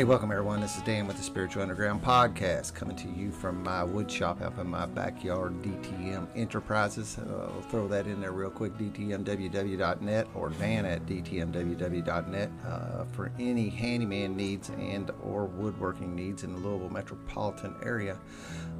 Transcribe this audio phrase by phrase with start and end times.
[0.00, 0.62] Hey, welcome everyone.
[0.62, 4.40] This is Dan with the Spiritual Underground Podcast, coming to you from my wood shop
[4.40, 7.18] up in my backyard, DTM Enterprises.
[7.18, 13.30] Uh, I'll throw that in there real quick, dtmww.net or Dan at dtmww.net uh, for
[13.38, 18.16] any handyman needs and or woodworking needs in the Louisville metropolitan area.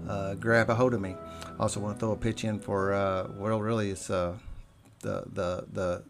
[0.08, 1.16] Uh, grab a hold of me.
[1.58, 4.32] Also, want to throw a pitch in for uh, well, really, it's uh,
[5.00, 6.02] the the the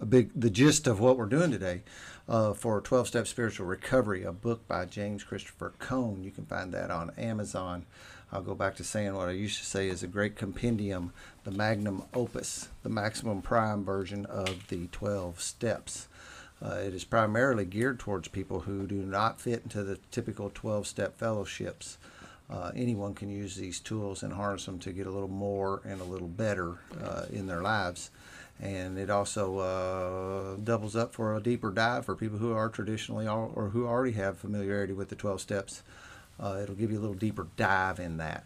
[0.00, 1.82] a big the gist of what we're doing today
[2.30, 6.22] uh, for 12 Step Spiritual Recovery, a book by James Christopher Cone.
[6.22, 7.86] You can find that on Amazon.
[8.32, 11.12] I'll go back to saying what I used to say is a great compendium,
[11.42, 16.06] the magnum opus, the maximum prime version of the 12 steps.
[16.64, 20.86] Uh, it is primarily geared towards people who do not fit into the typical 12
[20.86, 21.98] step fellowships.
[22.48, 26.00] Uh, anyone can use these tools and harness them to get a little more and
[26.00, 28.10] a little better uh, in their lives
[28.60, 33.26] and it also uh, doubles up for a deeper dive for people who are traditionally
[33.26, 35.82] all, or who already have familiarity with the 12 steps.
[36.38, 38.44] Uh, it'll give you a little deeper dive in that.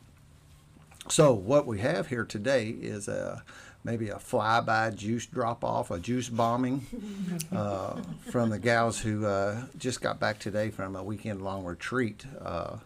[1.08, 3.42] So what we have here today is a
[3.83, 6.86] maybe a flyby juice drop off, a juice bombing
[7.53, 8.00] uh,
[8.31, 12.78] from the gals who uh, just got back today from a weekend long retreat, uh,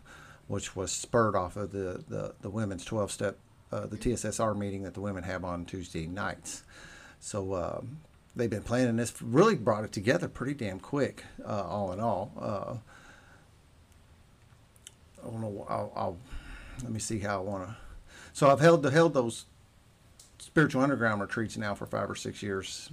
[0.48, 3.38] which was spurred off of the, the, the women's 12 step,
[3.70, 6.64] uh, the TSSR meeting that the women have on Tuesday nights.
[7.20, 8.00] So um,
[8.36, 12.32] they've been planning this, really brought it together pretty damn quick, uh, all in all.
[12.40, 12.74] Uh,
[15.22, 15.66] I don't know.
[15.68, 16.16] I'll, I'll,
[16.82, 17.76] let me see how I want to.
[18.32, 19.46] So I've held held those
[20.38, 22.90] spiritual underground retreats now for five or six years,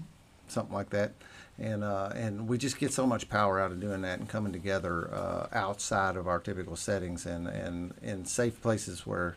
[0.48, 1.14] something like that,
[1.60, 4.52] and uh, and we just get so much power out of doing that and coming
[4.52, 9.36] together uh, outside of our typical settings and and in safe places where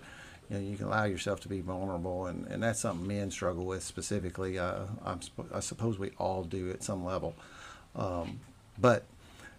[0.50, 3.66] you know, you can allow yourself to be vulnerable, and, and that's something men struggle
[3.66, 4.58] with specifically.
[4.58, 4.84] Uh,
[5.52, 7.34] i suppose we all do at some level.
[7.94, 8.41] Um,
[8.78, 9.04] but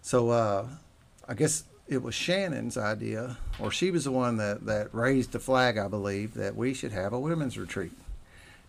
[0.02, 0.66] so uh,
[1.28, 5.40] I guess it was Shannon's idea, or she was the one that, that raised the
[5.40, 7.92] flag, I believe, that we should have a women's retreat.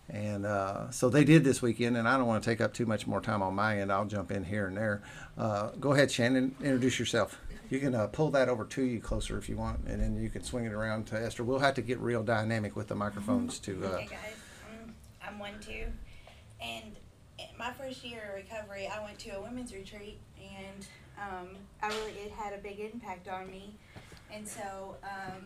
[0.08, 2.86] And uh, so they did this weekend, and I don't want to take up too
[2.86, 3.90] much more time on my end.
[3.90, 5.02] I'll jump in here and there.
[5.38, 7.38] Uh, go ahead, Shannon, introduce yourself.
[7.72, 10.28] You can uh, pull that over to you closer if you want, and then you
[10.28, 11.42] can swing it around to Esther.
[11.42, 13.82] We'll have to get real dynamic with the microphones to.
[13.82, 14.10] Uh, guys.
[14.70, 14.94] Um,
[15.26, 15.86] I'm one two,
[16.60, 16.94] and
[17.58, 21.48] my first year of recovery, I went to a women's retreat, and um,
[21.82, 23.72] I really it had a big impact on me,
[24.30, 25.42] and so um,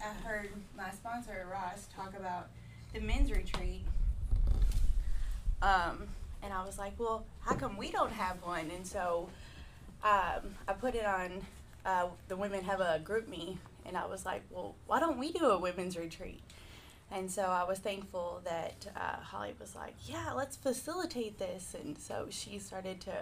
[0.00, 2.46] I heard my sponsor Ross talk about
[2.94, 3.82] the men's retreat.
[5.62, 6.06] Um,
[6.44, 8.70] and I was like, well, how come we don't have one?
[8.72, 9.28] And so
[10.04, 11.42] um, I put it on
[11.86, 15.46] uh, the women have a GroupMe, and I was like, well, why don't we do
[15.46, 16.42] a women's retreat?
[17.12, 21.76] And so I was thankful that uh, Holly was like, yeah, let's facilitate this.
[21.80, 23.14] And so she started to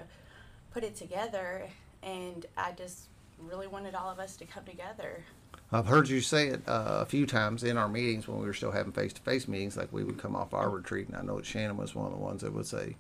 [0.72, 1.68] put it together,
[2.02, 3.08] and I just
[3.38, 5.24] really wanted all of us to come together.
[5.74, 8.54] I've heard you say it uh, a few times in our meetings when we were
[8.54, 9.76] still having face-to-face meetings.
[9.76, 12.18] Like we would come off our retreat, and I know Shannon was one of the
[12.18, 12.94] ones that would say,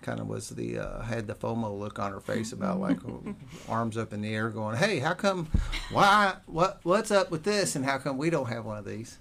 [0.00, 2.98] kind of was the uh, had the FOMO look on her face about like
[3.68, 5.48] arms up in the air, going, "Hey, how come?
[5.90, 6.34] Why?
[6.46, 6.78] What?
[6.84, 7.74] What's up with this?
[7.74, 9.18] And how come we don't have one of these?"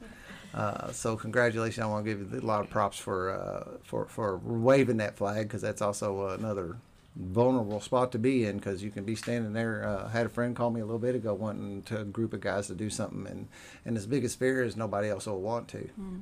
[0.53, 1.83] Uh, so congratulations!
[1.83, 5.17] I want to give you a lot of props for uh, for for waving that
[5.17, 6.77] flag because that's also another
[7.19, 9.85] vulnerable spot to be in because you can be standing there.
[9.85, 12.33] Uh, I had a friend call me a little bit ago wanting to a group
[12.33, 13.47] of guys to do something, and
[13.85, 15.89] and his biggest fear is nobody else will want to.
[15.99, 16.21] Mm.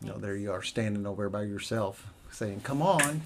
[0.00, 3.22] You know, there you are standing over by yourself, saying, "Come on,"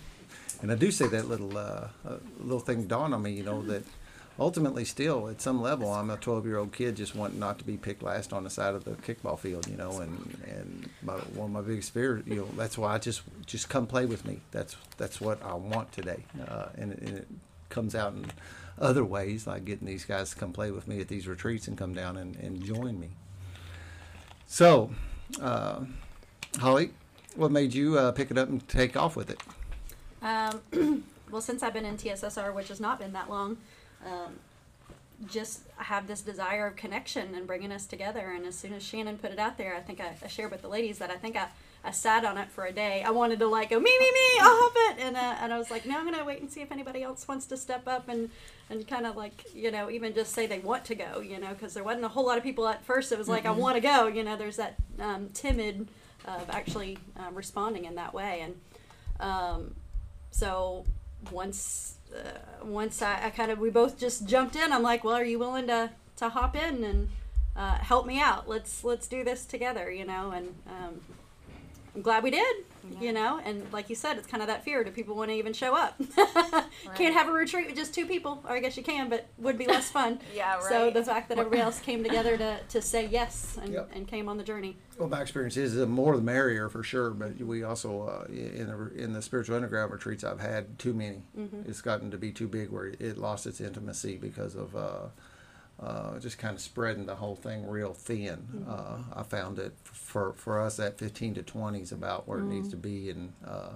[0.62, 3.32] and I do say that little uh, uh, little thing dawned on me.
[3.32, 3.82] You know that
[4.38, 7.64] ultimately, still at some level, I'm a 12 year old kid just wanting not to
[7.64, 10.00] be picked last on the side of the kickball field, you know.
[10.00, 13.68] And and my, one of my biggest fears, you know, that's why I just just
[13.68, 14.40] come play with me.
[14.50, 17.28] That's that's what I want today, uh, and, and, it
[17.68, 18.26] comes out in
[18.78, 21.78] other ways, like getting these guys to come play with me at these retreats and
[21.78, 23.10] come down and, and join me.
[24.46, 24.90] So,
[25.40, 25.80] uh,
[26.58, 26.90] Holly,
[27.36, 29.40] what made you uh, pick it up and take off with it?
[30.20, 33.56] Um, well, since I've been in TSSR, which has not been that long,
[34.04, 34.38] um,
[35.26, 38.32] just have this desire of connection and bringing us together.
[38.32, 40.62] And as soon as Shannon put it out there, I think I, I shared with
[40.62, 41.48] the ladies that I think I,
[41.84, 43.02] I sat on it for a day.
[43.02, 45.58] I wanted to like go me me me, I'll hop it, and uh, and I
[45.58, 48.08] was like, no, I'm gonna wait and see if anybody else wants to step up
[48.08, 48.30] and
[48.70, 51.48] and kind of like you know even just say they want to go, you know,
[51.48, 53.10] because there wasn't a whole lot of people at first.
[53.12, 53.58] It was like mm-hmm.
[53.58, 54.36] I want to go, you know.
[54.36, 55.88] There's that um, timid
[56.24, 58.60] of actually uh, responding in that way, and
[59.18, 59.74] um,
[60.30, 60.84] so
[61.30, 64.72] once uh, once I, I kind of we both just jumped in.
[64.72, 67.08] I'm like, well, are you willing to to hop in and
[67.56, 68.48] uh, help me out?
[68.48, 70.30] Let's let's do this together, you know.
[70.30, 71.00] And um,
[71.94, 72.56] I'm glad we did.
[73.00, 74.82] You know, and like you said, it's kind of that fear.
[74.84, 76.00] Do people want to even show up?
[76.96, 79.58] Can't have a retreat with just two people, or I guess you can, but would
[79.58, 80.20] be less fun.
[80.34, 83.72] Yeah, right So the fact that everybody else came together to, to say yes and,
[83.72, 83.90] Yep.
[83.94, 84.76] and came on the journey.
[84.98, 87.10] Well, my experience is the more the merrier for sure.
[87.10, 91.22] But we also uh, in the in the spiritual underground retreats I've had too many.
[91.66, 95.06] It's gotten to be too big where it lost its intimacy because of uh,
[95.82, 98.64] uh, just kind of spreading the whole thing real thin.
[98.68, 102.44] Uh, I found it for for us at 15 to 20 is about where it
[102.44, 103.70] needs to be, and uh,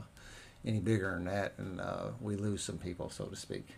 [0.65, 3.69] any bigger than that, and uh, we lose some people, so to speak.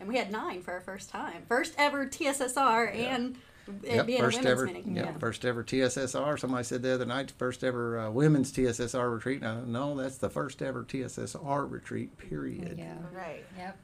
[0.00, 1.42] And we had nine for our first time.
[1.48, 3.36] First ever TSSR and
[3.82, 4.96] it Yep, being first a women's ever, meeting.
[4.96, 6.38] yep, first ever TSSR.
[6.38, 9.40] Somebody said the other night, first ever uh, women's TSSR retreat.
[9.40, 12.18] No, no, that's the first ever TSSR retreat.
[12.18, 12.76] Period.
[12.78, 12.96] Yeah.
[13.12, 13.44] Right.
[13.56, 13.78] Yep.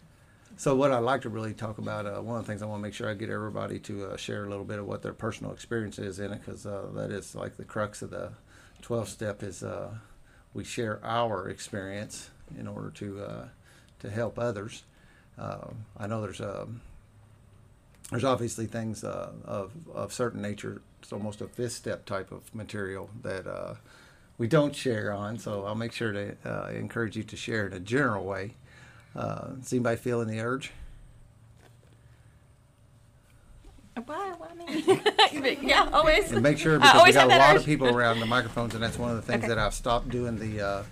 [0.61, 2.81] So what I'd like to really talk about, uh, one of the things I want
[2.81, 5.15] to make sure I get everybody to uh, share a little bit of what their
[5.15, 8.33] personal experience is in it, because uh, that is like the crux of the
[8.83, 9.89] 12 step is uh,
[10.53, 12.29] we share our experience
[12.59, 13.45] in order to uh,
[14.01, 14.83] to help others.
[15.39, 16.83] Um I know there's um,
[18.11, 20.83] there's obviously things uh, of of certain nature.
[21.01, 23.79] It's almost a fifth step type of material that
[24.37, 25.39] we don't share on.
[25.39, 28.57] So I'll make sure to encourage you to share in a general way.
[29.15, 30.71] Uh, is anybody feeling the urge?
[34.07, 34.33] Why?
[34.39, 35.59] Why me?
[35.63, 36.33] yeah, always.
[36.33, 37.61] And make sure I because we always got have a that lot urge.
[37.63, 39.49] of people around the microphones, and that's one of the things Okay.
[39.49, 40.83] that I've stopped doing the uh,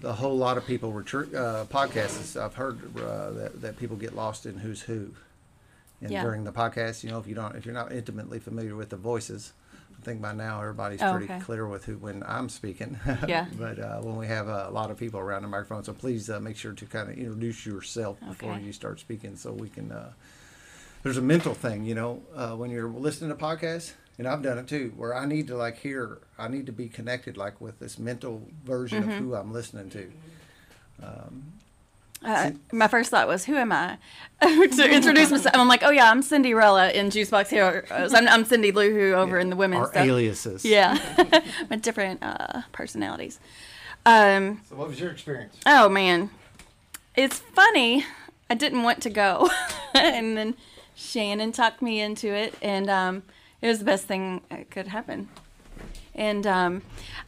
[0.00, 2.20] the whole lot of people retreat uh, podcasts.
[2.20, 5.10] is I've heard uh, that that people get lost in who's who,
[6.00, 6.22] and Yeah.
[6.22, 8.96] during the podcast, you know, if you don't, if you're not intimately familiar with the
[8.96, 9.52] voices.
[10.06, 11.40] I think by now everybody's Oh, pretty okay.
[11.40, 12.96] clear with who when I'm speaking.
[13.26, 13.46] Yeah.
[13.58, 16.38] but uh, when we have a lot of people around the microphone, so please uh,
[16.38, 18.62] make sure to kind of introduce yourself before Okay.
[18.62, 19.90] you start speaking, so we can.
[19.90, 20.12] Uh,
[21.02, 24.58] there's a mental thing, you know, uh, when you're listening to podcasts, and I've done
[24.58, 27.80] it too, where I need to like hear, I need to be connected like with
[27.80, 29.10] this mental version Mm-hmm.
[29.10, 30.12] of who I'm listening to.
[32.24, 33.98] Uh, my first thought was, who am I?
[34.42, 35.54] to introduce myself.
[35.54, 38.14] I'm like, oh yeah, I'm Cindy Rella in Juicebox Heroes.
[38.14, 40.06] I'm, I'm Cindy Lou Who over in the women's Our stuff.
[40.06, 40.64] aliases.
[40.64, 40.98] Yeah,
[41.70, 43.38] with different uh, personalities.
[44.04, 45.56] Um, So, what was your experience?
[45.66, 46.30] oh man,
[47.16, 48.04] it's funny.
[48.48, 49.48] I didn't want to go,
[49.94, 50.54] and then
[50.94, 53.22] Shannon talked me into it, and um,
[53.60, 55.28] it was the best thing that could happen.
[56.14, 56.82] And um,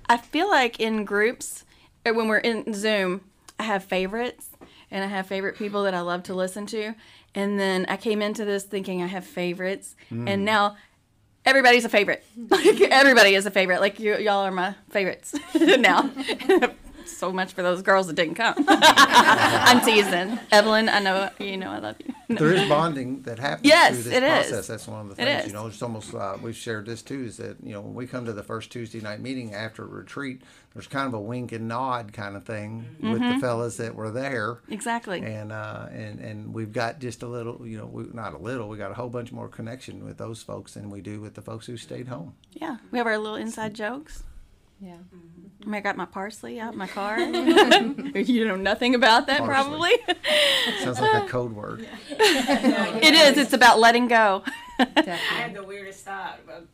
[0.08, 1.64] I feel like in groups,
[2.06, 3.22] or when we're in Zoom,
[3.58, 4.47] I have favorites,
[4.90, 6.94] and I have favorite people that I love to listen to.
[7.34, 10.76] And then I came into this thinking I have favorites, and now
[11.44, 12.24] everybody's a favorite.
[12.50, 13.80] Like everybody is a favorite.
[13.80, 16.10] Like you, y'all are my favorites now.
[17.06, 18.54] so much for those girls that didn't come.
[18.68, 20.38] I'm teasing.
[20.50, 22.14] Evelyn, I know you know I love you.
[22.36, 24.28] There is bonding that happens Yes, through this it is.
[24.48, 24.66] process.
[24.66, 25.46] That's one of the things.
[25.46, 27.24] You know, it's almost uh, we've shared this too.
[27.24, 30.42] Is that you know when we come to the first Tuesday night meeting after retreat,
[30.78, 33.34] there's kind of a wink and nod kind of thing with Mm-hmm.
[33.34, 34.58] the fellas that were there.
[34.68, 35.20] Exactly.
[35.22, 38.68] and uh, and and we've got just a little, you know, we, not a little,
[38.68, 41.42] we got a whole bunch more connection with those folks than we do with the
[41.42, 42.34] folks who stayed home.
[42.52, 44.22] Yeah, we have our little inside jokes.
[44.80, 44.98] Yeah.
[45.62, 47.18] I, mean, I got my parsley out in my car.
[48.14, 49.98] you know nothing about that, Parsley.
[50.06, 50.14] probably.
[50.84, 51.88] Sounds like a code word.
[52.08, 53.36] it is.
[53.36, 54.44] It's about letting go.
[54.78, 56.68] I had the weirdest thought of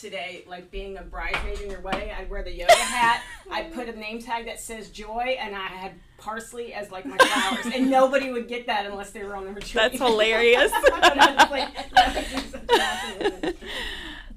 [0.00, 2.10] today, like being a bridesmaid in your wedding.
[2.10, 3.22] I'd wear the yoga hat.
[3.50, 7.16] I'd put a name tag that says joy, and I had parsley as like my
[7.16, 9.74] flowers, and nobody would get that unless they were on the retreat.
[9.74, 10.72] That's hilarious.
[11.08, 13.54] And I was like, that would be such an awesome.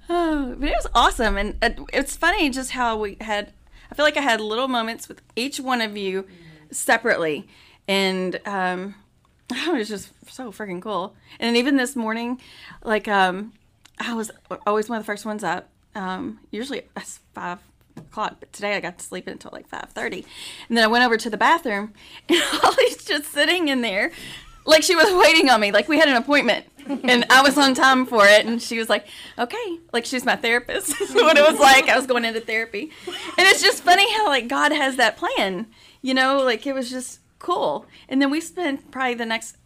[0.10, 1.56] Oh, but it was awesome, and
[1.94, 3.54] it's funny just how we had.
[3.92, 6.26] I feel like I had little moments with each one of you
[6.72, 7.48] separately,
[7.88, 8.96] and um,
[9.52, 11.14] it was just so freaking cool.
[11.40, 12.40] And even this morning,
[12.84, 13.52] like um,
[14.08, 14.32] I was
[14.66, 15.70] always one of the first ones up.
[15.94, 17.60] Um, usually it's five
[17.98, 20.26] o'clock, but today I got to sleep until like five thirty,
[20.70, 21.94] and then I went over to the bathroom,
[22.30, 24.12] and Holly's just sitting in there.
[24.66, 27.74] Like she was waiting on me, like we had an appointment, and I was on
[27.74, 28.46] time for it.
[28.46, 30.96] And she was like, "Okay," like she's my therapist.
[31.14, 31.88] What it was like.
[31.90, 35.68] I was going into therapy, and it's just funny how like God has that plan,
[36.02, 36.44] you know.
[36.44, 37.86] Like it was just cool.
[38.08, 39.58] And then we spent probably the next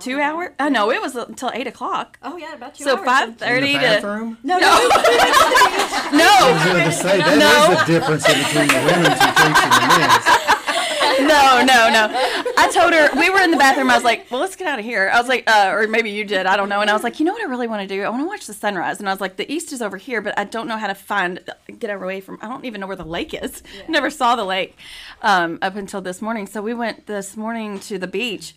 [0.00, 0.50] two hours.
[0.60, 2.18] Oh no, it was until eight o'clock.
[2.22, 3.04] Oh yeah, about two So hours.
[3.04, 4.38] five In thirty the to bathroom?
[4.42, 4.68] No, no, no.
[4.92, 7.74] I was no, going to say, that is No.
[7.78, 10.52] the difference between the women's and the men's.
[11.20, 12.32] no, no, no.
[12.58, 13.90] I told her we were in the bathroom.
[13.90, 16.10] I was like, "Well, let's get out of here." I was like, uh, or maybe
[16.10, 16.46] you did.
[16.46, 16.80] I don't know.
[16.80, 18.02] And I was like, "You know what I really want to do?
[18.02, 20.20] I want to watch the sunrise." And I was like, "The east is over here,
[20.20, 21.40] but I don't know how to find
[21.78, 22.38] get away from.
[22.42, 23.62] I don't even know where the lake is.
[23.88, 24.76] Never saw the lake
[25.22, 26.46] um, up until this morning.
[26.46, 28.54] So we went this morning to the beach,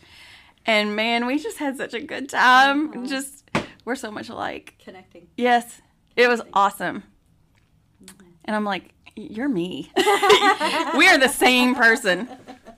[0.69, 3.07] and man, we just had such a good time.
[3.07, 3.49] Just
[3.85, 4.75] we're so much alike.
[4.83, 5.27] Connecting.
[5.35, 5.81] Yes,
[6.15, 7.03] it was awesome.
[8.03, 8.27] Mm-hmm.
[8.45, 9.91] And I'm like, you're me.
[9.97, 12.29] we are the same person.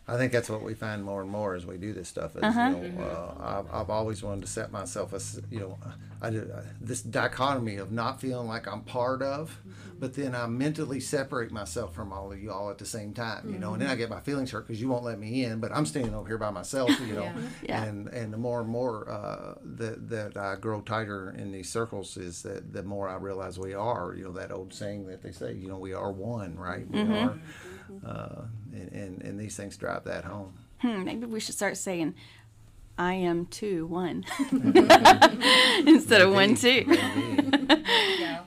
[0.07, 2.35] I think that's what we find more and more as we do this stuff.
[2.35, 2.73] Is, Uh-huh.
[2.81, 5.77] you know, uh, I've, I've always wanted to set myself as you know,
[6.21, 9.57] I did, uh, this dichotomy of not feeling like I'm part of,
[9.99, 13.53] but then I mentally separate myself from all of you all at the same time.
[13.53, 15.59] You know, and then I get my feelings hurt because you won't let me in,
[15.59, 16.89] but I'm standing over here by myself.
[16.99, 17.31] You know,
[17.61, 17.83] Yeah.
[17.83, 22.17] and and the more and more uh, that that I grow tighter in these circles
[22.17, 24.13] is that the more I realize we are.
[24.15, 26.89] You know, that old saying that they say, you know, we are one, right?
[26.89, 27.39] We are.
[28.05, 28.43] Uh,
[28.73, 30.53] and, and, and these things drive that home.
[30.79, 32.15] Hmm, maybe we should start saying,
[32.97, 34.25] I am two, one.
[34.51, 36.83] Instead of one, two.
[36.87, 38.41] Yeah.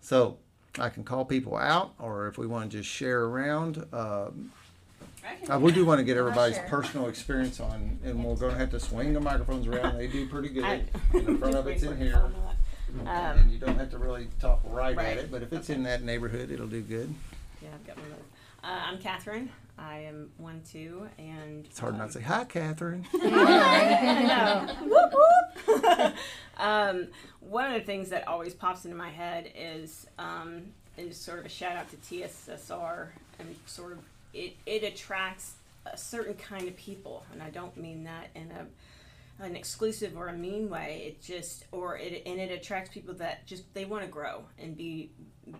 [0.00, 0.36] So
[0.78, 3.84] I can call people out, or if we want to just share around.
[3.92, 4.52] Um,
[5.26, 6.68] I can uh, we do want to get everybody's share.
[6.68, 9.96] personal experience on, and we're going to have to swing the microphones around.
[9.96, 10.64] They do pretty good.
[10.64, 12.22] I- And the front of it's in here.
[13.00, 15.06] Um, and you don't have to really talk right, Right.
[15.08, 17.12] at it, but if it's in that neighborhood, it'll do good.
[17.62, 18.22] Yeah, I've got my notes.
[18.62, 19.50] Uh, I'm Catherine.
[19.76, 23.04] I am one two, and It's hard not to say, Hi, Catherine.
[26.58, 27.08] um,
[27.40, 30.62] one of the things that always pops into my head is um,
[30.96, 33.08] is sort of a shout out to TSSR
[33.40, 33.98] and sort of
[34.32, 35.54] it, it attracts
[35.86, 38.66] a certain kind of people, and I don't mean that in a
[39.40, 41.04] an exclusive or a mean way.
[41.06, 44.76] It just or it and it attracts people that just they want to grow and
[44.76, 45.10] be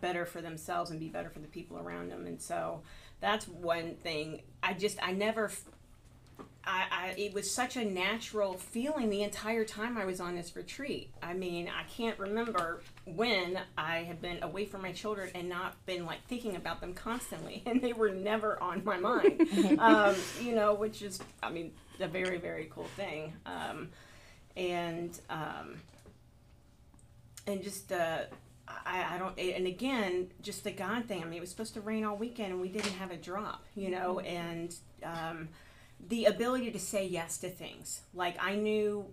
[0.01, 2.83] better for themselves and be better for the people around them, and so
[3.21, 4.43] that's one thing.
[4.63, 5.51] I just I never
[6.67, 10.57] I, I it was such a natural feeling the entire time I was on this
[10.57, 11.13] retreat.
[11.23, 15.85] I mean, I can't remember when I have been away from my children and not
[15.87, 19.49] been like thinking about them constantly, and they were never on my mind.
[19.79, 23.33] um, you know, which is, I mean, a very very cool thing.
[23.47, 23.89] Um,
[24.57, 25.77] and um,
[27.47, 28.21] and just uh,
[28.69, 31.23] I, I don't and again just the God thing.
[31.23, 33.65] I mean, it was supposed to rain all weekend and we didn't have a drop,
[33.75, 35.49] you know, and um,
[36.09, 38.03] the ability to say yes to things.
[38.15, 39.07] Like I knew.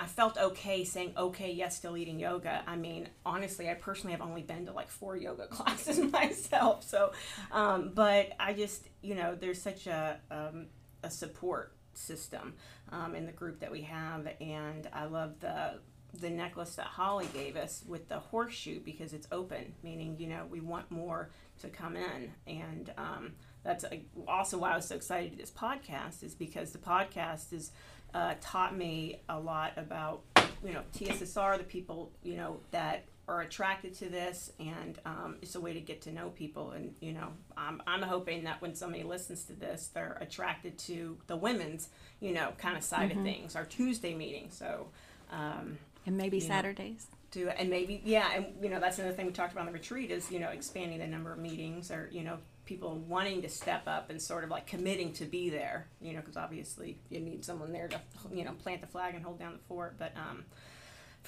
[0.00, 2.62] I felt okay saying okay yes to leading yoga.
[2.68, 6.84] I mean, honestly, I personally have only been to like four yoga classes myself.
[6.84, 7.10] So,
[7.50, 10.66] um, but I just you know there's such a um,
[11.02, 12.54] a support system
[12.90, 15.80] um, in the group that we have, and I love the
[16.20, 20.46] the necklace that Holly gave us with the horseshoe because it's open, meaning you know
[20.50, 23.84] we want more to come in, and um, that's
[24.26, 27.72] also why I was so excited to do this podcast is because the podcast has
[28.14, 30.22] uh, taught me a lot about
[30.64, 35.54] you know TSSR, the people you know that are attracted to this, and um, it's
[35.54, 36.70] a way to get to know people.
[36.72, 41.18] And you know, I'm I'm hoping that when somebody listens to this, they're attracted to
[41.26, 41.88] the women's
[42.20, 43.54] you know kind of side of things.
[43.54, 44.88] Our Tuesday meeting, so.
[45.30, 46.40] Um, And maybe.
[46.40, 47.06] Saturdays.
[47.30, 49.72] do and maybe yeah and you know that's another thing we talked about on the
[49.72, 53.48] retreat is you know expanding the number of meetings or you know people wanting to
[53.50, 57.20] step up and sort of like committing to be there you know because obviously you
[57.20, 58.00] need someone there to
[58.32, 60.44] you know plant the flag and hold down the fort but um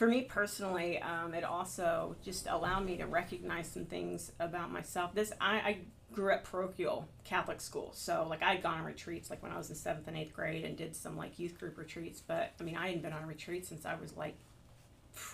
[0.01, 5.15] for me personally um, it also just allowed me to recognize some things about myself.
[5.15, 5.79] This i, I
[6.11, 9.69] grew up parochial catholic school so like i'd gone on retreats like when i was
[9.69, 12.77] in seventh and eighth grade and did some like youth group retreats but i mean
[12.77, 14.37] i hadn't been on a retreat since i was like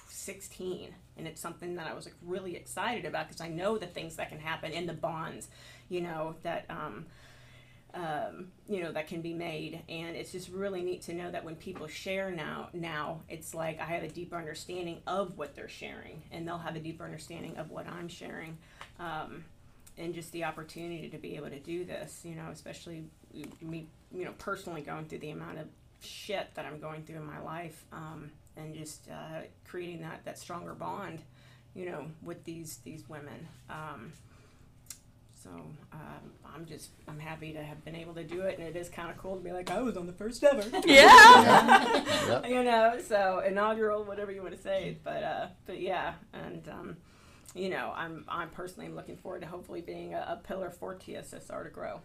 [0.08, 3.86] 16 and it's something that i was like really excited about because i know the
[3.86, 5.46] things that can happen in the bonds
[5.88, 7.06] you know that um,
[7.96, 9.82] um, you know that can be made.
[9.88, 13.80] And it's just really neat to know that when people share now now it's like
[13.80, 17.56] i have a deeper understanding of what they're sharing and they'll have a deeper understanding
[17.56, 18.56] of what i'm sharing
[19.00, 19.44] um,
[19.98, 23.04] and just the opportunity to be able to do this you know especially
[23.60, 25.66] me you know personally going through the amount of
[26.00, 30.38] shit that i'm going through in my life um, and just uh, creating that that
[30.38, 31.20] stronger bond
[31.74, 34.12] you know with these these women um,
[35.46, 35.60] so
[35.92, 38.88] um, I'm just I'm happy to have been able to do it, and it is
[38.88, 40.62] kind of cool to be like I was on the first ever.
[40.86, 42.02] Yeah.
[42.28, 42.46] Yep.
[42.48, 46.96] you know, so inaugural, whatever you want to say, but uh, but yeah, and um,
[47.54, 51.64] you know, I'm I'm personally looking forward to hopefully being a, a pillar for TSSR
[51.64, 52.00] to grow.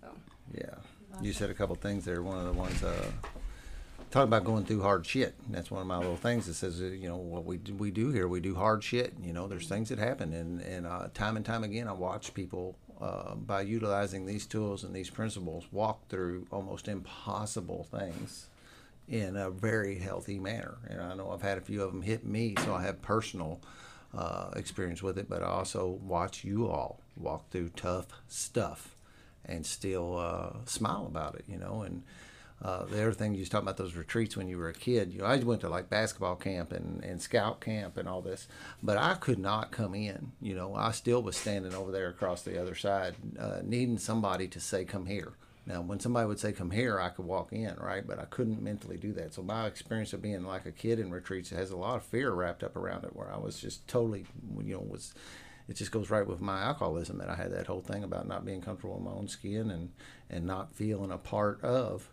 [0.00, 0.08] So
[0.54, 0.74] Yeah.
[1.22, 2.22] You said a couple things there.
[2.22, 3.10] One of the ones, uh,
[4.10, 5.34] talking about going through hard shit.
[5.50, 7.90] That's one of my little things that says, uh, you know, what we do, we
[7.90, 9.14] do here, we do hard shit.
[9.22, 10.32] You know, there's things that happen.
[10.32, 14.84] And, and uh, time and time again, I watch people, uh, by utilizing these tools
[14.84, 18.46] and these principles, walk through almost impossible things
[19.08, 20.78] in a very healthy manner.
[20.88, 23.60] And I know I've had a few of them hit me, so I have personal
[24.16, 28.96] uh, experience with it, but I also watch you all walk through tough stuff
[29.44, 31.82] and still uh, smile about it, you know.
[31.82, 32.02] And
[32.60, 35.12] Uh, the other thing you was talking about those retreats when you were a kid.
[35.12, 38.48] You know, I went to like basketball camp and, and scout camp and all this,
[38.82, 40.32] but I could not come in.
[40.40, 44.48] You know, I still was standing over there across the other side, uh, needing somebody
[44.48, 45.34] to say, "Come here."
[45.66, 48.04] Now, when somebody would say, "Come here," I could walk in, right?
[48.04, 49.34] But I couldn't mentally do that.
[49.34, 52.32] So my experience of being like a kid in retreats has a lot of fear
[52.32, 54.26] wrapped up around it, where I was just totally,
[54.64, 55.14] you know, was.
[55.68, 58.46] It just goes right with my alcoholism that I had that whole thing about not
[58.46, 59.90] being comfortable in my own skin and
[60.30, 62.10] and not feeling a part of.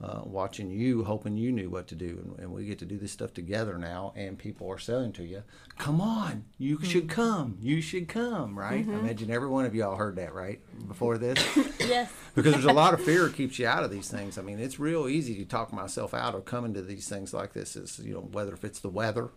[0.00, 2.96] Uh, watching you, hoping you knew what to do, and, and we get to do
[2.98, 4.12] this stuff together now.
[4.14, 5.42] And people are saying to you,
[5.76, 8.86] "Come on, you should come, you should come." Right?
[8.88, 11.44] I imagine every one of y'all heard that right before this
[11.80, 12.12] Yes.
[12.36, 14.38] because there's a lot of fear keeps you out of these things.
[14.38, 17.52] I mean, it's real easy to talk myself out of coming to these things like
[17.52, 17.74] this.
[17.74, 19.30] Is you know whether if it's the weather,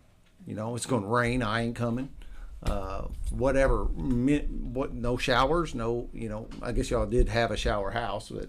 [0.46, 2.10] you know it's going to rain, I ain't coming.
[2.64, 6.46] Uh, whatever, what no showers, no you know.
[6.62, 8.48] I guess y'all did have a shower house, but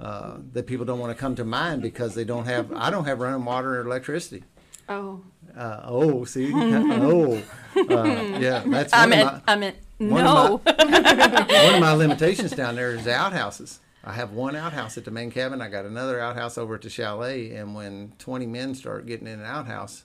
[0.00, 2.72] uh, that people don't want to come to mine because they don't have.
[2.72, 4.44] I don't have running water or electricity.
[4.88, 5.22] Oh,
[5.56, 7.42] Uh, oh, see, oh,
[7.76, 8.04] uh,
[8.38, 10.62] yeah, that's I one of meant, I meant one no.
[10.64, 13.80] of one of my limitations down there is the outhouses.
[14.04, 15.60] I have one outhouse at the main cabin.
[15.60, 19.40] I got another outhouse over at the chalet, and when twenty men start getting in
[19.40, 20.04] an outhouse,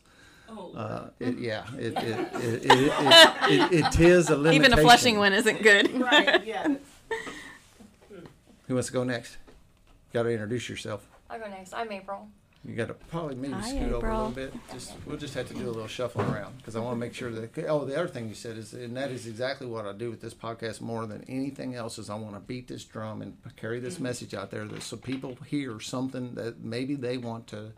[0.50, 4.54] uh, it, yeah, it it it, it, it, it, it is a limitation.
[4.66, 5.94] Even a flushing one isn't good.
[6.00, 6.46] Right.
[6.46, 6.76] Yeah.
[8.68, 9.38] Who wants to go next?
[10.14, 11.08] Got to introduce yourself.
[11.30, 11.74] I'll go next.
[11.74, 12.28] I'm April.
[12.66, 14.18] You got to probably maybe Hi, scoot over a April.
[14.30, 14.54] little bit.
[14.72, 17.14] Just we'll just have to do a little shuffling around because I want to make
[17.14, 17.58] sure that.
[17.68, 20.22] Oh, the other thing you said is, and that is exactly what I do with
[20.22, 23.80] this podcast more than anything else is I want to beat this drum and carry
[23.82, 27.74] this message out there that so people hear something that maybe they want to,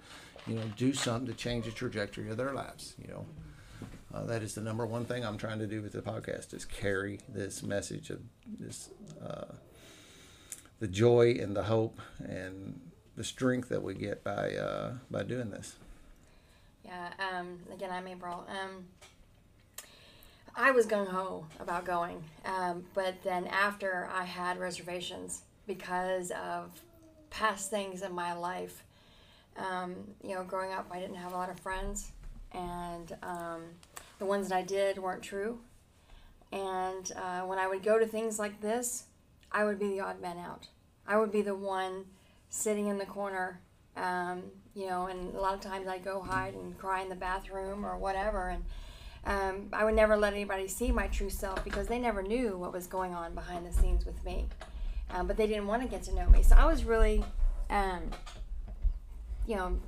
[0.48, 2.96] you know, do something to change the trajectory of their lives.
[3.02, 3.26] You know.
[4.14, 6.64] Uh, that is the number one thing I'm trying to do with the podcast is
[6.64, 8.22] carry this message of
[8.60, 8.90] this,
[9.22, 9.56] uh,
[10.80, 12.80] the joy and the hope and
[13.18, 15.76] the strength that we get by uh, by doing this.
[16.86, 17.10] Yeah.
[17.20, 18.48] Um, again, I'm April.
[18.50, 18.86] Um,
[20.56, 26.70] I was gung ho about going, um, but then after I had reservations because of
[27.30, 28.85] past things in my life.
[29.58, 32.12] Um, you know, growing up, I didn't have a lot of friends,
[32.52, 33.62] and um,
[34.20, 35.60] the ones that I did weren't true.
[36.52, 39.06] And uh, when I would go to things like this,
[39.52, 40.68] I would be the odd man out.
[41.08, 42.06] I would be the one
[42.50, 43.60] sitting in the corner,
[43.98, 47.16] um, you know, and a lot of times I'd go hide and cry in the
[47.16, 48.50] bathroom or whatever.
[48.50, 48.64] And
[49.26, 52.72] um, I would never let anybody see my true self because they never knew what
[52.72, 54.46] was going on behind the scenes with me.
[55.12, 56.42] Um, but they didn't want to get to know me.
[56.44, 57.24] So I was really,
[57.70, 58.10] um,
[59.48, 59.80] you know,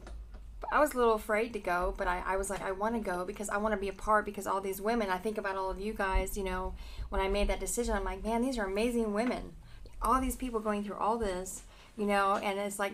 [0.72, 3.02] I was a little afraid to go, but I, I was like, I want to
[3.02, 5.56] go because I want to be a part because all these women, I think about
[5.56, 6.74] all of you guys, you know,
[7.10, 9.54] when I made that decision, I'm like, man, these are amazing women.
[10.02, 11.64] All these people going through all this,
[11.98, 12.94] you know, and it's like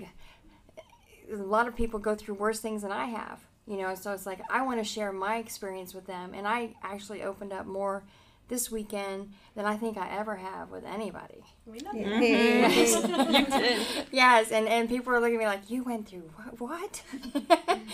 [1.31, 4.25] a lot of people go through worse things than I have, you know, so it's
[4.25, 6.33] like I want to share my experience with them.
[6.33, 8.03] And I actually opened up more
[8.53, 11.43] this weekend than I think I ever have with anybody.
[11.65, 13.87] We know you did.
[14.11, 16.59] Yes, and, and people are looking at me like, you went through what?
[16.59, 17.03] what?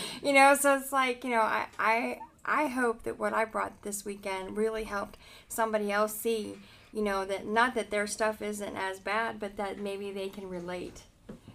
[0.22, 3.84] you know, so it's like, you know, I, I I hope that what I brought
[3.84, 5.18] this weekend really helped
[5.48, 6.58] somebody else see,
[6.92, 10.50] you know, that not that their stuff isn't as bad, but that maybe they can
[10.50, 11.04] relate,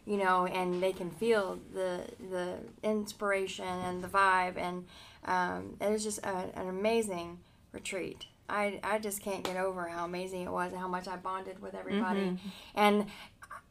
[0.06, 4.86] you know, and they can feel the the inspiration and the vibe, and
[5.24, 7.38] um, it was just a, an amazing
[7.72, 8.26] retreat.
[8.48, 11.60] I, I just can't get over how amazing it was and how much I bonded
[11.62, 12.38] with everybody.
[12.74, 13.06] And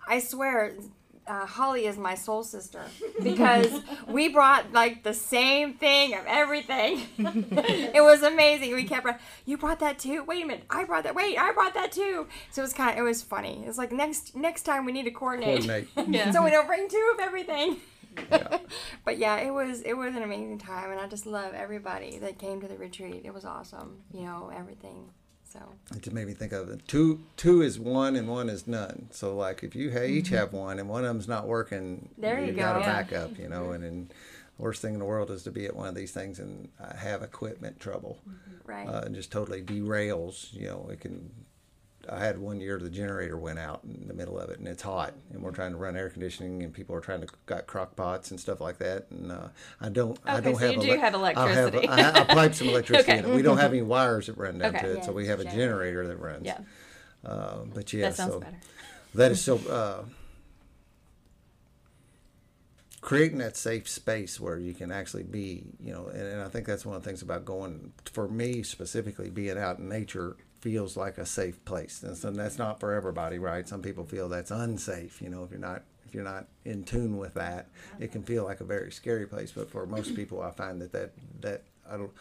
[0.07, 0.73] I swear,
[1.25, 2.81] uh, Holly is my soul sister
[3.21, 7.01] because we brought like the same thing of everything.
[7.17, 8.73] it was amazing.
[8.73, 9.07] We kept,
[9.45, 10.23] you brought that too.
[10.23, 11.15] Wait a minute, I brought that.
[11.15, 12.27] Wait, I brought that too.
[12.51, 13.63] So it was kind of, it was funny.
[13.65, 16.33] It's like next next time we need to coordinate, Coordinate.
[16.33, 17.77] so we don't bring two of everything.
[18.31, 18.57] Yeah.
[19.05, 22.37] but yeah, it was it was an amazing time, and I just love everybody that
[22.37, 23.21] came to the retreat.
[23.25, 23.97] It was awesome.
[24.13, 25.09] You know everything.
[25.43, 25.59] So
[25.95, 26.87] It just made me think of it.
[26.87, 29.09] Two two is one and one is none.
[29.11, 32.21] So like if you ha- each have one and one of them's not working, Mm-hmm.
[32.21, 32.85] There you got a go.
[32.85, 33.71] backup, you know.
[33.71, 34.09] And then
[34.57, 36.95] worst thing in the world is to be at one of these things and uh,
[36.95, 38.17] have equipment trouble,
[38.65, 38.87] right.
[38.87, 40.51] uh, and just totally derails.
[40.53, 41.29] You know, it can.
[42.09, 44.83] I had one year the generator went out in the middle of it, and it's
[44.83, 47.95] hot, and we're trying to run air conditioning, and people are trying to got crock
[47.95, 49.47] pots and stuff like that, and uh,
[49.79, 50.73] I don't, I don't so have.
[50.75, 51.87] you do have I electricity.
[51.87, 53.19] I, I pipe some electricity Okay.
[53.19, 53.35] in it.
[53.35, 54.79] We don't have any wires that run down Okay.
[54.87, 56.03] to it, so we have a generator.
[56.03, 56.45] generator that runs.
[56.45, 56.57] Yeah,
[57.25, 58.57] Uh, but yeah, that sounds so better.
[59.15, 60.03] that is so uh,
[63.01, 66.65] creating that safe space where you can actually be, you know, and, and I think
[66.65, 70.95] that's one of the things about going for me specifically being out in nature feels
[70.95, 72.01] like a safe place.
[72.03, 73.67] And so that's not for everybody, right?
[73.67, 77.17] Some people feel that's unsafe, you know, if you're not if you're not in tune
[77.17, 77.67] with that,
[77.99, 79.51] it can feel like a very scary place.
[79.51, 82.11] But for most people, I find that that that I don't.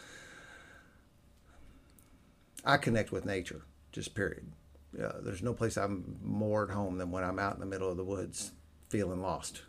[2.64, 4.50] I connect with nature, just period.
[5.00, 7.90] Uh, there's no place I'm more at home than when I'm out in the middle
[7.90, 8.52] of the woods,
[8.88, 9.62] feeling lost,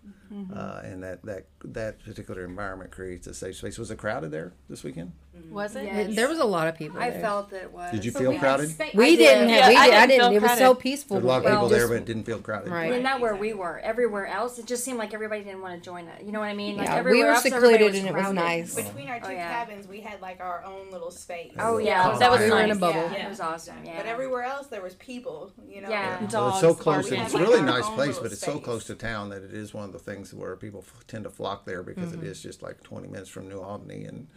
[0.56, 3.78] uh, and that that that particular environment creates a safe space.
[3.78, 5.12] Was it crowded there this weekend?
[5.36, 5.54] Mm-hmm.
[5.54, 5.86] Was it?
[5.86, 6.16] Yes.
[6.16, 7.00] There was a lot of people.
[7.00, 7.22] I there.
[7.22, 7.92] felt it was.
[7.92, 8.70] Did you So feel we crowded?
[8.70, 9.60] spa- We I didn't did.
[9.62, 9.68] have.
[9.68, 10.30] We Yeah, I did, I didn't didn't.
[10.30, 10.80] feel It was so crowded.
[10.80, 11.16] peaceful.
[11.16, 12.72] There's a lot of Well, people there, but it didn't feel crowded.
[12.72, 12.94] Right.
[12.94, 13.80] And not where we were.
[13.80, 16.24] Everywhere else, it just seemed like everybody didn't want to join it.
[16.24, 16.78] You know what I mean?
[16.78, 18.76] Like Yeah, we everywhere were else, everybody secluded and it was nice.
[18.76, 19.52] Between our oh, two Oh, yeah.
[19.66, 21.54] cabins, we had like our own little space.
[21.58, 22.78] Oh yeah, That was we were in a nice.
[22.78, 23.10] bubble.
[23.12, 23.26] Yeah.
[23.26, 23.76] It was awesome.
[23.84, 23.98] Yeah.
[23.98, 25.52] But everywhere else, there was people.
[25.68, 25.90] You know.
[25.90, 26.20] Yeah.
[26.32, 27.12] Well, it's so close.
[27.12, 29.54] and It's a really like, nice place, but it's so close to town that it
[29.54, 32.28] is one of the things where people tend to flock there because it mm-hmm.
[32.28, 34.28] is just like 20 minutes from New Albany, and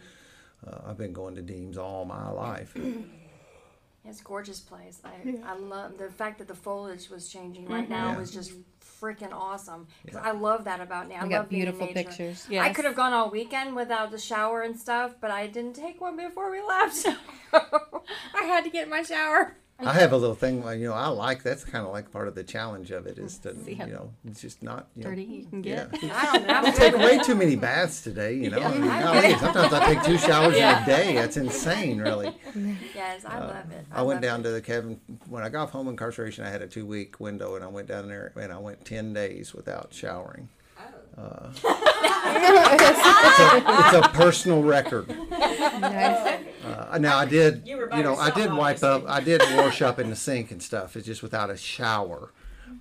[0.65, 2.75] uh, I've been going to Deam's all my life.
[4.09, 5.01] It's a gorgeous place.
[5.03, 8.15] I, I love the fact that the foliage was changing right now Yeah.
[8.17, 8.53] was just
[9.01, 9.85] freaking awesome.
[10.07, 11.15] 'Cause I love that about now.
[11.15, 12.07] I We love got being in beautiful nature.
[12.07, 12.47] pictures.
[12.49, 12.75] I Yes.
[12.77, 16.15] could have gone all weekend without the shower and stuff, but I didn't take one
[16.15, 17.05] before we left.
[17.53, 19.57] I had to get my shower.
[19.79, 22.27] I have a little thing, like, you know, I like that's kind of like part
[22.27, 25.03] of the challenge of it is to, See how you know, it's just not you
[25.03, 25.89] know, Dirty you can get.
[26.01, 26.19] Yeah.
[26.19, 26.53] I don't know.
[26.53, 28.59] I'm take way too many baths today, you know.
[28.59, 29.39] I mean, I golly, get it.
[29.39, 31.13] sometimes I take two showers in a day.
[31.13, 32.35] That's insane, really.
[32.95, 33.85] Yes, I love it.
[33.91, 34.43] I went love down it.
[34.43, 36.43] to the cabin when I got off home incarceration.
[36.43, 39.13] I had a two week window, and I went down there and I went ten
[39.13, 40.49] days without showering.
[41.17, 41.67] Uh, it's, a,
[43.97, 45.09] it's a personal record.
[46.77, 49.03] Uh, now I did, You were you know, I did wipe up.
[49.07, 50.95] I did wash up in the sink and stuff.
[50.95, 52.31] It's just without a shower.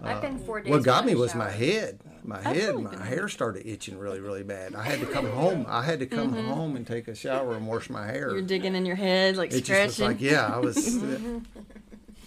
[0.03, 0.71] I've uh, been four days.
[0.71, 2.01] What got me a was my head.
[2.23, 3.01] My head, really my good.
[3.01, 4.75] hair started itching really, really bad.
[4.75, 5.37] I had to come mm-hmm.
[5.37, 5.67] home.
[5.69, 6.49] I had to come mm-hmm.
[6.49, 8.33] home and take a shower and wash my hair.
[8.33, 10.99] You're digging in your head, like it just was scratching, like, yeah, I was.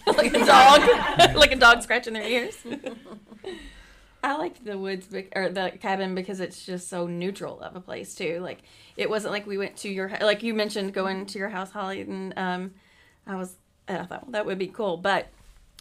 [0.08, 2.58] Uh, like a dog, like a dog scratching their ears.
[4.24, 7.80] I liked the woods bec- or the cabin because it's just so neutral of a
[7.82, 8.40] place too.
[8.42, 8.60] Like
[8.98, 11.72] it wasn't like we went to your h- like you mentioned going to your house,
[11.72, 12.72] Holly, and um,
[13.26, 13.56] I was
[13.88, 15.28] and I thought well, that would be cool, but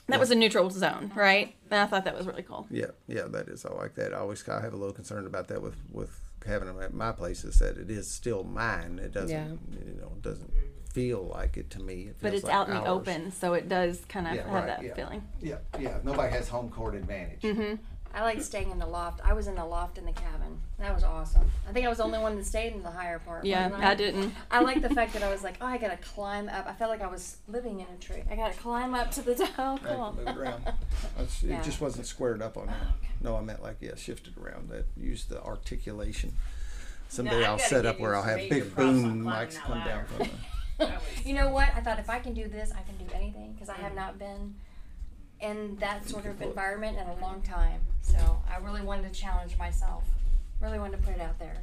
[0.07, 1.55] that was a neutral zone, right?
[1.71, 2.67] And I thought that was really cool.
[2.71, 3.67] Yeah, yeah, that is.
[3.67, 4.15] I like that.
[4.15, 7.13] I always I have a little concern about that with with having them at my
[7.13, 9.01] place is that it is still mine.
[9.03, 9.85] It doesn't, Yeah.
[9.85, 10.51] you know, it doesn't
[10.95, 12.05] feel like it to me.
[12.05, 14.53] It But it's like out in the open, so it does kind of Yeah, have
[14.53, 14.95] right, that yeah.
[14.95, 15.23] feeling.
[15.43, 15.99] Yeah, yeah.
[16.05, 17.43] Nobody has home court advantage.
[17.43, 17.75] Mm-hmm.
[18.19, 19.21] I like staying in the loft.
[19.25, 20.59] I was in the loft in the cabin.
[20.81, 21.49] That was awesome.
[21.69, 23.45] I think I was the only one that stayed in the higher part.
[23.45, 24.35] Yeah, wasn't I didn't.
[24.51, 26.67] I like the fact that I was like, oh, I gotta climb up.
[26.67, 28.25] I felt like I was living in a tree.
[28.29, 29.57] I gotta climb up to the top.
[29.57, 30.15] Oh, cool.
[30.17, 30.65] can move it around.
[30.65, 31.61] That's- Yeah.
[31.61, 32.77] It just wasn't squared up on there.
[32.83, 34.69] Oh, no, I meant like yeah, shifted around.
[34.71, 36.33] That used the articulation.
[37.09, 40.29] Someday I've I'll set up where I'll have big boom mics that come down from
[40.79, 40.91] the.
[41.25, 41.69] You know what?
[41.77, 44.19] I thought if I can do this, I can do anything because I have not
[44.19, 44.55] been
[45.41, 47.81] in that sort of environment in a long time.
[48.01, 50.05] So I really wanted to challenge myself.
[50.61, 51.57] Really wanted to put it out there.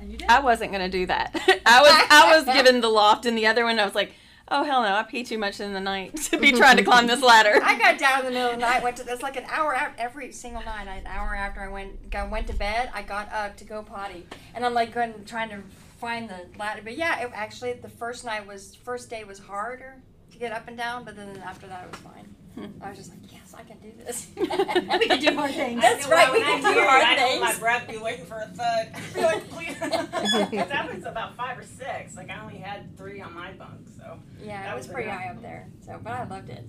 [0.00, 0.28] And you did.
[0.28, 1.30] I wasn't gonna do that.
[1.66, 3.78] I was I was given the loft and the other one.
[3.78, 4.14] I was like,
[4.48, 7.06] oh hell no, I pee too much in the night to be trying to climb
[7.06, 7.60] this ladder.
[7.62, 8.82] I got down in the middle of the night.
[8.82, 10.86] Went to this like an hour out every single night.
[10.88, 14.26] An hour after I went got, went to bed, I got up to go potty,
[14.54, 15.62] and I'm like going trying to
[16.00, 16.80] find the ladder.
[16.82, 19.96] But yeah, it, actually the first night was first day was harder
[20.32, 22.34] to get up and down, but then after that it was fine.
[22.82, 24.26] I was just like, yes, I can do this.
[24.36, 25.80] we can do hard things.
[25.80, 26.30] That's right.
[26.32, 27.58] We can I do hear it, hard I hold my things.
[27.60, 28.92] breath, be waiting for a thud.
[29.14, 29.76] Be like, please.
[29.78, 29.90] 'Cause
[30.68, 32.14] that was about five or six.
[32.14, 34.18] Like I only had three on my bunk, so.
[34.42, 35.22] Yeah, That it was was pretty enough.
[35.22, 35.68] high up there.
[35.84, 36.64] So, but I loved it.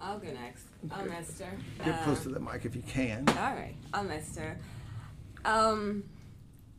[0.00, 0.64] I'll go next.
[0.90, 1.48] I'm Esther.
[1.84, 3.24] Get Uh, close to the mic if you can.
[3.28, 4.58] all right, I'm Esther.
[5.44, 6.04] Um,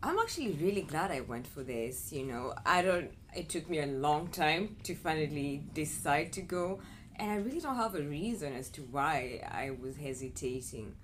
[0.01, 2.12] I'm actually really glad I went for this.
[2.12, 3.12] You know, I don't.
[3.36, 6.81] It took me a long time to finally decide to go,
[7.17, 10.95] and I really don't have a reason as to why I was hesitating.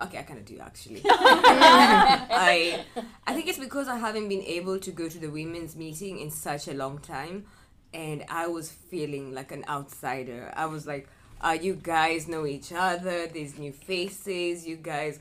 [0.00, 1.02] Okay, I kind of do actually.
[1.06, 2.84] I
[3.26, 6.30] I think it's because I haven't been able to go to the women's meeting in
[6.30, 7.46] such a long time,
[7.92, 10.52] and I was feeling like an outsider.
[10.56, 11.08] I was like,
[11.40, 13.26] uh, you guys know each other.
[13.26, 14.66] There's new faces.
[14.66, 15.18] You guys,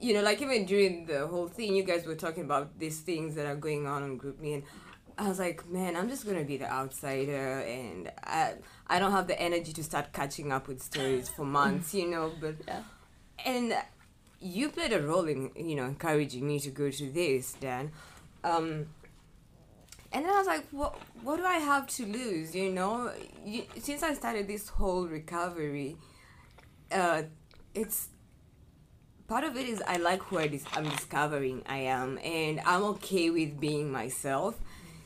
[0.00, 3.34] you know, like even during the whole thing, you guys were talking about these things
[3.34, 4.62] that are going on in GroupMe, and
[5.18, 8.54] I was like, man, I'm just gonna be the outsider, and I
[8.88, 12.32] I don't have the energy to start catching up with stories for months, you know.
[12.40, 12.82] But Yeah.
[13.44, 13.76] and
[14.40, 17.90] you played a role in you know encouraging me to go to this, Dan.
[18.44, 18.86] Um,
[20.12, 22.54] and then I was like, what what do I have to lose?
[22.54, 23.12] You know,
[23.44, 25.96] you, since I started this whole recovery,
[26.92, 27.22] uh,
[27.74, 28.08] it's
[29.26, 32.82] part of it is I like who I dis- I'm discovering I am, and I'm
[32.94, 34.58] okay with being myself.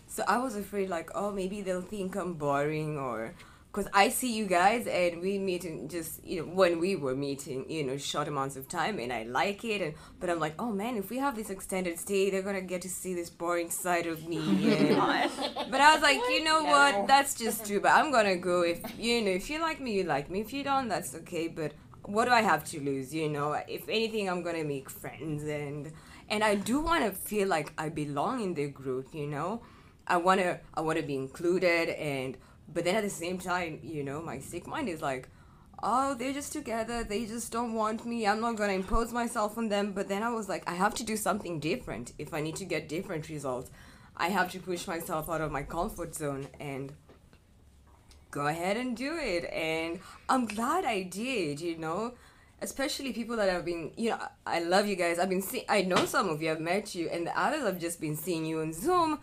[0.06, 3.34] So I was afraid, like, oh, maybe they'll think I'm boring, or
[3.72, 7.14] because I see you guys and we meet in just you know when we were
[7.14, 10.54] meeting you know short amounts of time and I like it and but I'm like
[10.58, 13.70] oh man if we have this extended stay they're gonna get to see this boring
[13.70, 14.40] side of me.
[14.92, 17.06] Oh and, but I was like you know what?
[17.06, 20.04] That's just true but I'm gonna go if you know if you like me you
[20.04, 20.40] like me.
[20.40, 23.52] If you don't that's okay but what do I have to lose you know?
[23.68, 25.92] If anything I'm gonna make friends and
[26.28, 29.62] and I do want to feel like I belong in the group you know?
[30.06, 32.36] I want to I want to be included and
[32.72, 35.28] but then at the same time, you know, my sick mind is like,
[35.82, 37.04] oh, they're just together.
[37.04, 38.26] They just don't want me.
[38.26, 39.92] I'm not going to impose myself on them.
[39.92, 42.64] But then I was like, I have to do something different if I need to
[42.64, 43.70] get different results.
[44.16, 46.92] I have to push myself out of my comfort zone and
[48.30, 49.44] go ahead and do it.
[49.50, 52.12] And I'm glad I did, you know.
[52.62, 55.18] Especially people that have been, you know, I love you guys.
[55.18, 57.80] I've been seeing, I know some of you, I've met you, and the others have
[57.80, 59.18] just been seeing you on Zoom.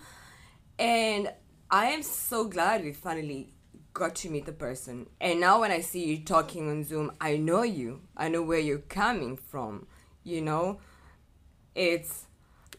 [0.79, 1.31] And
[1.69, 3.49] I am so glad we finally
[3.93, 5.07] got to meet the person.
[5.19, 8.01] And now when I see you talking on Zoom, I know you.
[8.15, 9.87] I know where you're coming from.
[10.23, 10.79] You know,
[11.75, 12.27] it's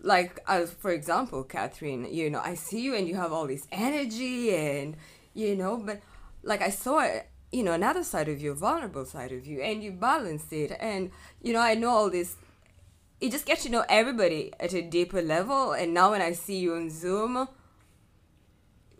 [0.00, 3.66] like, as for example, Catherine, you know, I see you and you have all this
[3.70, 4.96] energy and,
[5.34, 6.00] you know, but
[6.42, 7.06] like I saw
[7.50, 10.76] you know, another side of you, vulnerable side of you, and you balance it.
[10.78, 11.10] And,
[11.42, 12.36] you know, I know all this.
[13.20, 15.72] You just get to know everybody at a deeper level.
[15.72, 17.48] And now when I see you on Zoom,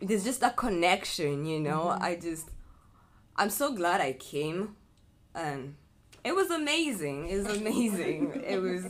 [0.01, 1.85] there's just a connection, you know.
[1.85, 2.03] Mm-hmm.
[2.03, 2.49] I just,
[3.35, 4.75] I'm so glad I came,
[5.35, 5.75] and
[6.23, 7.27] it was amazing.
[7.27, 8.41] It was amazing.
[8.45, 8.85] it was,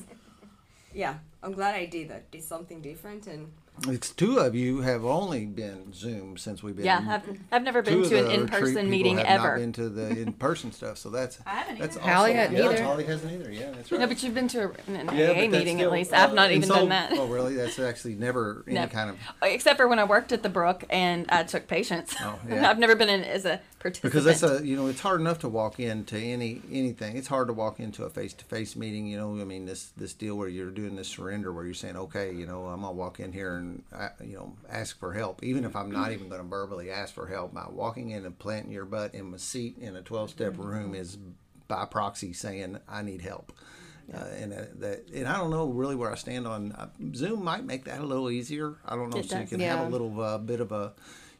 [0.93, 1.15] yeah.
[1.41, 2.31] I'm glad I did that.
[2.31, 3.51] Did something different, and
[3.87, 6.85] it's two of you have only been Zoom since we've been.
[6.85, 9.27] Yeah, I've, I've never been to an in-person meeting ever.
[9.27, 9.49] I have ever.
[9.49, 12.01] Not been to the in-person stuff, so that's I haven't that's either.
[12.05, 12.13] awesome.
[12.15, 12.83] Hallie hadn't yeah, either.
[12.83, 13.51] Holly hasn't either.
[13.51, 14.01] Yeah, that's right.
[14.01, 16.13] No, but you've been to a, an yeah, AA but that's meeting still, at least.
[16.13, 17.11] uh, I've not even so- done that.
[17.13, 17.55] Oh, really?
[17.55, 18.91] That's actually never any Never.
[18.91, 22.15] kind of Except for when I worked at the Brook and I took patients.
[22.19, 22.69] Oh, yeah.
[22.69, 24.13] I've never been in as a participant.
[24.13, 27.15] because that's a you know it's hard enough to walk into any anything.
[27.17, 29.07] It's hard to walk into a face to face meeting.
[29.07, 31.95] You know, I mean this this deal where you're doing this surrender where you're saying,
[31.95, 35.43] okay, you know, I'm gonna walk in here and uh, you know ask for help,
[35.43, 37.53] even if I'm not even going to verbally ask for help.
[37.53, 40.93] By walking in and planting your butt in a seat in a 12 step room
[40.95, 41.17] is
[41.67, 43.51] by proxy saying I need help.
[44.11, 47.43] Uh, and uh, that, and I don't know really where I stand on uh, Zoom.
[47.43, 48.75] Might make that a little easier.
[48.83, 49.49] I don't know, It so you does.
[49.49, 50.93] can have a little uh, bit of a,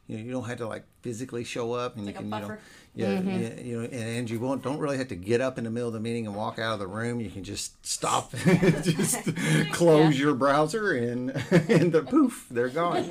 [0.06, 2.30] you know, you don't have to like physically show up, and Like you can, you
[2.30, 2.58] know,
[2.96, 3.12] buffer.
[3.12, 5.70] yeah, yeah, you know, and, you won't don't really have to get up in the
[5.70, 7.20] middle of the meeting and walk out of the room.
[7.20, 8.32] You can just stop,
[8.82, 9.28] just
[9.72, 13.10] close your browser, and and the poof, they're gone.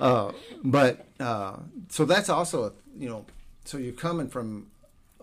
[0.00, 0.32] Uh,
[0.64, 1.56] but uh,
[1.88, 3.24] so that's also a you know,
[3.64, 4.66] so you're coming from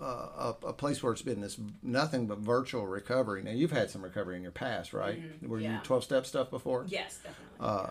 [0.01, 3.43] uh, a, a place where it's been this nothing but virtual recovery.
[3.43, 5.19] Now you've had some recovery in your past, right?
[5.41, 6.85] Were you twelve step stuff before?
[6.87, 7.43] Yes, definitely.
[7.59, 7.89] Uh,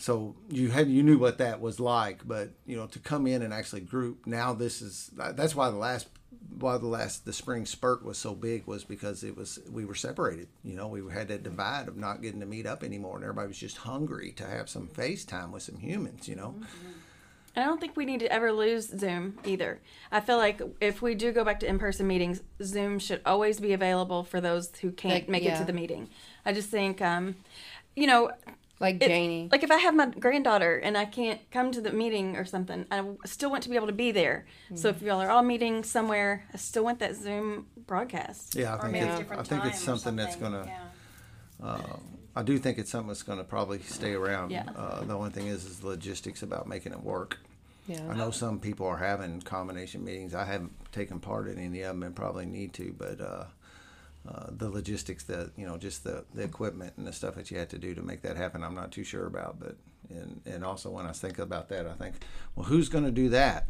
[0.00, 3.42] so you had you knew what that was like, but you know to come in
[3.42, 4.26] and actually group.
[4.26, 6.08] Now this is that's why the last
[6.58, 9.94] why the last the spring spurt was so big was because it was we were
[9.94, 10.48] separated.
[10.64, 13.48] You know we had that divide of not getting to meet up anymore, and everybody
[13.48, 16.26] was just hungry to have some face time with some humans.
[16.26, 16.54] You know.
[17.56, 19.80] I don't think we need to ever lose Zoom either.
[20.12, 23.72] I feel like if we do go back to in-person meetings, Zoom should always be
[23.72, 26.08] available for those who can't Like, make it to the meeting.
[26.46, 27.34] I just think, um,
[27.96, 28.30] you know,
[28.80, 29.48] Like it- Janie.
[29.52, 32.86] like if I have my granddaughter and I can't come to the meeting or something,
[32.90, 34.46] I still want to be able to be there.
[34.74, 38.54] So if y'all are all meeting somewhere, I still want that Zoom broadcast.
[38.54, 40.64] Yeah, I Or think maybe it's, different I think it's time or something that's gonna.
[40.66, 41.76] yeah.
[42.36, 44.50] I do think it's something that's going to probably stay around.
[44.50, 44.64] Yeah.
[44.76, 47.38] Uh, the only thing is, is logistics about making it work.
[47.88, 48.06] Yeah.
[48.08, 50.32] I know some people are having combination meetings.
[50.34, 53.44] I haven't taken part in any of them and probably need to, but uh,
[54.28, 57.58] uh, the logistics, the you know, just the, the equipment and the stuff that you
[57.58, 59.58] had to do to make that happen, I'm not too sure about.
[59.58, 59.76] But
[60.10, 62.16] and and also when I think about that, I think,
[62.54, 63.66] well, who's going to do that?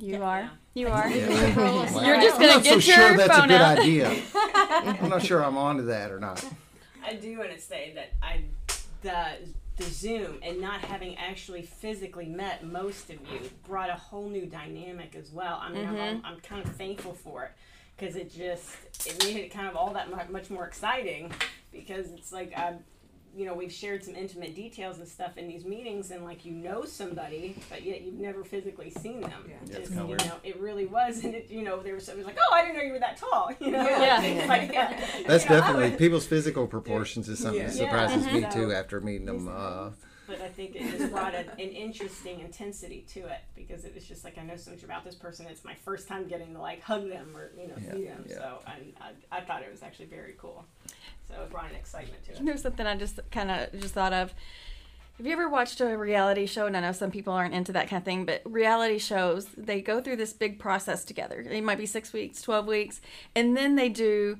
[0.00, 0.50] You are.
[0.74, 1.08] You are.
[1.08, 1.14] Well,
[2.06, 3.78] You're just I'm gonna not so get sure your that's phone a good out.
[3.80, 4.22] idea.
[4.34, 6.44] I'm not sure I'm onto that or not.
[7.04, 8.42] I do want to say that I
[9.02, 14.28] the the Zoom and not having actually physically met most of you brought a whole
[14.28, 15.60] new dynamic as well.
[15.62, 16.26] I mean, I'm, Mm-hmm.
[16.26, 17.52] I'm kind of thankful for it
[17.98, 21.32] because it just it made it kind of all that much more exciting
[21.72, 22.76] because it's like um,
[23.36, 26.52] you know we've shared some intimate details and stuff in these meetings and like you
[26.52, 29.44] know somebody but yet you've never physically seen them.
[29.48, 30.24] Yeah, Just, it's kinda you weird.
[30.26, 32.62] know, it really was, and it, you know, there was it was like, oh, I
[32.62, 33.50] didn't know you were that tall.
[33.60, 34.20] You know, Yeah.
[34.20, 34.98] Things like that.
[35.26, 38.32] That's You know, definitely would- people's physical proportions is something that surprises Yeah.
[38.32, 39.48] me too after meeting them.
[39.48, 39.90] Uh,
[40.28, 44.04] but I think it just brought an, an interesting intensity to it because it was
[44.04, 45.46] just like I know so much about this person.
[45.50, 48.24] It's my first time getting to like hug them or you know Yeah, see them.
[48.28, 48.34] yeah.
[48.36, 50.64] So I, I I thought it was actually very cool.
[51.28, 52.44] So it brought an excitement to You it.
[52.44, 54.32] know something I just kind of just thought of.
[55.16, 56.66] Have you ever watched a reality show?
[56.66, 59.80] And I know some people aren't into that kind of thing, but reality shows, they
[59.80, 61.40] go through this big process together.
[61.40, 63.00] It might be six weeks, 12 weeks,
[63.34, 64.38] and then they do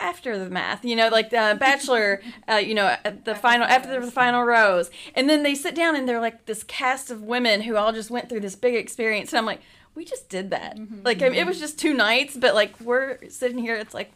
[0.00, 4.00] after the math, you know, like the Bachelor, uh, you know, at the final, after
[4.00, 4.90] the final rose.
[5.14, 8.10] And then they sit down and they're like this cast of women who all just
[8.10, 9.32] went through this big experience.
[9.32, 9.60] And I'm like,
[9.94, 10.78] we just did that.
[11.04, 14.12] Like, I mean, it was just two nights, but like we're sitting here, it's like,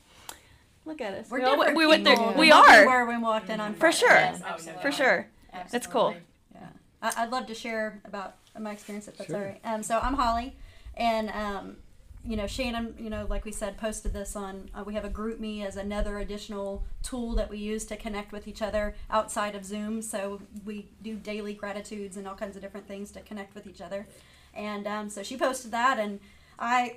[0.85, 1.29] look at us.
[1.31, 2.17] We're You know, different we went there.
[2.17, 2.87] people We than what are.
[2.87, 4.09] were when we walked in on For sure.
[4.11, 5.27] Yes, For sure.
[5.73, 6.15] That's cool.
[6.55, 6.61] Yeah,
[7.03, 9.39] I, I'd love to share about my experience if that's Sure.
[9.39, 9.61] all right.
[9.65, 10.55] Um, so I'm Holly,
[10.97, 11.77] and um,
[12.25, 14.71] you know Shannon, you know, like we said, posted this on.
[14.75, 18.47] Uh, we have a GroupMe as another additional tool that we use to connect with
[18.47, 20.03] each other outside of Zoom.
[20.03, 23.81] So we do daily gratitudes and all kinds of different things to connect with each
[23.81, 24.07] other.
[24.55, 26.21] And um, so she posted that, and
[26.59, 26.97] I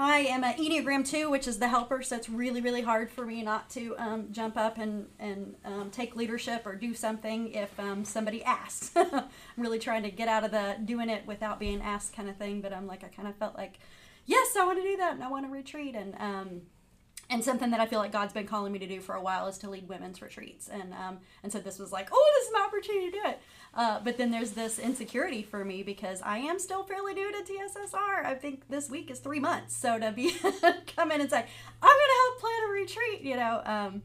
[0.00, 3.26] I am an Enneagram 2, which is the helper, so it's really, really hard for
[3.26, 7.78] me not to um, jump up and, and um, take leadership or do something if
[7.80, 8.92] um, somebody asks.
[8.96, 9.24] I'm
[9.56, 12.60] really trying to get out of the doing it without being asked kind of thing,
[12.60, 13.80] but I'm like, I kind of felt like,
[14.28, 15.96] yes, I want to do that and I want to retreat.
[15.96, 16.60] And, um,
[17.30, 19.48] and something that I feel like God's been calling me to do for a while
[19.48, 20.68] is to lead women's retreats.
[20.68, 23.40] And, um, and so this was like, oh, this is my opportunity to do it.
[23.74, 27.52] Uh, but then there's this insecurity for me because I am still fairly new to
[27.52, 28.24] TSSR.
[28.24, 29.76] I think this week is three months.
[29.76, 30.30] So to be
[30.96, 31.38] come in and say,
[31.82, 34.02] I'm going to help plan a retreat, you know, um,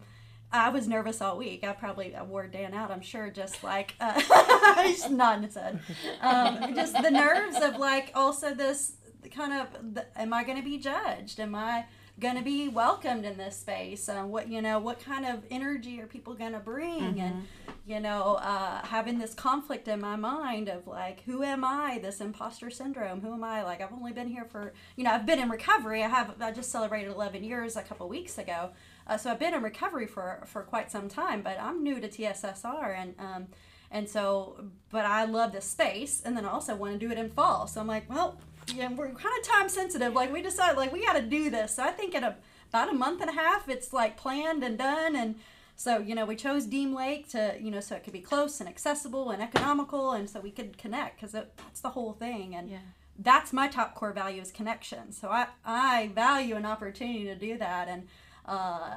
[0.51, 1.63] I was nervous all week.
[1.63, 2.91] I probably wore Dan out.
[2.91, 5.79] I'm sure, just like uh, he's nodding his head.
[6.21, 8.93] Um, just the nerves of like also this
[9.31, 11.39] kind of the, am I going to be judged?
[11.39, 11.85] Am I
[12.19, 14.07] going to be welcomed in this space?
[14.07, 17.19] Uh, what you know, what kind of energy are people going to bring?
[17.19, 17.47] And
[17.85, 21.99] you know, uh, having this conflict in my mind of like, who am I?
[22.01, 23.21] This imposter syndrome.
[23.21, 23.63] Who am I?
[23.63, 26.03] Like, I've only been here for you know, I've been in recovery.
[26.03, 28.71] I have I just celebrated 11 years a couple weeks ago.
[29.05, 32.07] Uh, so I've been in recovery for for quite some time, but I'm new to
[32.07, 33.47] TSSR and um,
[33.91, 37.17] and so but I love this space, and then I also want to do it
[37.17, 37.67] in fall.
[37.67, 38.39] So I'm like, well,
[38.73, 40.13] yeah, we're kind of time sensitive.
[40.13, 41.75] Like we decided, like we got to do this.
[41.75, 42.35] So I think in a,
[42.69, 45.15] about a month and a half, it's like planned and done.
[45.15, 45.35] And
[45.75, 48.59] so you know, we chose Deam Lake to you know so it could be close
[48.59, 52.55] and accessible and economical, and so we could connect because that's the whole thing.
[52.55, 52.77] And Yeah.
[53.19, 55.11] that's my top core value is connection.
[55.11, 57.87] So I I value an opportunity to do that.
[57.87, 58.07] And
[58.45, 58.91] uh,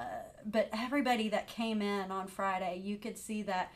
[0.44, 3.72] but everybody that came in on Friday, you could see that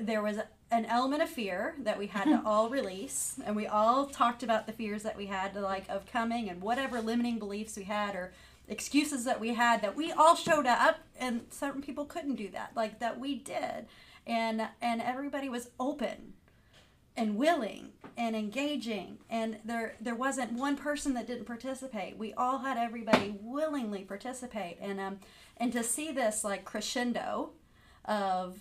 [0.00, 0.38] there was
[0.70, 4.66] an element of fear that we had to all release and we all talked about
[4.66, 8.14] the fears that we had to like of coming and whatever limiting beliefs we had
[8.14, 8.32] or
[8.68, 12.72] excuses that we had that we all showed up and certain people couldn't do that
[12.74, 13.86] like that we did.
[14.26, 16.32] And and everybody was open
[17.16, 22.18] and willing and engaging and there there wasn't one person that didn't participate.
[22.18, 24.78] We all had everybody willingly participate.
[24.80, 25.20] And um
[25.58, 27.50] and to see this like crescendo
[28.04, 28.60] of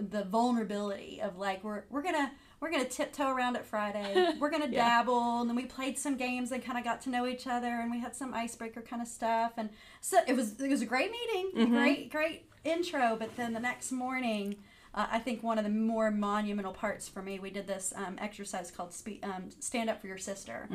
[0.00, 2.30] the vulnerability of like we're we're gonna
[2.60, 4.32] we're gonna tiptoe around it Friday.
[4.40, 4.88] We're gonna Yeah.
[5.02, 7.66] dabble, and then we played some games and kind of got to know each other,
[7.68, 9.68] and we had some icebreaker kind of stuff, and
[10.00, 11.74] so it was it was a great meeting, Mm-hmm.
[11.74, 13.16] great great intro.
[13.18, 14.56] But then the next morning,
[14.94, 18.16] uh, I think one of the more monumental parts for me, we did this um,
[18.18, 20.66] exercise called spe- um, "Stand Up for Your Sister,"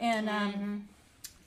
[0.00, 0.88] and um,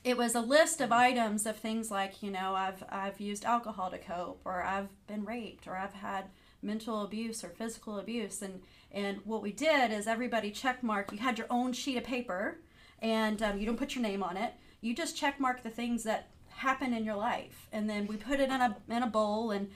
[0.02, 3.90] it was a list of items of things like you know I've I've used alcohol
[3.90, 6.24] to cope, or I've been raped, or I've had
[6.64, 11.12] mental abuse or physical abuse, and and what we did is everybody check mark.
[11.12, 12.58] You had your own sheet of paper,
[13.00, 14.54] and um, you don't put your name on it.
[14.80, 18.40] You just check mark the things that happen in your life, and then we put
[18.40, 19.68] it in a in a bowl and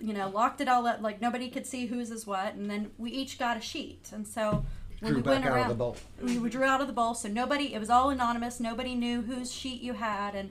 [0.00, 2.90] you know locked it all up like nobody could see whose is what, and then
[2.98, 4.64] we each got a sheet, and so.
[5.00, 5.96] When Drew we went out around, of the bowl.
[6.22, 9.52] we drew out of the bowl so nobody it was all anonymous nobody knew whose
[9.52, 10.50] sheet you had and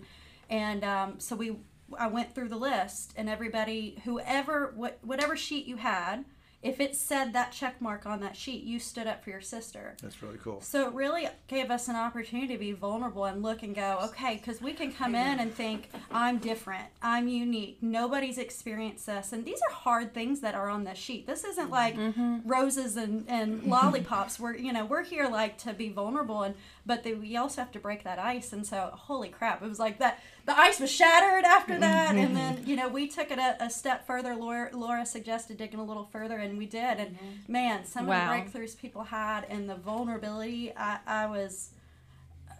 [0.50, 1.56] and um, so we
[2.00, 6.26] i went through the list and everybody whoever what whatever sheet you had
[6.62, 9.96] if it said that check mark on that sheet you stood up for your sister
[10.02, 10.62] That's really cool.
[10.62, 14.38] so it really gave us an opportunity to be vulnerable and look and go, okay,
[14.38, 19.34] because we can come in and think, I'm different, I'm unique, nobody's experienced this.
[19.34, 21.28] And these are hard things that are on this sheet.
[21.28, 22.40] This isn't like mm-hmm.
[22.46, 24.40] roses and, and lollipops.
[24.40, 27.72] We're, you know, we're here like to be vulnerable and, but the, we also have
[27.74, 28.54] to break that ice.
[28.54, 31.82] And so, holy crap, it was like that, the ice was shattered after mm-hmm.
[31.82, 32.16] that.
[32.16, 32.70] And then, mm-hmm.
[32.70, 34.36] you know, we took it a, a step further.
[34.36, 37.00] Laura, Laura suggested digging a little further and we did.
[37.00, 37.52] And mm-hmm.
[37.52, 38.34] man, some Wow.
[38.34, 41.72] of the breakthroughs people had and the vulnerability, I, I was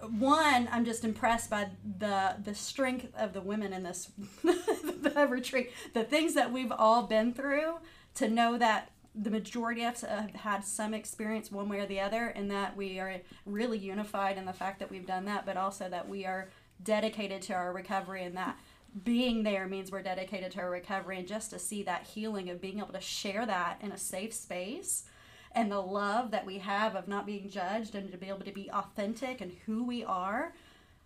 [0.10, 1.68] one i'm just impressed by
[2.00, 4.12] the the strength of the women in this
[4.44, 7.76] the retreat the things that we've all been through
[8.14, 12.00] to know that the majority of us have had some experience one way or the
[12.00, 15.56] other and that we are really unified in the fact that we've done that but
[15.56, 16.50] also that we are
[16.82, 18.58] dedicated to our recovery and that
[19.04, 22.62] being there means we're dedicated to our recovery and just to see that healing of
[22.62, 25.06] being able to share that in a safe space
[25.54, 28.52] and the love that we have of not being judged and to be able to
[28.52, 30.54] be authentic and who we are.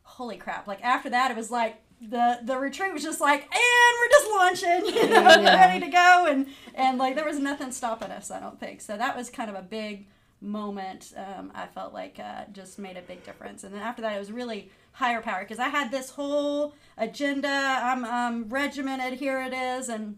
[0.03, 0.67] Holy crap.
[0.67, 4.29] Like after that it was like the the retreat was just like and we're just
[4.31, 8.39] launching you know ready to go and and like there was nothing stopping us i
[8.39, 10.05] don't think so that was kind of a big
[10.39, 14.15] moment um, i felt like uh, just made a big difference and then after that
[14.15, 17.47] it was really higher power because i had this whole agenda.
[17.47, 19.89] I'm um, regimented here it is.
[19.89, 20.17] And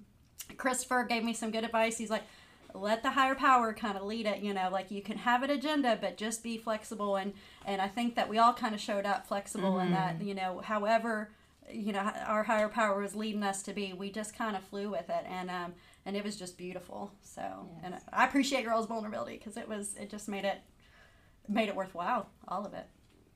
[0.57, 1.97] christopher gave me some good advice.
[1.97, 2.23] He's like
[2.73, 5.49] let the higher power kind of lead it you know like you can have an
[5.49, 7.17] agenda but just be flexible.
[7.17, 7.33] And
[7.65, 10.61] and i think that we all kind of showed up flexible in that you know
[10.63, 11.31] however
[11.71, 14.89] you know our higher power was leading us to be we just kind of flew
[14.89, 15.25] with it.
[15.27, 15.73] And um
[16.05, 17.11] and it was just beautiful.
[17.21, 17.41] So
[17.83, 20.61] and i appreciate girls vulnerability because it was it just made it
[21.49, 22.85] made it worthwhile all of it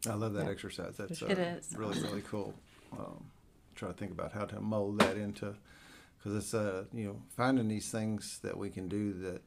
[0.07, 0.95] I love that exercise.
[0.97, 1.73] That's uh, It is.
[1.75, 2.53] really really cool.
[2.91, 3.25] Um,
[3.75, 5.55] try to think about how to mold that into
[6.17, 9.41] because it's uh you know finding these things that we can do that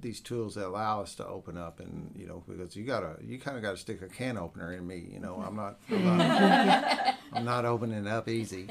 [0.00, 3.38] these tools that allow us to open up and you know because you gotta you
[3.38, 6.04] kind of got to stick a can opener in me you know i'm not i'm
[6.16, 8.68] not, I'm not opening up easy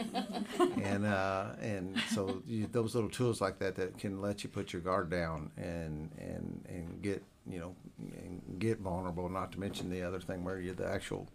[0.81, 4.73] and uh and so you, those little tools like that that can let you put
[4.73, 9.89] your guard down and and and get you know and get vulnerable not to mention
[9.89, 11.27] the other thing where you the actual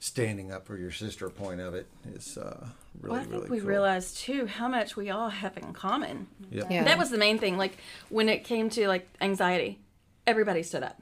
[0.00, 2.66] standing up for your sister point of it is uh
[3.00, 3.68] really Well, I think really we cool.
[3.68, 6.26] realized too how much we all have in common.
[6.50, 6.64] yeah.
[6.70, 6.84] Yeah.
[6.84, 7.56] That was the main thing.
[7.56, 7.78] Like
[8.10, 9.78] when it came to like anxiety,
[10.26, 11.00] everybody stood up,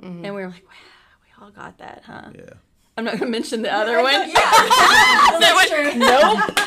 [0.00, 0.70] and we were like, "Wow,
[1.40, 2.54] we all got that, huh?" yeah
[2.96, 4.12] I'm not gonna mention the other one.
[4.34, 6.38] that's true Nope.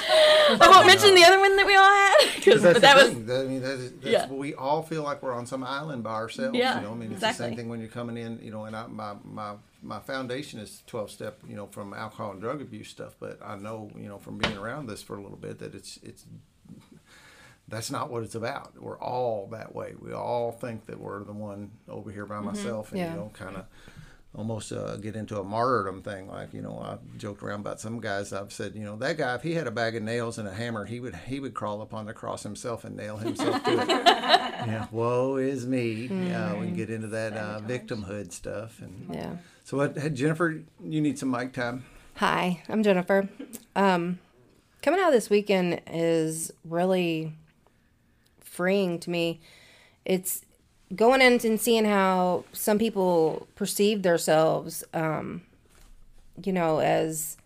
[0.49, 2.43] I won't mention the other one that we all had.
[2.43, 3.25] 'cause- that's but that the was.
[3.25, 4.27] That- I mean, that's, that's Yeah.
[4.31, 6.57] we all feel like we're on some island by ourselves.
[6.57, 8.39] Yeah, you know, I mean, it's the same thing when you're coming in.
[8.41, 11.39] You know, and I, my my my foundation is 12 step.
[11.47, 13.15] You know, from alcohol and drug abuse stuff.
[13.19, 15.97] But I know, you know, from being around this for a little bit, that it's
[16.03, 16.25] it's
[17.67, 18.81] that's not what it's about.
[18.81, 19.95] We're all that way.
[19.99, 22.45] We all think that we're the one over here by mm-hmm.
[22.47, 23.11] myself, and Yeah.
[23.11, 23.65] you know, kind of
[24.37, 26.29] almost uh, get into a martyrdom thing.
[26.29, 28.31] Like you know, I joked around about some guys.
[28.31, 30.53] I've said, you know, that guy if he had a bag of nails and a
[30.53, 33.87] hammer, he would he would crawl upon the cross himself and nail himself to it.
[33.89, 36.07] yeah, woe is me.
[36.07, 38.79] Yeah, we can get into that uh, victimhood stuff.
[38.81, 39.37] And Yeah.
[39.63, 41.83] so, what, hey, Jennifer, you need some mic time.
[42.15, 43.27] Hi, I'm Jennifer.
[43.75, 44.19] Um,
[44.81, 47.33] coming out this weekend is really
[48.39, 49.39] freeing to me.
[50.05, 50.43] It's
[50.95, 55.41] going in and seeing how some people perceive themselves, um,
[56.43, 57.37] you know, as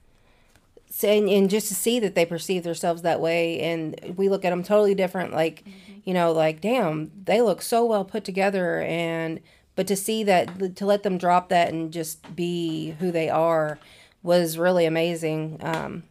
[0.89, 4.51] saying, and just to see that they perceive themselves that way, and we look at
[4.51, 5.33] them totally different.
[5.33, 5.63] Like,
[6.03, 9.39] you know, like damn, they look so well put together, and
[9.75, 13.79] but to see that, to let them drop that and just be who they are,
[14.21, 15.57] was really amazing.
[15.61, 16.03] Um,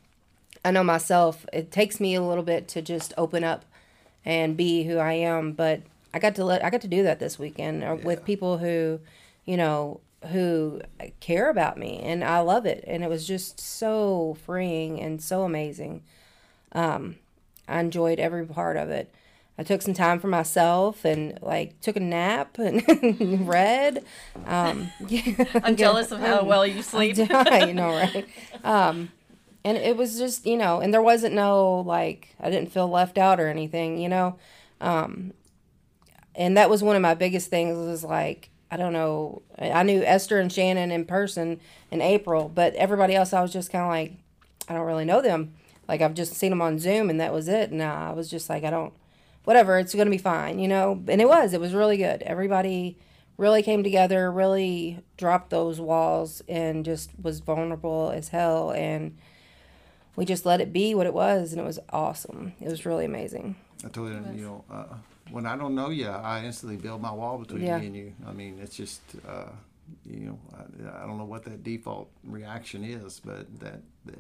[0.64, 3.64] I know myself, it takes me a little bit to just open up
[4.24, 5.80] and be who I am, but
[6.12, 9.00] I got to let I got to do that this weekend uh, with people who,
[9.44, 10.00] you know,
[10.30, 10.82] who
[11.20, 15.42] care about me and I love it and it was just so freeing and so
[15.42, 16.02] amazing.
[16.72, 17.16] Um,
[17.68, 19.12] I enjoyed every part of it.
[19.56, 24.04] I took some time for myself and like took a nap and read.
[24.46, 24.90] Um,
[25.62, 27.16] I'm jealous of how well you sleep.
[27.18, 28.26] you know, right?
[28.64, 29.12] Um,
[29.62, 33.18] and it was just, you know, and there wasn't no like I didn't feel left
[33.18, 34.36] out or anything, you know.
[34.80, 35.34] Um,
[36.40, 39.42] and that was one of my biggest things was like I don't know.
[39.58, 41.60] I knew Esther and Shannon in person
[41.90, 44.12] in April, but everybody else I was just kind of like
[44.68, 45.54] I don't really know them.
[45.86, 47.70] Like I've just seen them on Zoom and that was it.
[47.70, 48.94] And I was just like I don't
[49.44, 51.02] whatever, it's going to be fine, you know.
[51.08, 51.52] And it was.
[51.52, 52.22] It was really good.
[52.22, 52.96] Everybody
[53.36, 59.16] really came together, really dropped those walls and just was vulnerable as hell and
[60.14, 62.52] we just let it be what it was and it was awesome.
[62.60, 63.56] It was really amazing.
[63.84, 64.84] I told you, you know, uh,
[65.30, 67.78] when I don't know you, I instantly build my wall between Yeah.
[67.78, 68.12] me and you.
[68.26, 69.46] I mean, it's just, uh,
[70.04, 74.16] you know, I, I don't know what that default reaction is, but that the,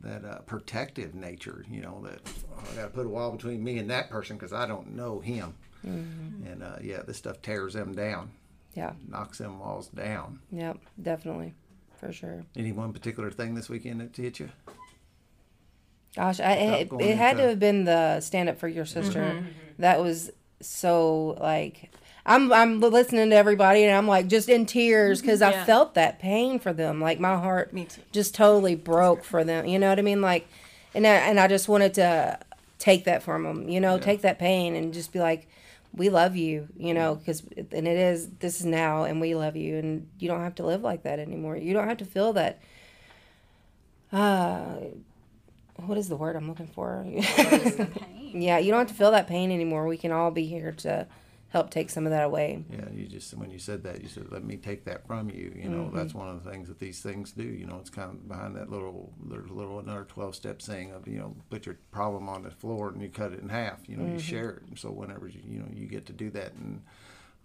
[0.00, 2.20] that uh, protective nature, you know, that
[2.56, 4.94] oh, I got to put a wall between me and that person because I don't
[4.94, 5.54] know him.
[5.82, 8.30] And uh, yeah, this stuff tears them down,
[8.74, 8.92] Yeah.
[9.08, 10.40] knocks them walls down.
[10.50, 11.54] Yep, definitely.
[11.98, 12.44] For sure.
[12.56, 14.50] Any one particular thing this weekend that hit you?
[16.16, 19.02] Gosh, I, it, it had to have been the stand up for your mm-hmm.
[19.02, 19.20] sister.
[19.20, 19.46] Mm-hmm.
[19.78, 20.30] That was
[20.60, 21.90] so like
[22.28, 25.26] I'm I'm listening to everybody and I'm like just in tears mm-hmm.
[25.26, 27.00] because I felt that pain for them.
[27.00, 28.02] Like my heart Me too.
[28.12, 29.64] just totally broke for them.
[29.64, 30.20] You know what I mean?
[30.20, 30.46] Like,
[30.94, 32.38] and I, and I just wanted to
[32.78, 33.68] take that from them.
[33.70, 35.48] You know, take that pain and just be like,
[35.94, 36.68] we love you.
[36.76, 40.28] You know, because and it is this is now and we love you and you
[40.28, 41.56] don't have to live like that anymore.
[41.56, 42.60] You don't have to feel that.
[44.12, 44.76] Uh,
[45.86, 47.04] what is the word I'm looking for?
[47.36, 47.88] Pain.
[48.42, 49.86] yeah, you don't have to feel that pain anymore.
[49.86, 51.06] We can all be here to
[51.50, 52.62] help take some of that away.
[52.70, 55.52] Yeah, you just when you said that, you said, "Let me take that from you."
[55.56, 57.44] You know, that's one of the things that these things do.
[57.44, 60.92] You know, it's kind of behind that little, there's a little another twelve step saying
[60.92, 63.88] of you know, put your problem on the floor and you cut it in half.
[63.88, 64.62] You know, you share it.
[64.68, 66.82] And so whenever you you know you get to do that and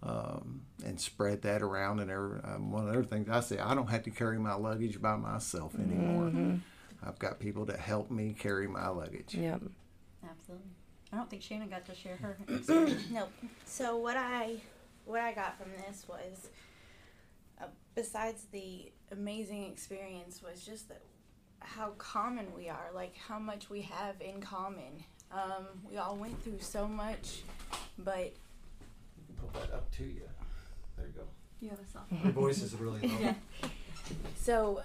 [0.02, 3.58] um, and spread that around and every, um, one of the other things I say,
[3.58, 6.60] I don't have to carry my luggage by myself anymore.
[7.06, 9.34] I've got people to help me carry my luggage.
[9.34, 9.62] Yep.
[10.28, 10.70] Absolutely.
[11.12, 13.04] I don't think Shannon got to share her experience.
[13.10, 13.30] Nope.
[13.64, 14.56] So what I
[15.04, 16.48] what I got from this was,
[17.60, 21.02] uh, besides the amazing experience, was just that
[21.60, 25.04] how common we are, like how much we have in common.
[25.30, 27.42] Um, we all went through so much,
[27.98, 28.32] but
[29.40, 30.22] Pull that up to you.
[30.96, 31.22] There you go.
[31.60, 32.12] You have a soft.
[32.24, 33.34] Your voice is really low.
[34.36, 34.82] So uh,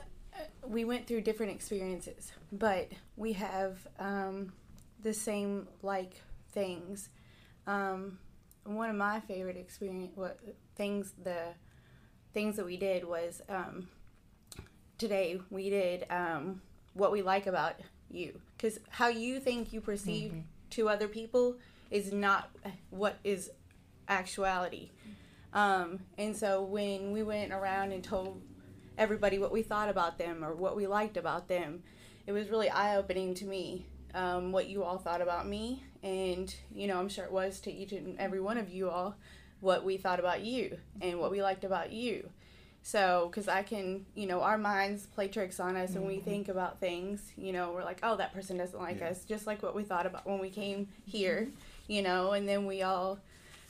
[0.70, 4.54] we went through different experiences, but we have um,
[5.02, 7.10] the same like things.
[7.66, 8.20] Um,
[8.66, 10.40] one of my favorite experience, what
[10.76, 11.42] things the
[12.34, 13.88] things that we did was um,
[15.00, 16.62] today we did um,
[16.94, 17.74] what we like about
[18.12, 20.34] you, because how you think you perceive
[20.70, 21.56] to other people
[21.90, 22.52] is not
[22.92, 23.50] what is
[24.08, 24.92] actuality.
[25.52, 28.40] Um, and so when we went around and told
[29.00, 31.82] everybody what we thought about them or what we liked about them.
[32.28, 36.54] It was really eye opening to me um, what you all thought about me, and
[36.74, 39.16] you know, I'm sure it was to each and every one of you all
[39.62, 42.30] what we thought about you and what we liked about you.
[42.82, 46.48] So, because I can, you know, our minds play tricks on us and we think
[46.48, 49.10] about things, you know, we're like, oh, that person doesn't like Yeah.
[49.10, 51.50] us, just like what we thought about when we came here,
[51.88, 53.20] you know, and then we all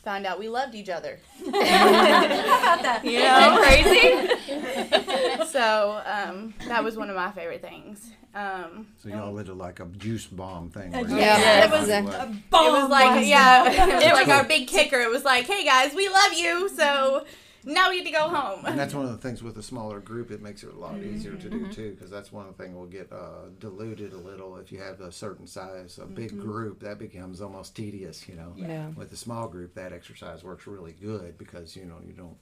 [0.03, 1.19] found out we loved each other.
[1.39, 3.01] How about that?
[3.03, 5.45] You know, crazy.
[5.51, 8.11] so um, that was one of my favorite things.
[8.35, 10.91] Um, So y'all did like a juice bomb thing.
[10.91, 13.65] Where yeah, you- it was Like, a it was like yeah,
[14.01, 14.99] it was like our big kicker.
[14.99, 17.25] It was like, hey guys, we love you, so
[17.65, 18.65] now we get to go home.
[18.65, 20.97] And that's one of the things with a smaller group, it makes it a lot
[20.99, 21.65] easier to Mm-hmm.
[21.69, 24.71] do too, because that's one of the things will get uh, diluted a little if
[24.71, 25.99] you have a certain size.
[26.01, 26.41] A big Mm-hmm.
[26.41, 28.53] group, that becomes almost tedious, you know.
[28.55, 28.87] Yeah.
[28.89, 32.37] With a small group, that exercise works really good because, you know, you don't.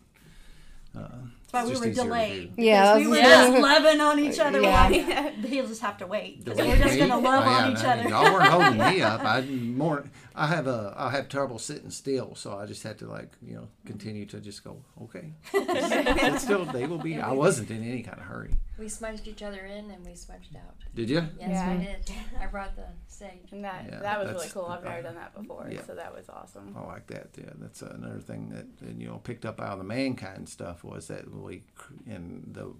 [0.97, 1.07] Uh,
[1.51, 2.51] That's why we were delayed.
[2.57, 4.61] Yeah, we were that's- just loving on each other.
[4.61, 4.89] Yeah.
[4.89, 6.45] Like, he'll just have to wait.
[6.45, 8.09] 'cause Delay we're just gonna love Oh, yeah, on each no, other.
[8.09, 9.21] Y'all weren't holding me up.
[9.23, 10.03] I more.
[10.35, 10.93] I have a.
[10.97, 14.39] I have trouble sitting still, so I just had to like you know continue to
[14.39, 14.77] just go.
[15.03, 15.31] Okay.
[15.53, 17.17] It's still they will be.
[17.17, 18.53] I wasn't in any kind of hurry.
[18.77, 20.75] We smudged each other in and we smudged out.
[20.93, 21.27] Did you?
[21.39, 21.77] Yes, Yeah.
[21.77, 22.11] we did.
[22.39, 23.51] I brought the sage.
[23.51, 24.65] And that Yeah, that was really cool.
[24.65, 25.83] I've never done that before, Yeah.
[25.85, 26.75] so that was awesome.
[26.77, 27.29] I like that.
[27.37, 30.83] Yeah, that's another thing that, that you know picked up out of the mankind stuff
[30.83, 32.73] was that we cr- and the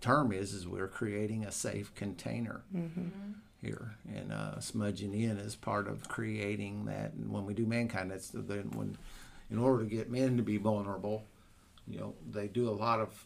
[0.00, 2.62] term is is we're creating a safe container
[3.62, 7.12] here, and uh, smudging in is part of creating that.
[7.14, 8.98] And when we do mankind, that's the, then when
[9.50, 11.24] in order to get men to be vulnerable,
[11.88, 13.24] you know, they do a lot of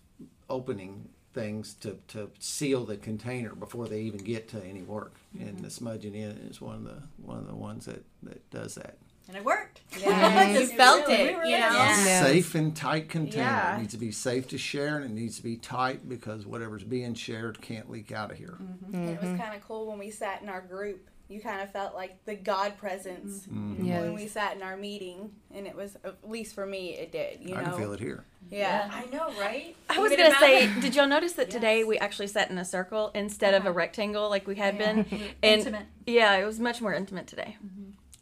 [0.48, 5.14] opening things to, to seal the container before they even get to any work.
[5.38, 5.62] And mm-hmm.
[5.62, 8.96] the smudging in is one of the one of the ones that, that does that.
[9.28, 9.80] And it worked.
[9.96, 11.72] Yeah, you felt really- it, we were you know.
[11.72, 12.22] Yeah.
[12.24, 13.44] Safe and tight container.
[13.44, 13.76] Yeah.
[13.76, 16.82] It needs to be safe to share and it needs to be tight because whatever's
[16.82, 18.58] being shared can't leak out of here.
[18.60, 18.94] Mm-hmm.
[18.94, 19.40] And it was mm-hmm.
[19.40, 21.08] kind of cool when we sat in our group.
[21.30, 23.84] You kind of felt like the God presence Mm-hmm.
[23.84, 24.02] Yes.
[24.02, 27.40] when we sat in our meeting, and it was at least for me, it did.
[27.40, 28.24] You I know, can feel it here.
[28.50, 28.90] Yeah.
[28.92, 29.76] I know, right?
[29.88, 32.64] I was gonna say, that- did y'all notice that today we actually sat in a
[32.64, 35.06] circle instead of a rectangle like we had been?
[35.42, 35.86] And Intimate.
[36.06, 37.56] yeah, it was much more intimate today.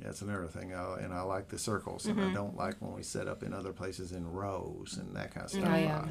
[0.00, 0.72] That's another thing.
[0.74, 2.06] Uh, and I like the circles.
[2.06, 5.32] And I don't like when we set up in other places in rows and that
[5.34, 5.64] kind of stuff.
[5.66, 5.98] Oh, yeah.
[6.00, 6.06] Uh,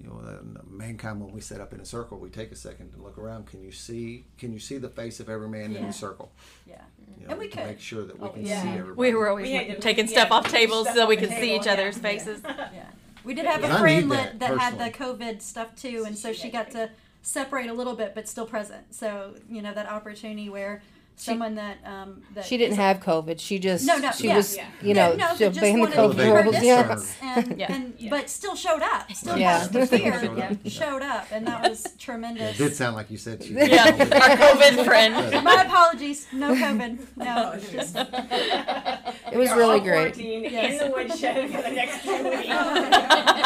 [0.00, 2.56] you know, the, the mankind when we set up in a circle, we take a
[2.56, 3.46] second to look around.
[3.46, 4.26] Can you see?
[4.38, 6.32] Can you see the face of every man in the circle?
[6.66, 6.74] Yeah.
[6.98, 7.22] You mm-hmm.
[7.24, 7.66] know, And we to could.
[7.66, 8.62] make sure that we Oh, can yeah.
[8.62, 8.94] see everybody.
[9.10, 11.16] We were always We had like, to- taking yeah, stuff off tables stuff so we
[11.16, 11.72] the could see each yeah.
[11.72, 12.42] other's faces.
[12.44, 12.86] Yeah.
[13.24, 14.96] We did have And a I friend that, that, that had the.
[14.96, 16.90] COVID stuff too, and so she got to
[17.22, 18.94] separate a little bit, but still present.
[18.94, 20.82] So you know that opportunity where
[21.18, 23.40] someone that um that She didn't isn't- have COVID.
[23.40, 24.36] She just No, no, she yeah.
[24.36, 24.66] was Yeah.
[24.82, 26.62] you know no, she but just obeying the wanted to COVID keep her rules.
[26.62, 26.82] Yeah.
[26.94, 27.72] distance, and, Yeah.
[27.72, 29.10] and but still showed up.
[29.12, 29.58] Still Yeah.
[29.60, 30.52] had the fear, Showed up.
[30.62, 32.60] but showed up, and that was tremendous.
[32.60, 33.54] It did sound like you said she.
[33.54, 35.14] Yeah, our COVID friend.
[35.44, 36.98] My apologies, no COVID.
[37.16, 37.96] No, it's just
[39.32, 40.14] It was We're really all great.
[40.14, 40.72] quarantined Yes.
[40.72, 42.46] in the woodshed for the next two weeks.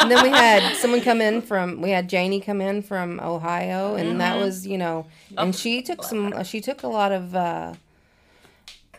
[0.01, 3.95] And then we had someone come in from we had Janie come in from Ohio,
[3.95, 5.05] and that was you know,
[5.37, 7.60] and she took some uh, she took a lot of uh,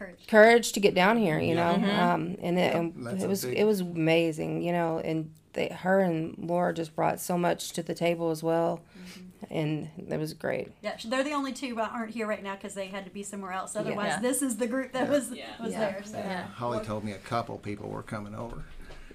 [0.04, 0.26] courage.
[0.26, 2.12] courage to get down here, you know, Yeah.
[2.14, 6.00] um, and it, and it was big- it was amazing, you know, and they, her
[6.00, 9.44] and Laura just brought so much to the table as well, mm-hmm.
[9.54, 10.72] and it was great.
[10.80, 13.22] Yeah, they're the only two that aren't here right now because they had to be
[13.22, 13.76] somewhere else.
[13.76, 14.20] Otherwise, Yeah.
[14.20, 15.44] this is the group that was Yeah.
[15.62, 15.78] was Yeah.
[15.80, 16.02] there.
[16.04, 16.16] So.
[16.18, 16.44] Yeah.
[16.46, 18.64] Holly told me a couple people were coming over.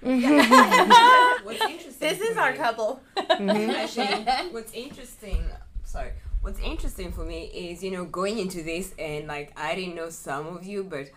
[0.00, 3.00] What's interesting This is for our me- couple.
[3.16, 3.70] Mm-hmm.
[3.70, 5.42] Actually, what's interesting,
[5.84, 6.10] sorry,
[6.48, 10.08] what's interesting for me is, you know, going into this and like, I didn't know
[10.08, 11.10] some of you, but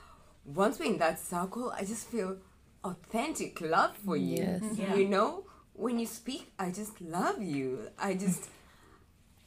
[0.44, 2.36] once we're in that circle, I just feel
[2.84, 4.44] authentic love for you.
[4.44, 4.62] Yes.
[4.74, 4.96] Yeah.
[4.96, 7.88] You know, when you speak, I just love you.
[7.98, 8.50] I just,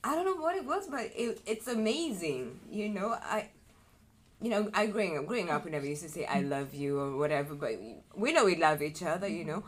[0.02, 2.60] I don't know what it was, but it, it's amazing.
[2.70, 3.50] You know, I,
[4.40, 6.98] you know, I growing up, growing up, we never used to say "I love you"
[6.98, 9.26] or whatever, but we, we know we love each other.
[9.26, 9.64] You know,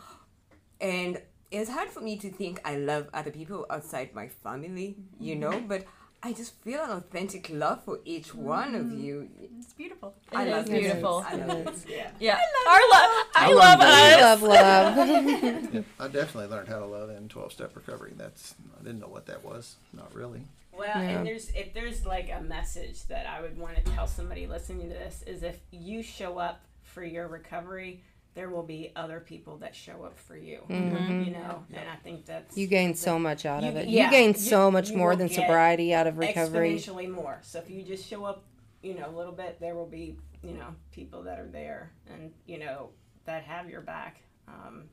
[0.81, 4.97] and it's hard for me to think I love other people outside my family.
[5.19, 5.69] You know, mm-hmm.
[5.69, 5.87] but
[6.27, 9.01] I just feel an authentic love for each one of mm.
[9.01, 9.29] you.
[9.61, 10.13] It's beautiful.
[10.33, 10.81] I It love is you.
[10.81, 11.25] beautiful.
[11.25, 11.95] I love you.
[11.95, 12.11] Yeah.
[12.19, 12.41] Yeah.
[12.67, 13.11] Our love.
[13.15, 14.43] I, I love love us.
[14.43, 15.75] Love, love.
[15.75, 18.13] Yep, I definitely learned how to love in 12 step recovery.
[18.17, 19.77] That's I didn't know what that was.
[19.93, 20.41] Not really.
[20.77, 21.01] Well, Yeah.
[21.11, 24.89] and there's if there's like a message that I would want to tell somebody listening
[24.89, 28.03] to this is if you show up for your recovery,
[28.37, 30.61] there will be other people that show up for you.
[30.69, 33.89] You know, and I think that's You gain so much out of it.
[33.89, 36.77] yeah, you gain you- so much you more than sobriety out of recovery.
[36.77, 37.39] exponentially more.
[37.43, 38.45] So if you just show up,
[38.83, 42.31] you know, a little bit, there will be you know people that are there and
[42.47, 42.91] you know
[43.25, 44.21] that have your back.
[44.47, 44.85] Um,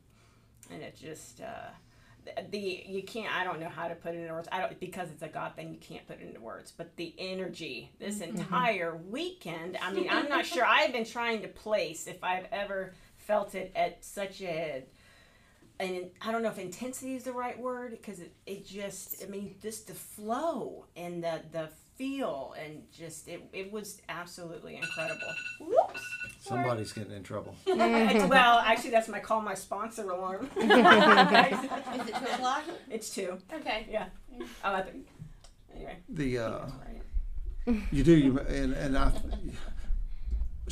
[0.72, 1.68] and it just uh,
[2.24, 3.32] the- the you can't.
[3.36, 4.48] I don't know how to put it into words.
[4.54, 5.70] I don't because it's a God thing.
[5.74, 6.72] You can't put it into words.
[6.72, 9.78] But the energy this entire weekend.
[9.82, 10.64] I mean, I'm not sure.
[10.66, 12.94] I've been trying to place if I've ever
[13.26, 14.84] felt it at such a
[15.80, 19.28] and I don't know if intensity is the right word because it, it just I
[19.28, 25.34] mean just the flow and the the feel and just it, it was absolutely incredible.
[25.60, 26.02] Whoops.
[26.40, 27.56] Somebody's getting in trouble.
[27.66, 30.50] Well, actually, that's my call my sponsor alarm.
[30.58, 32.64] Is it two o'clock?
[32.90, 33.38] it's two.
[33.54, 33.88] Okay.
[33.90, 34.08] Yeah.
[34.64, 35.08] Oh, I think.
[35.74, 35.98] Anyway.
[36.10, 37.82] The uh, Right.
[37.92, 39.12] you do you and and I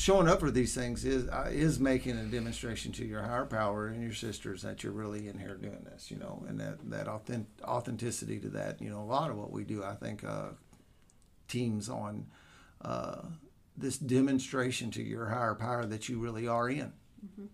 [0.02, 3.88] showing up for these things is uh, is making a demonstration to your higher power
[3.88, 7.08] and your sisters that you're really in here doing this, you know, and that that
[7.08, 10.50] authentic, authenticity to that, you know, a lot of what we do, I think, uh,
[11.48, 12.26] teams on
[12.84, 13.22] uh,
[13.78, 16.92] this demonstration to your higher power that you really are in,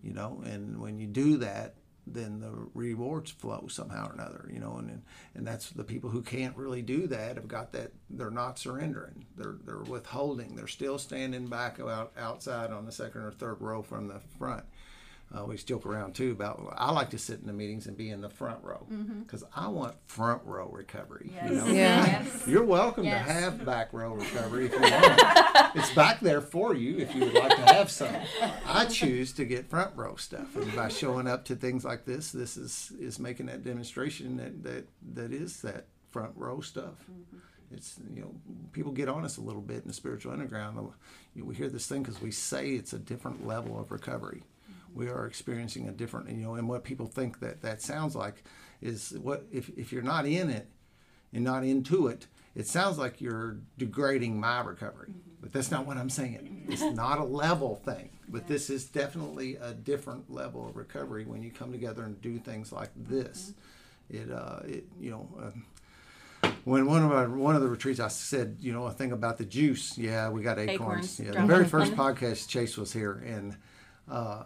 [0.02, 1.74] you know, and when you do that.
[2.12, 5.02] Then the rewards flow somehow or another, you know, and, and
[5.34, 9.26] and that's the people who can't really do that have got that they're not surrendering,
[9.36, 13.82] they're they're withholding, they're still standing back out outside on the second or third row
[13.82, 14.64] from the front.
[15.36, 18.08] Uh, we joke around too about I like to sit in the meetings and be
[18.08, 18.86] in the front row
[19.22, 21.30] because I want front row recovery.
[21.44, 21.66] You know?
[21.66, 22.24] Yeah.
[22.46, 23.26] You're welcome Yes.
[23.26, 25.74] to have back row recovery if you want.
[25.76, 28.14] it's back there for you if you would like to have some.
[28.66, 32.32] I choose to get front row stuff, and by showing up to things like this,
[32.32, 36.94] this is is making that demonstration that that that is that front row stuff.
[37.70, 38.34] It's you know
[38.72, 40.76] people get on us a little bit in the spiritual underground.
[41.34, 44.42] You know, we hear this thing because we say it's a different level of recovery.
[44.98, 48.42] We are experiencing a different you know, and what people think that that sounds like
[48.82, 50.68] is what if if you're not in it
[51.32, 55.12] and not into it, it sounds like you're degrading my recovery.
[55.40, 56.66] But that's not what I'm saying.
[56.68, 58.10] It's not a level thing.
[58.28, 62.38] But this is definitely a different level of recovery when you come together and do
[62.38, 63.54] things like this.
[64.10, 68.08] It, uh, it you know, uh, when one of our one of the retreats, I
[68.08, 69.96] said, you know, a thing about the juice.
[69.96, 71.20] Yeah, we got acorns.
[71.20, 71.20] Acorns.
[71.20, 73.56] Yeah, the very first podcast, Chase was here, and
[74.10, 74.44] uh,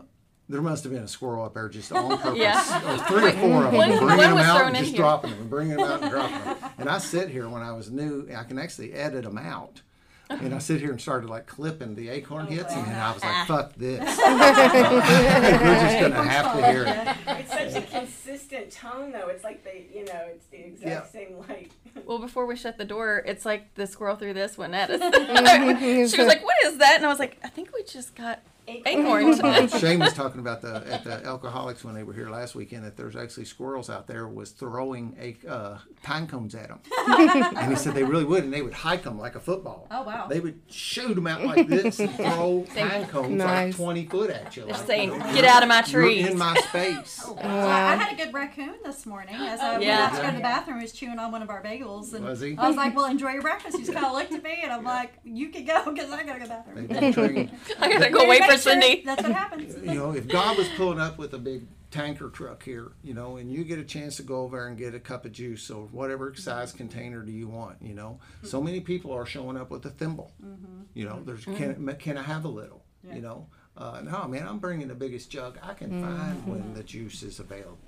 [0.48, 2.94] there must have been a squirrel up there just on purpose, Yeah.
[2.94, 4.96] or three or four of them, One- bringing one them was out and just here.
[4.98, 6.56] dropping them, and bringing them out and dropping them.
[6.78, 9.82] And I sit here when I was new, I can actually edit them out.
[10.30, 13.22] And I sit here and started like clipping the acorn oh, hits, and I was
[13.22, 13.98] like, "Fuck this!
[14.00, 19.28] We're just gonna have to hear it." It's such a consistent tone, though.
[19.28, 21.04] It's like the you know, it's the exact Yeah.
[21.04, 21.72] same light.
[22.06, 26.10] Well, before we shut the door, it's like the squirrel threw this one at us.
[26.10, 28.40] she was like, "What is that?" And I was like, "I think we just got
[28.66, 29.40] acorns."
[29.78, 32.96] Shane was talking about the at the alcoholics when they were here last weekend that
[32.96, 36.80] there's actually squirrels out there was throwing a uh, pine cones at them,
[37.56, 39.86] and he said they really would, and they would hike them like a football.
[39.90, 40.26] Oh, wow.
[40.28, 43.68] They would shoot them out like this and throw pine cones Nice.
[43.68, 44.64] like twenty foot at you.
[44.64, 47.10] They're like, saying, you know, "Get out of my You're in my space.
[47.10, 50.06] So I had a good raccoon this morning as I went Yeah.
[50.06, 50.78] out to go to the bathroom.
[50.78, 52.56] He was chewing on one of our bagels, and Was he?
[52.56, 54.72] I was like, "Well, enjoy your breakfast." He just kind of looked at me, and
[54.72, 57.50] I'm like, "You can go because I gotta go to the bathroom." They've been trained.
[57.80, 59.02] I gotta go wait Make for Cindy.
[59.04, 59.76] That's what happens.
[59.76, 63.36] you know, if God was pulling up with a big tanker truck here, you know,
[63.36, 65.70] and you get a chance to go over there and get a cup of juice
[65.70, 66.40] or whatever mm-hmm.
[66.40, 68.46] size container do you want, you know, mm-hmm.
[68.46, 70.32] so many people are showing up with a thimble.
[70.44, 70.82] Mm-hmm.
[70.94, 72.82] You know, there's can can I have a little?
[73.12, 76.84] You know, uh, no man, I'm bringing the biggest jug I can find when the
[76.84, 77.78] juice is available.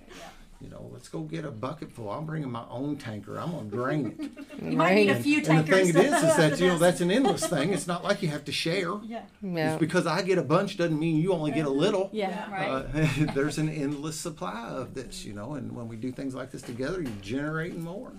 [0.64, 2.10] You know, let's go get a bucket full.
[2.10, 3.36] I'm bringing my own tanker.
[3.38, 4.30] I'm gonna drain it.
[4.64, 5.22] You might need a Right.
[5.22, 7.74] few and the thing it is, is that you know that's an endless thing.
[7.74, 8.94] It's not like you have to share.
[9.04, 9.24] yeah.
[9.42, 9.72] Yeah.
[9.74, 12.08] It's because I get a bunch doesn't mean you only get a little.
[12.12, 12.68] Yeah, right.
[12.70, 16.50] Uh, there's an endless supply of this, you know, and when we do things like
[16.50, 18.12] this together, you're generating more.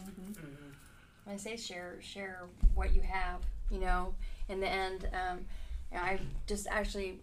[1.23, 2.43] When I say share share
[2.75, 3.39] what you have.
[3.71, 4.13] You know,
[4.49, 5.39] in the end, um,
[5.95, 7.19] I just actually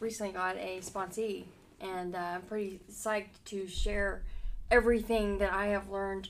[0.00, 1.44] recently got a sponsee,
[1.80, 4.22] and uh, I'm pretty psyched to share
[4.72, 6.28] everything that I have learned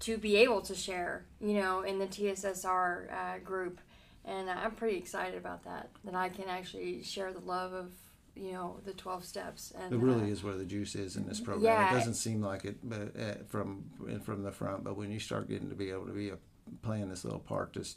[0.00, 1.24] to be able to share.
[1.40, 3.80] You know, in the TSSR uh, group,
[4.24, 5.88] and I'm pretty excited about that.
[6.04, 7.90] That I can actually share the love of
[8.38, 9.72] you know the 12 steps.
[9.78, 11.64] And It really uh, is where the juice is in this program.
[11.64, 11.90] Yeah.
[11.90, 13.84] It doesn't seem like it but, uh, from
[14.22, 16.36] from the front, but when you start getting to be able to be a,
[16.82, 17.96] playing this little part, this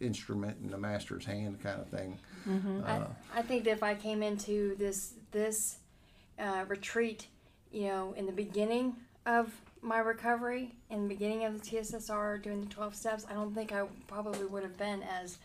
[0.00, 2.18] instrument in the master's hand kind of thing.
[2.48, 5.78] I, Uh, I think that if I came into this this
[6.38, 7.26] uh, retreat,
[7.72, 8.96] you know, in the beginning
[9.26, 9.52] of
[9.82, 13.72] my recovery, in the beginning of the TSSR, doing the twelve steps, I don't think
[13.72, 15.38] I probably would have been as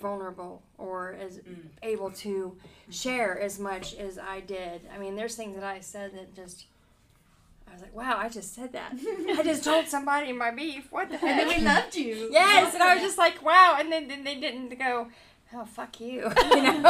[0.00, 1.56] vulnerable or as mm.
[1.82, 2.56] able to
[2.90, 4.82] share as much as I did.
[4.94, 6.66] I mean, there's things that I said that just.
[7.68, 8.92] I was like, wow, I just said that.
[8.92, 10.88] I just told somebody my beef.
[10.90, 11.30] What the heck?
[11.30, 12.28] And then we loved you.
[12.30, 13.78] Yes, and I was just like, wow.
[13.78, 15.08] And then, then they didn't go,
[15.54, 16.08] oh, fuck you.
[16.52, 16.82] you know,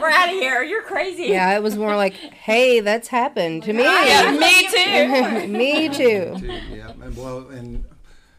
[0.00, 0.62] we're out of here.
[0.62, 1.24] You're crazy.
[1.24, 3.82] Yeah, it was more like, hey, that's happened to me.
[3.84, 5.48] Yeah, me too.
[5.48, 6.36] me too.
[6.38, 7.84] too, yeah, and well, and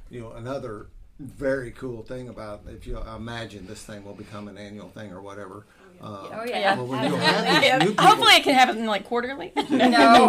[0.10, 0.88] you know another
[1.20, 5.22] very cool thing about if you imagine this thing will become an annual thing or
[5.22, 5.66] whatever.
[6.02, 6.78] Uh, Oh, yeah.
[6.78, 9.52] Well, when you have these Yeah, new people, Hopefully, it can happen like quarterly.
[9.70, 10.28] No,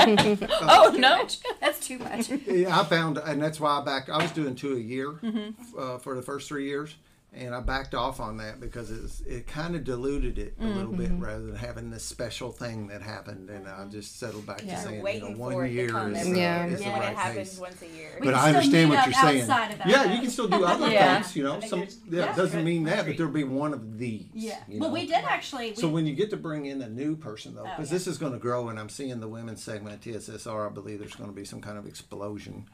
[0.63, 1.29] oh no!
[1.61, 2.29] that's too much.
[2.29, 4.11] Yeah, I found, and that's why I backed.
[4.11, 5.79] I was doing two a year Mm-hmm.
[5.79, 6.97] uh, for the first three years,
[7.33, 10.93] and I backed off on that because it's, it kind of diluted it a little
[10.93, 11.23] bit Mm-hmm.
[11.25, 13.49] rather than having this special thing that happened.
[13.51, 14.77] And I just settled back Yeah.
[14.77, 16.67] to saying, you know, one for it to year come is, uh, Yeah.
[16.67, 17.59] is the when right it happens pace.
[17.59, 18.11] once a year.
[18.21, 19.43] We But I understand what you're saying.
[19.43, 21.15] outside of that, yeah, you can still do other Yeah.
[21.23, 21.37] things.
[21.37, 24.27] You know, some yeah, yeah, doesn't mean that, but there'll be one of these.
[24.35, 24.59] Yeah.
[24.69, 25.71] you Well, we did actually.
[25.71, 27.99] We, So when you get to bring in a new person though, Oh, because yeah.
[27.99, 30.99] this is going to grow, and I'm seeing the women's segment at TSSR, I believe
[30.99, 32.67] there's going to be some kind of explosion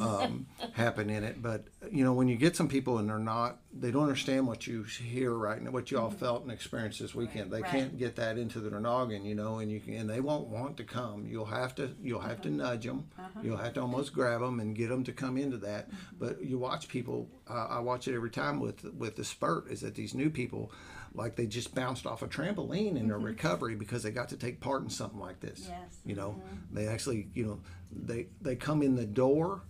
[0.00, 1.42] um, happen in it.
[1.42, 4.66] But you know, when you get some people and they're not, they don't understand what
[4.66, 6.18] you hear right now, what you all mm-hmm.
[6.18, 7.50] felt and experienced this weekend.
[7.50, 7.70] They Right.
[7.70, 10.76] can't get that into their noggin, you know, and you can, and they won't want
[10.76, 11.26] to come.
[11.26, 12.56] You'll have to, you'll have to uh-huh.
[12.56, 13.08] nudge them.
[13.18, 13.40] Uh-huh.
[13.42, 15.88] You'll have to almost grab them and get them to come into that.
[15.88, 16.16] Mm-hmm.
[16.18, 17.28] But you watch people.
[17.48, 19.68] Uh, I watch it every time with with the spurt.
[19.70, 20.70] Is that these new people
[21.14, 23.26] like they just bounced off a trampoline in their mm-hmm.
[23.26, 25.66] recovery because they got to take part in something like this.
[25.68, 25.98] Yes.
[26.04, 26.40] You know,
[26.72, 27.60] they actually, you know,
[27.90, 29.62] they they come in the door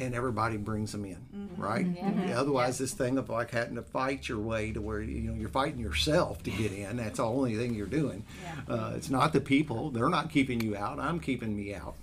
[0.00, 1.86] and everybody brings them in, right?
[2.34, 5.48] Otherwise, this thing of like having to fight your way to where you know you're
[5.50, 6.96] fighting yourself to get in.
[6.96, 8.24] That's the only thing you're doing.
[8.68, 10.98] Uh, it's not the people; they're not keeping you out.
[10.98, 11.96] I'm keeping me out.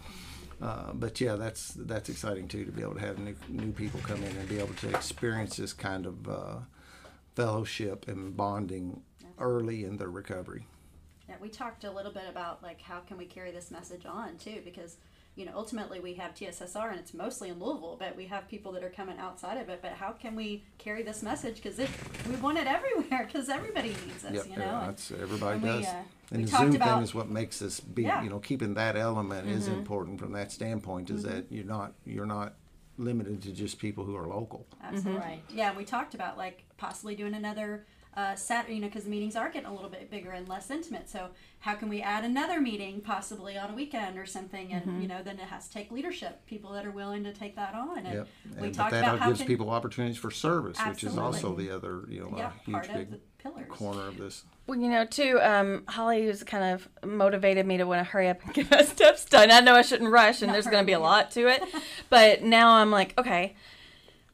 [0.61, 3.99] Uh, but yeah, that's that's exciting too to be able to have new, new people
[4.03, 6.55] come in and be able to experience this kind of uh,
[7.35, 9.01] fellowship and bonding
[9.39, 10.65] early in their recovery.
[11.29, 14.37] Yeah, we talked a little bit about like how can we carry this message on
[14.37, 14.97] too, because
[15.37, 18.71] you know ultimately we have TSSR and it's mostly in Louisville, but we have people
[18.73, 19.79] that are coming outside of it.
[19.81, 21.55] But how can we carry this message?
[21.57, 21.89] Because it
[22.27, 24.65] we want it everywhere because everybody needs us, Yep, you know.
[24.65, 25.85] yeah, and- that's everybody and we, does.
[25.85, 28.01] uh, and we the Zoom about- thing is what makes this be.
[28.03, 28.15] Yeah.
[28.15, 28.23] Mm-hmm.
[28.25, 31.09] You know, keeping that element is important from that standpoint.
[31.11, 32.55] Is that you're not you're not
[32.97, 34.65] limited to just people who are local.
[34.83, 35.21] Absolutely.
[35.21, 35.41] Right.
[35.53, 37.85] Yeah, we talked about like possibly doing another
[38.17, 40.71] uh, Saturday, you know, because the meetings are getting a little bit bigger and less
[40.71, 41.07] intimate.
[41.07, 44.73] So how can we add another meeting possibly on a weekend or something?
[44.73, 47.55] And you know, then it has to take leadership, people that are willing to take
[47.55, 47.99] that on.
[47.99, 48.27] And Yep.
[48.45, 51.15] we And but talked that about how gives can, people opportunities for service, which is
[51.17, 53.67] also the other you know yeah, a huge big the pillars.
[53.69, 54.43] corner of this.
[54.65, 58.27] Well, you know, too, um, Holly was kind of motivated me to want to hurry
[58.29, 59.49] up and get my steps done.
[59.51, 61.63] I know I shouldn't rush, and Not there's going to be a lot to it.
[62.09, 63.55] but now I'm like, okay,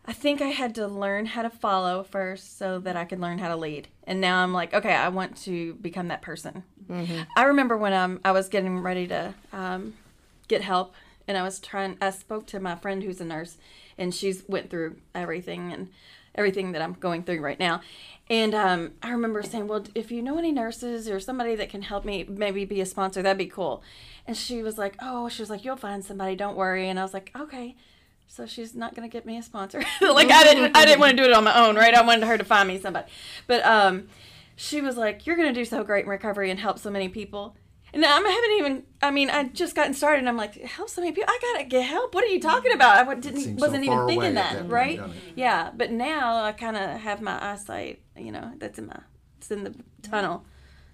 [0.05, 3.37] I think I had to learn how to follow first so that I could learn
[3.39, 3.87] how to lead.
[4.05, 6.63] And now I'm like, okay, I want to become that person.
[7.37, 9.93] I remember when um, I was getting ready to um,
[10.49, 10.93] get help,
[11.27, 11.97] and I was trying.
[12.01, 13.57] I spoke to my friend who's a nurse,
[13.97, 15.89] and she's went through everything and
[16.35, 17.79] everything that I'm going through right now.
[18.29, 21.83] And um, I remember saying, "Well, if you know any nurses or somebody that can
[21.83, 23.81] help me, maybe be a sponsor, that'd be cool."
[24.27, 27.03] And she was like, "Oh, she was like, you'll find somebody, don't worry." And I
[27.03, 27.75] was like, "Okay."
[28.33, 29.77] So she's not gonna get me a sponsor.
[30.01, 31.93] like I didn't, I didn't want to do it on my own, right?
[31.93, 33.05] I wanted her to find me somebody.
[33.45, 34.07] But um,
[34.55, 37.55] she was like, "You're gonna do so great in recovery and help so many people."
[37.93, 38.83] And I haven't even.
[39.03, 40.17] I mean, I just gotten started.
[40.17, 41.29] and I'm like, help so many people.
[41.31, 42.15] I gotta get help.
[42.15, 43.07] What are you talking about?
[43.07, 44.97] I didn't, wasn't far even thinking that, that right?
[44.97, 45.15] doesn't?
[45.35, 48.01] Yeah, but now I kind of have my eyesight.
[48.17, 48.99] You know, that's in my,
[49.37, 50.43] it's in the tunnel,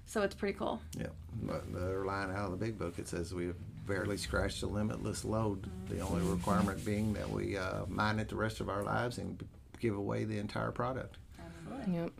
[0.05, 0.81] so it's pretty cool.
[0.99, 1.07] Yeah,
[1.41, 3.53] but the line out of the big book it says we
[3.89, 5.67] barely scratched the limitless load.
[5.89, 9.43] The only requirement being that we uh, mine it the rest of our lives and
[9.79, 11.17] give away the entire product.
[11.39, 11.95] Absolutely.
[11.95, 12.11] Yep.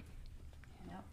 [0.88, 1.04] Yep.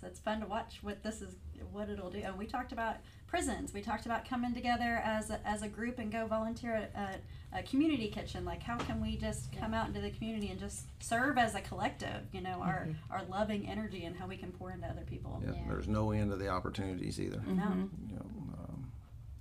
[0.00, 1.34] So it's fun to watch what this is,
[1.72, 2.20] what it'll do.
[2.20, 2.96] And we talked about
[3.26, 3.74] prisons.
[3.74, 7.20] We talked about coming together as a, as a group and go volunteer at, at
[7.52, 8.44] a community kitchen.
[8.44, 11.60] Like, how can we just come out into the community and just serve as a
[11.60, 12.22] collective?
[12.32, 15.42] You know, our our loving energy and how we can pour into other people.
[15.44, 17.42] Yeah, There's no end to the opportunities either.
[17.46, 18.26] No, You know,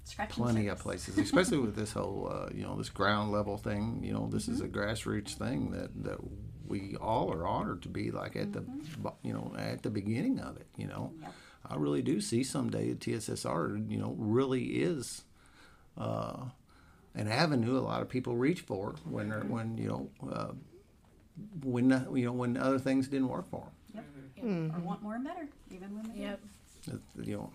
[0.08, 3.58] scratching the plenty of places, especially with this whole, uh, you know, this ground level
[3.58, 4.02] thing.
[4.04, 6.18] You know, this is a grassroots thing that, that
[6.68, 8.64] we all are honored to be like at the,
[9.24, 10.68] you know, at the beginning of it.
[10.78, 11.34] You know, Yep.
[11.70, 15.24] I really do see someday TSSR, you know, really is
[15.98, 16.46] uh,
[17.16, 20.52] an avenue a lot of people reach for when they're, when you know, uh,
[21.64, 24.72] when you know when other things didn't work for them.
[24.76, 26.40] Or want more and better, even when they Yep.
[27.24, 27.52] you know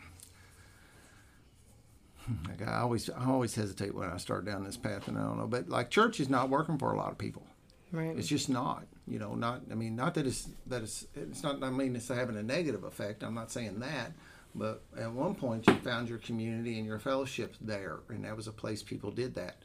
[2.49, 5.39] like I always I always hesitate when I start down this path and I don't
[5.39, 7.47] know but like church is not working for a lot of people
[7.91, 8.17] Right.
[8.17, 11.63] it's just not you know not I mean not that it's that it's it's not
[11.63, 14.13] I mean it's having a negative effect I'm not saying that
[14.55, 18.47] but at one point you found your community and your fellowship there and that was
[18.47, 19.57] a place people did that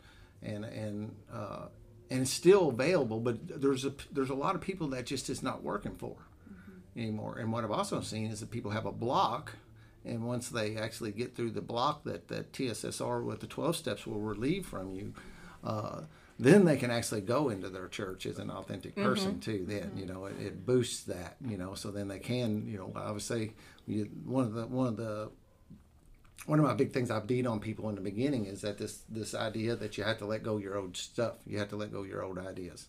[0.42, 1.68] and and uh,
[2.10, 5.42] and it's still available but there's a there's a lot of people that just is
[5.44, 6.16] not working for
[6.96, 7.38] anymore.
[7.38, 9.54] And what I've also seen is that people have a block,
[10.08, 14.08] and once they actually get through the block that, that TSSR with the 12 steps
[14.08, 15.14] will relieve from you,
[15.64, 16.02] uh,
[16.40, 19.66] then they can actually go into their church as an authentic person too.
[19.68, 22.92] Then you know it, it boosts that you know, so then they can you know
[22.96, 23.54] I would say
[23.88, 25.30] you, one of the one of the
[26.46, 29.02] one of my big things I beat on people in the beginning is that this
[29.10, 31.76] this idea that you have to let go of your old stuff, you have to
[31.76, 32.88] let go of your old ideas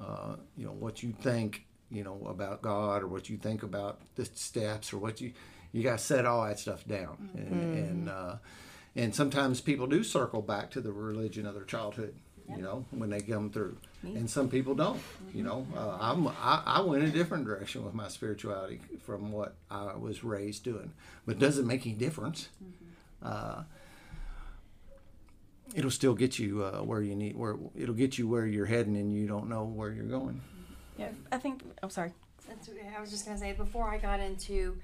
[0.00, 4.00] uh, you know what you think you know about God or what you think about
[4.14, 5.32] the steps or what you
[5.72, 7.30] you got to set all that stuff down.
[7.34, 8.36] And and uh,
[8.94, 12.14] and sometimes people do circle back to the religion of their childhood
[12.50, 13.76] you know when they come through.
[14.02, 15.00] And some people don't
[15.32, 15.66] you know.
[15.76, 20.24] Uh, I'm, I, I went a different direction with my spirituality from what I was
[20.24, 20.92] raised doing
[21.26, 22.48] but it doesn't make any difference.
[23.22, 23.62] Uh,
[25.74, 28.96] it'll still get you uh, where you need where it'll get you where you're heading
[28.96, 30.40] and you don't know where you're going.
[30.98, 31.62] Yeah, I think.
[31.82, 32.12] I'm sorry.
[32.48, 34.76] That's, I was just gonna say before I got into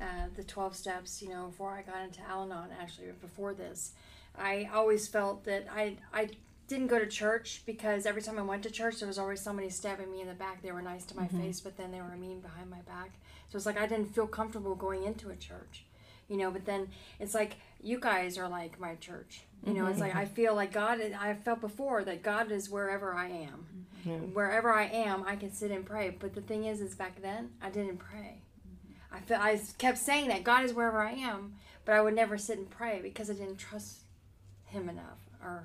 [0.00, 3.92] uh, the twelve steps, you know, before I got into Al-Anon, actually before this,
[4.38, 6.30] I always felt that I I
[6.66, 9.70] didn't go to church because every time I went to church, there was always somebody
[9.70, 10.62] stabbing me in the back.
[10.62, 11.40] They were nice to my mm-hmm.
[11.40, 13.10] face, but then they were mean behind my back.
[13.48, 15.84] So it's like I didn't feel comfortable going into a church,
[16.28, 16.50] you know.
[16.50, 16.88] But then
[17.18, 19.42] it's like you guys are like my church.
[19.66, 20.08] You know, it's mm-hmm.
[20.08, 21.00] like I feel like God.
[21.00, 24.32] I felt before that God is wherever I am mm-hmm.
[24.32, 26.16] wherever I am, I can sit and pray.
[26.18, 28.42] But the thing is, is back then I didn't pray.
[29.12, 31.54] I feel I kept saying that God is wherever I am,
[31.84, 34.00] but I would never sit and pray because I didn't trust
[34.66, 35.64] Him enough or,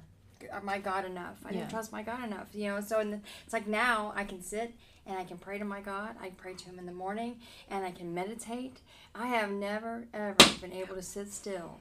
[0.52, 1.38] or uh, my God enough.
[1.46, 1.60] I Yeah.
[1.60, 2.48] didn't trust my God enough.
[2.54, 4.74] You know, so in the, it's like now I can sit
[5.06, 6.16] and I can pray to my God.
[6.22, 7.38] I pray to Him in the morning
[7.70, 8.80] and I can meditate.
[9.14, 11.80] I have never ever been able to sit still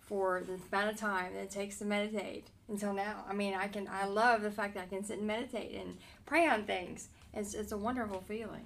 [0.00, 3.24] for the amount of time that it takes to meditate until now.
[3.28, 3.88] I mean, I can.
[3.88, 5.96] I love the fact that I can sit and meditate and
[6.26, 7.08] pray on things.
[7.34, 8.64] It's it's a wonderful feeling.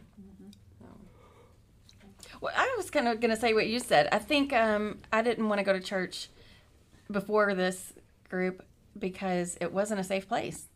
[2.40, 4.08] Well, I was kind of going to say what you said.
[4.12, 6.28] I think um, I didn't want to go to church
[7.10, 7.92] before this
[8.28, 8.62] group
[8.98, 10.66] because it wasn't a safe place.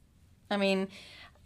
[0.51, 0.89] I mean,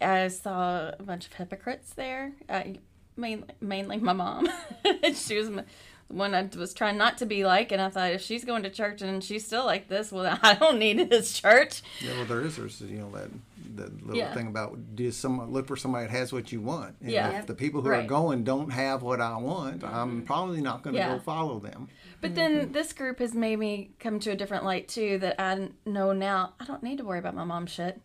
[0.01, 2.33] I saw a bunch of hypocrites there.
[2.49, 2.79] I,
[3.15, 4.47] main, mainly my mom.
[5.13, 5.65] she was m- the
[6.07, 8.69] one I was trying not to be like, and I thought if she's going to
[8.69, 11.81] church and she's still like this, well, I don't need this church.
[11.99, 12.57] Yeah, well, there is.
[12.57, 13.29] There's you know that
[13.75, 14.33] that little Yeah.
[14.33, 16.95] thing about do some look for somebody that has what you want.
[17.01, 17.39] And Yeah.
[17.39, 20.21] If the people who are going don't have what I want, I'm mm-hmm.
[20.21, 21.13] probably not going to Yeah.
[21.13, 21.89] go follow them.
[22.21, 22.35] But mm-hmm.
[22.35, 25.17] then this group has made me come to a different light too.
[25.19, 27.99] That I know now I don't need to worry about my mom shit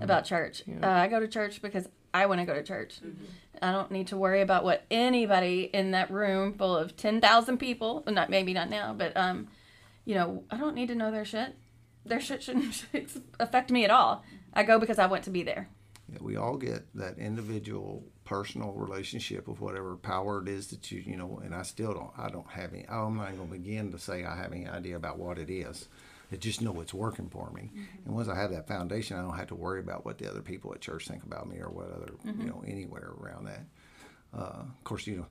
[0.00, 0.62] about church.
[0.82, 3.00] Uh, I go to church because I want to go to church.
[3.60, 7.58] I don't need to worry about what anybody in that room full of ten thousand
[7.58, 9.48] people, not maybe not now, but um,
[10.04, 11.54] you know, I don't need to know their shit.
[12.04, 12.86] Their shit shouldn't
[13.40, 14.24] affect me at all.
[14.52, 15.68] I go because I want to be there.
[16.10, 21.02] Yeah, we all get that individual personal relationship with whatever power it is that you
[21.04, 21.40] you know.
[21.44, 22.10] And I still don't.
[22.16, 22.86] I don't have any.
[22.88, 25.88] I'm not going to begin to say I have any idea about what it is.
[26.32, 27.70] I just know it's working for me.
[28.04, 30.42] And once I have that foundation, I don't have to worry about what the other
[30.42, 33.64] people at church think about me or what other you know anywhere around that.
[34.36, 35.26] Uh, of course, you know,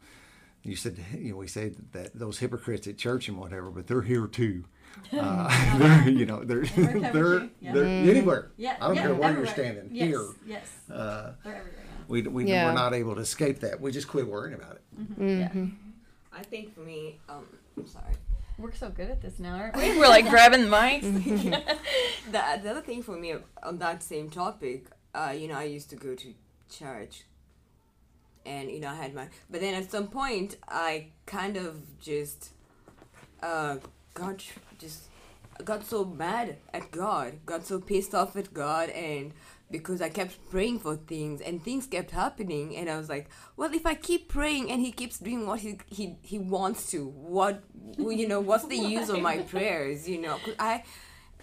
[0.63, 4.01] you said you know we say that those hypocrites at church and whatever, but they're
[4.01, 4.63] here too.
[5.11, 7.49] Uh, they're you know they're covered they're.
[7.59, 7.73] Yeah.
[7.73, 8.51] they're anywhere.
[8.55, 10.25] Yeah, I don't yeah, care where you're standing Yes, here.
[10.47, 11.73] Yes, Uh, they're everywhere.
[11.83, 12.03] Yeah.
[12.07, 12.67] we, we, Yeah.
[12.67, 13.81] we're not able to escape that.
[13.81, 15.69] We just quit worrying about it.
[16.31, 17.45] I think for me, um,
[17.77, 18.13] I'm sorry.
[18.57, 19.97] We're so good at this now, aren't we?
[19.97, 21.01] We're like grabbing the mics.
[22.31, 25.89] the, the other thing for me on that same topic, uh, you know, I used
[25.89, 26.33] to go to
[26.69, 27.23] church,
[28.45, 29.27] and you know, I had my.
[29.49, 32.51] But then at some point, I kind of just
[33.43, 33.77] uh,
[34.13, 34.45] got
[34.79, 35.09] just
[35.65, 39.33] got so mad at God, got so pissed off at God, and
[39.71, 43.73] because I kept praying for things and things kept happening and I was like, well,
[43.73, 47.63] if I keep praying and he keeps doing what he he, he wants to, what
[47.97, 50.37] you know, what's the use of my prayers, you know?
[50.59, 50.83] I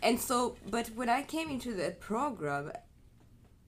[0.02, 2.72] and so but when I came into the program,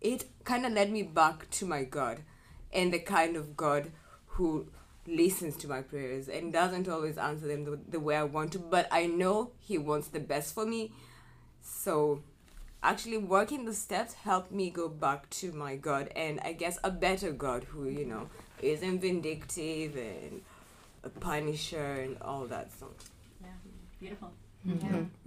[0.01, 2.23] it kind of led me back to my God
[2.73, 3.91] and the kind of God
[4.27, 4.69] who
[5.07, 8.59] listens to my prayers and doesn't always answer them the, the way I want to,
[8.59, 10.93] but I know he wants the best for me.
[11.61, 12.23] So
[12.85, 16.91] actually working the steps helped me go back to my God and I guess a
[16.91, 18.29] better God who, you know,
[18.63, 20.43] isn't vindictive and
[21.03, 22.71] a punisher and all that.
[22.79, 22.91] So
[23.99, 24.33] Beautiful.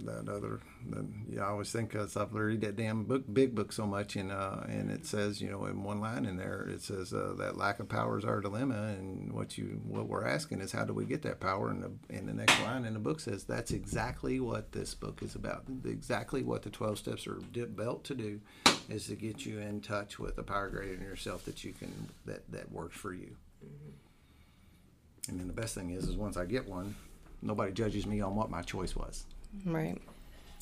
[0.00, 0.60] That other
[0.90, 4.16] that, yeah i always think because i've read that damn book big book so much
[4.16, 7.34] and uh and it says you know in one line in there it says uh,
[7.38, 10.84] that lack of power is our dilemma and what you what we're asking is how
[10.84, 11.70] do we get that power?
[11.70, 15.22] And the and the next line in the book says that's exactly what this book
[15.22, 15.64] is about.
[15.84, 18.40] Exactly what the 12 steps are di- built to do
[18.88, 22.08] is to get you in touch with a power greater than yourself that you can
[22.26, 23.36] that that works for you.
[25.28, 26.94] And then the best thing is is once i get one
[27.42, 29.24] nobody judges me on what my choice was
[29.64, 30.00] Right.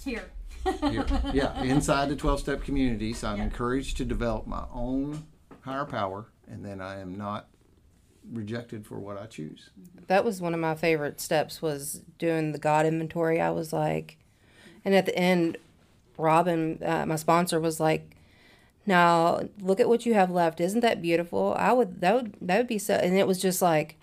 [0.04, 0.24] Here.
[0.64, 1.06] here.
[1.32, 5.26] Yeah, inside the 12 step communities, I'm encouraged to develop my own
[5.62, 7.48] higher power, and then I am not
[8.32, 9.70] rejected for what I choose.
[10.06, 13.40] That was one of my favorite steps was doing the God inventory.
[13.40, 14.18] I was like,
[14.84, 15.58] and at the end,
[16.18, 18.16] Robin, uh, my sponsor, was like,
[18.86, 20.60] "Now look at what you have left.
[20.60, 21.54] Isn't that beautiful?
[21.58, 23.96] I would that would that would be so." And it was just like,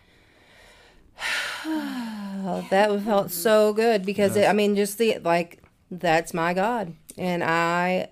[2.45, 6.93] Oh, that felt so good because it, I mean, just the like that's my God,
[7.17, 8.09] and I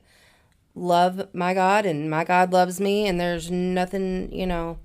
[0.74, 4.80] love my God, and my God loves me, and there's nothing you know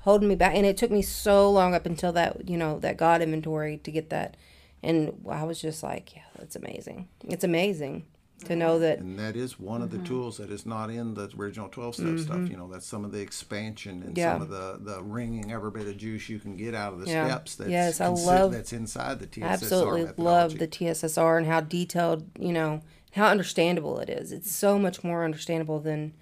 [0.00, 0.54] holding me back.
[0.54, 3.90] And it took me so long up until that you know that God inventory to
[3.90, 4.36] get that,
[4.82, 7.08] and I was just like, yeah, that's amazing.
[7.24, 8.04] It's amazing
[8.44, 11.30] to know that And that is one of the tools that is not in the
[11.38, 12.48] original 12 step stuff.
[12.48, 14.32] You know, that's some of the expansion and Yeah.
[14.34, 17.10] some of the, the wringing every bit of juice you can get out of the
[17.10, 17.26] Yeah.
[17.26, 21.46] steps that's, Yes, I consi- love- that's inside the TSSR absolutely love the TSSR and
[21.46, 22.80] how detailed, you know,
[23.12, 24.32] how understandable it is.
[24.32, 26.14] It's so much more understandable than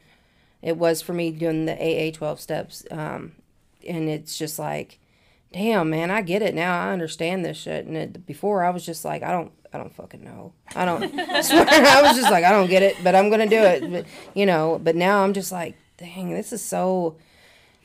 [0.63, 2.85] it was for me doing the AA 12 steps.
[2.91, 3.33] Um,
[3.89, 4.99] and it's just like,
[5.53, 6.79] damn, man, I get it now.
[6.89, 7.87] I understand this shit.
[7.87, 10.53] And it, before I was just like, I don't, I don't fucking know.
[10.75, 13.47] I don't, I swear, I was just like, I don't get it, but I'm to
[13.47, 13.91] do it.
[13.91, 17.17] But, you know, but now I'm just like, dang, this is so,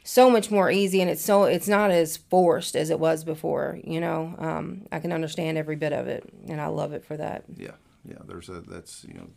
[0.03, 3.79] so much more easy and it's so it's not as forced as it was before
[3.83, 7.17] you know um, i can understand every bit of it and i love it for
[7.17, 7.71] that Yeah,
[8.07, 8.19] yeah.
[8.23, 9.29] There's a that's you know,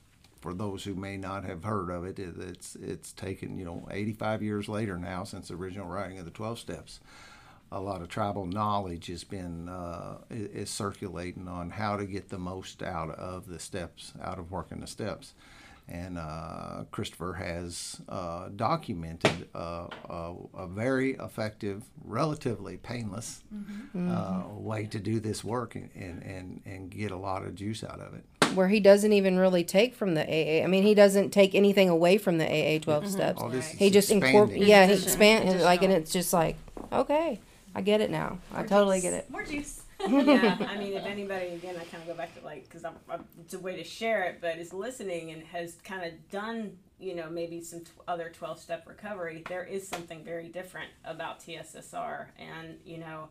[0.43, 3.89] for those who may not have heard of it, it it's it's taken you know
[3.91, 7.01] 85 years later now since the original writing of the 12 steps.
[7.71, 12.39] A lot of tribal knowledge has been uh, is circulating on how to get the
[12.39, 15.35] most out of the steps, out of working the steps.
[15.91, 23.43] And uh, Christopher has uh, documented uh, a, a very effective, relatively painless
[23.99, 27.83] uh, way to do this work and, and, and, and get a lot of juice
[27.85, 28.25] out of it.
[28.55, 31.89] where he doesn't even really take from the aa i mean he doesn't take anything
[31.91, 33.41] away from the aa 12 steps.
[33.43, 34.29] All this he is just expanding.
[34.29, 36.57] incorporates yeah he Addition- expand like and it's just like
[36.93, 37.41] okay
[37.75, 39.83] i get it now i totally get it More juice.
[40.09, 42.85] yeah, I mean, if anybody, again, I kind of go back to like, because
[43.41, 47.17] it's a way to share it, but is listening and has kind of done, you
[47.17, 52.27] know, maybe some t- other 12 step recovery, there is something very different about TSSR.
[52.39, 53.29] And, you know,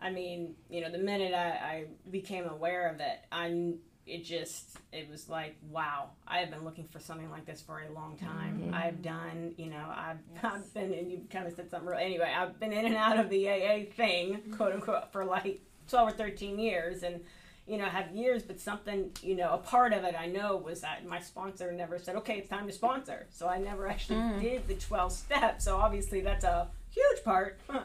[0.00, 3.72] I mean, you know, the minute I, I became aware of it, I,
[4.06, 7.80] it just, it was like, wow, I have been looking for something like this for
[7.80, 8.70] a long time.
[8.72, 12.32] I've done, you know, I've, I've been, and you kind of said something real, anyway,
[12.36, 16.12] I've been in and out of the AA thing, quote unquote, for like 12 or
[16.12, 17.20] 13 years and
[17.66, 20.80] you know have years but something you know a part of it i know was
[20.82, 23.26] that my sponsor never said okay it's time to sponsor.
[23.30, 27.58] So i never actually did the 12 steps so obviously that's a huge part.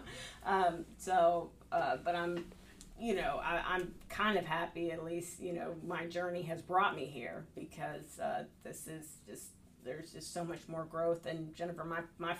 [0.43, 2.45] Um, so uh, but i'm
[3.01, 6.95] you know I, i'm kind of happy at least you know my journey has brought
[6.95, 9.47] me here because uh, this is just
[9.83, 12.35] there's just so much more growth and jennifer my my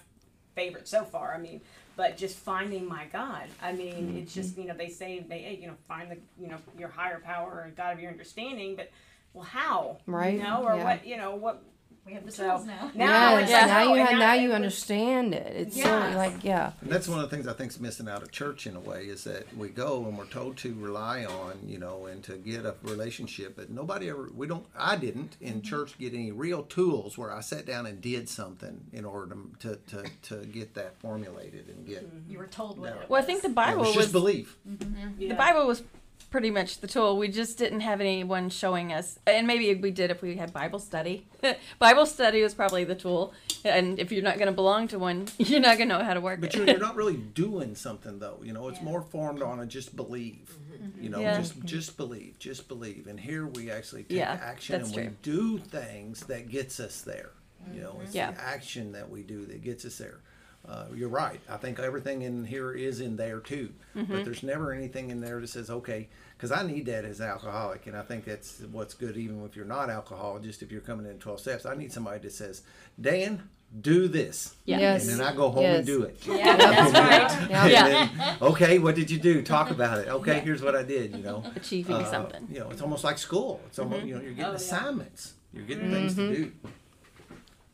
[0.56, 1.34] favorite so far.
[1.34, 1.62] I mean,
[1.96, 3.48] but just finding my God.
[3.62, 6.58] I mean, it's just you know they say they you know find the you know
[6.78, 8.92] your higher power and God of your understanding, but
[9.34, 10.84] well how Right, you know or yeah.
[10.84, 11.64] what you know what
[12.06, 12.90] We have the So, tools now.
[12.96, 13.60] Now yes, Yeah.
[13.60, 15.56] like, now you have, now you understand it.
[15.56, 16.16] It's so Yes.
[16.16, 16.72] like yeah.
[16.82, 18.80] And that's one of the things I think is missing out of church in a
[18.80, 22.38] way is that we go and we're told to rely on, you know, and to
[22.38, 26.64] get a relationship, but nobody ever, we don't, I didn't in church get any real
[26.64, 30.74] tools where I sat down and did something in order to, to, to, to get
[30.74, 33.02] that formulated and get, You were told what No.
[33.02, 34.58] it Well, I think the it Bible was was just belief.
[34.68, 34.96] Mm-hmm.
[34.96, 35.28] Mm-hmm.
[35.30, 35.84] the Bible was
[36.32, 37.18] pretty much the tool.
[37.18, 40.80] We just didn't have anyone showing us, and maybe we did if we had Bible
[40.80, 41.28] study.
[41.80, 45.28] Bible study was probably the tool, and if you're not going to belong to one,
[45.38, 46.58] you're not going to know how to work But it.
[46.58, 48.40] you're, you're not really doing something though.
[48.44, 50.58] You know, it's more formed on a just believe.
[50.74, 51.04] Mm-hmm.
[51.04, 51.38] You know, Yeah.
[51.38, 53.06] just just believe, just believe.
[53.08, 57.02] And here we actually take Yeah, action that's and we do things that gets us
[57.02, 57.32] there.
[57.76, 58.32] You know, it's Yeah.
[58.32, 60.22] the action that we do that gets us there.
[60.68, 61.40] Uh, you're right.
[61.50, 63.70] I think everything in here is in there too.
[63.96, 64.14] Mm-hmm.
[64.14, 66.08] But there's never anything in there that says, okay,
[66.38, 69.18] because I need that as an alcoholic, and I think that's what's good.
[69.18, 72.20] Even if you're not alcoholic, just if you're coming in 12 steps, I need somebody
[72.20, 72.62] that says,
[73.00, 73.50] Dan,
[73.82, 74.54] do this.
[74.66, 75.08] Yes.
[75.10, 75.78] And then I go home Yes.
[75.80, 76.20] and do it.
[76.28, 76.92] Yeah, that's
[77.42, 77.50] right.
[77.50, 77.66] Yeah.
[77.68, 78.10] Yeah.
[78.16, 79.42] Then, okay, what did you do?
[79.42, 80.10] Talk about it.
[80.10, 81.16] Okay, here's what I did.
[81.16, 82.48] You know, Achieving Uh, something.
[82.52, 83.62] You know, it's almost like school.
[83.68, 84.56] It's almost you know you're getting Oh, yeah.
[84.56, 85.34] assignments.
[85.54, 86.52] You're getting things to do.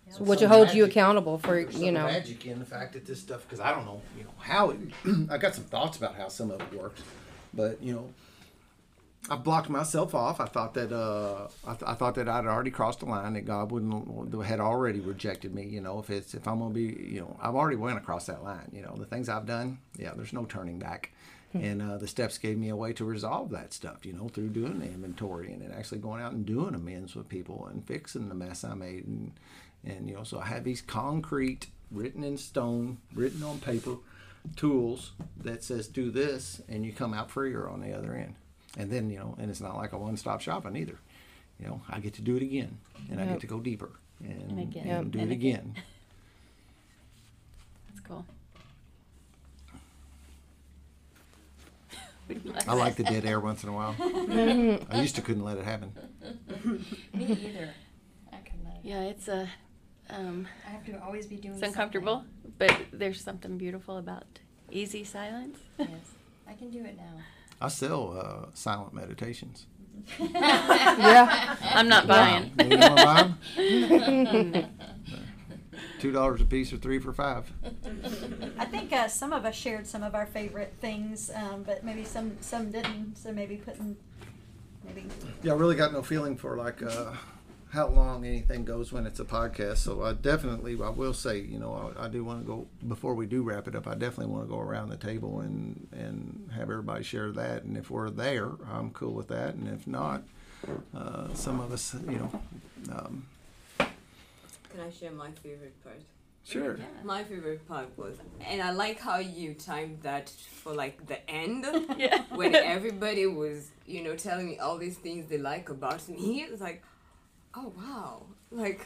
[0.10, 2.06] So what Some you hold you magic- accountable for, There's you some know.
[2.06, 4.80] magic in the fact that this stuff because I don't know you know how it.
[5.30, 7.02] I got some thoughts about how some of it works,
[7.54, 8.10] but you know.
[9.30, 10.40] I blocked myself off.
[10.40, 13.34] I thought that uh, I, th- I thought that I'd already crossed the line.
[13.34, 15.66] That God wouldn't had already rejected me.
[15.66, 18.42] You know, if it's if I'm gonna be, you know, I've already went across that
[18.42, 18.72] line.
[18.72, 19.80] You know, the things I've done.
[19.98, 21.12] Yeah, there's no turning back.
[21.54, 24.06] And uh, the steps gave me a way to resolve that stuff.
[24.06, 27.28] You know, through doing the inventory and then actually going out and doing amends with
[27.28, 29.08] people and fixing the mess I made.
[29.08, 29.34] And
[29.90, 33.96] and you know, so I have these concrete, written in stone, written on paper,
[34.56, 35.12] tools
[35.44, 38.36] that says do this, and you come out freer on the other end.
[38.78, 40.98] And then you know, and it's not like a one-stop shopping either.
[41.60, 42.78] You know, I get to do it again,
[43.10, 43.90] and I get to go deeper
[44.24, 44.88] and, And again.
[44.88, 45.74] and do And it again.
[45.76, 45.84] again.
[47.88, 48.26] That's cool.
[52.68, 53.96] I like the dead air once in a while.
[54.92, 55.94] I used to couldn't let it happen.
[57.14, 57.70] Me either.
[58.34, 58.74] I could not.
[58.84, 59.50] Yeah, it's a.
[60.10, 61.56] Um, I have to always be doing.
[61.56, 62.24] it's uncomfortable,
[62.58, 64.24] but there's something beautiful about
[64.72, 65.60] easy silence.
[65.78, 65.90] Yes,
[66.48, 67.22] I can do it now.
[67.60, 69.66] I sell uh, silent meditations.
[70.20, 71.56] Yeah.
[71.74, 72.52] I'm not buying.
[72.60, 74.68] You know what I'm buying?
[76.00, 77.52] Two dollars a piece or three for five.
[78.60, 82.04] I think uh, some of us shared some of our favorite things, um, but maybe
[82.04, 83.16] some some didn't.
[83.18, 83.98] So maybe putting
[84.86, 85.08] maybe
[85.42, 87.14] Yeah, I really got no feeling for like uh,
[87.72, 89.78] how long anything goes when it's a podcast.
[89.78, 93.14] So I definitely, I will say, you know, I, I do want to go before
[93.14, 93.88] we do wrap it up.
[93.88, 97.64] I definitely want to go around the table and and have everybody share that.
[97.64, 99.56] And if we're there, I'm cool with that.
[99.56, 100.24] And if not,
[100.96, 102.42] uh, some of us, you know,
[102.96, 103.26] um,
[103.78, 106.02] Can I share my favorite part?
[106.46, 106.78] sure.
[107.04, 111.66] My favorite part was, and I like how you timed that for like the end
[111.98, 112.24] Yeah.
[112.34, 116.44] when everybody was, you know, telling me all these things they like about me.
[116.50, 116.84] It's like,
[117.58, 118.86] oh wow, like,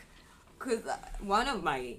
[0.60, 1.96] cause uh, one of my,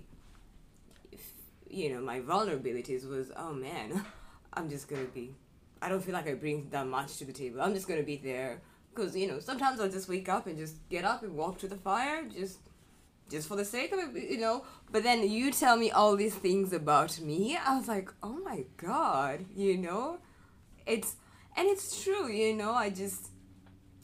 [1.69, 4.05] you know, my vulnerabilities was, oh man,
[4.55, 5.35] I'm just gonna be,
[5.81, 7.61] I don't feel like I bring that much to the table.
[7.61, 8.61] I'm just gonna be there,
[8.95, 11.69] cause you know, sometimes I'll just wake up and just get up and walk to
[11.69, 12.59] the fire, just
[13.31, 14.65] just for the sake of it, you know.
[14.91, 17.57] But then you tell me all these things about me.
[17.57, 20.19] I was like, oh my god, you know,
[20.87, 21.17] it's
[21.57, 22.73] and it's true, you know.
[22.73, 23.29] I just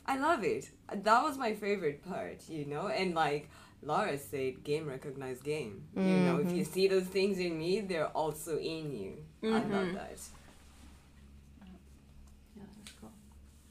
[0.08, 0.70] I love it.
[0.90, 2.88] That was my favorite part, you know.
[2.88, 3.50] And like
[3.82, 5.84] Laura said, game recognized game.
[5.94, 9.18] You know, if you see those things in me, they're also in you.
[9.44, 10.18] I love that.
[12.56, 13.10] Yeah, that's cool.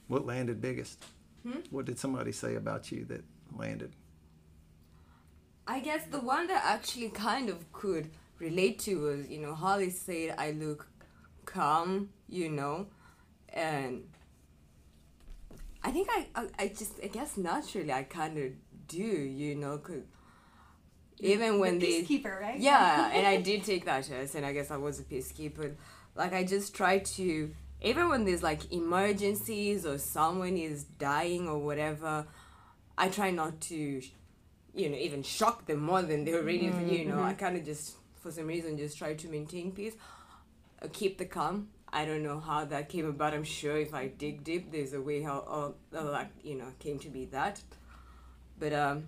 [0.07, 1.03] What landed biggest?
[1.41, 1.59] Hmm?
[1.71, 3.23] What did somebody say about you that
[3.55, 3.93] landed?
[5.67, 9.89] I guess the one that actually kind of could relate to was, you know, Holly
[9.89, 10.87] said I look
[11.45, 12.87] calm, you know,
[13.49, 14.03] and
[15.87, 18.51] I think I, I, I just, I guess naturally I kind of
[18.89, 20.03] do, you know, because
[21.19, 22.59] even when they, peacekeeper, right?
[22.59, 25.75] yeah, and I did take that test, and I guess I was a peacekeeper.
[26.13, 31.57] Like I just try to, even when there's like emergencies or someone is dying or
[31.59, 32.27] whatever,
[32.97, 34.01] I try not to,
[34.75, 36.65] you know, even shock them more than they already.
[36.65, 39.93] You know, I kind of just, for some reason, just try to maintain peace,
[40.81, 41.69] uh, keep the calm.
[41.91, 43.33] I don't know how that came about.
[43.33, 46.99] I'm sure if I dig deep, there's a way how, uh, like, you know, came
[46.99, 47.61] to be that.
[48.59, 49.05] But um,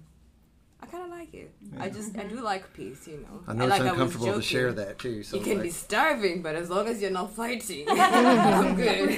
[0.81, 1.51] I kind of like it.
[1.77, 3.07] I just, I do like peace.
[3.07, 5.23] You know, I know And it's like was uncomfortable to share that too.
[5.23, 9.09] So you can like, be starving, but as long as you're not fighting, I'm good.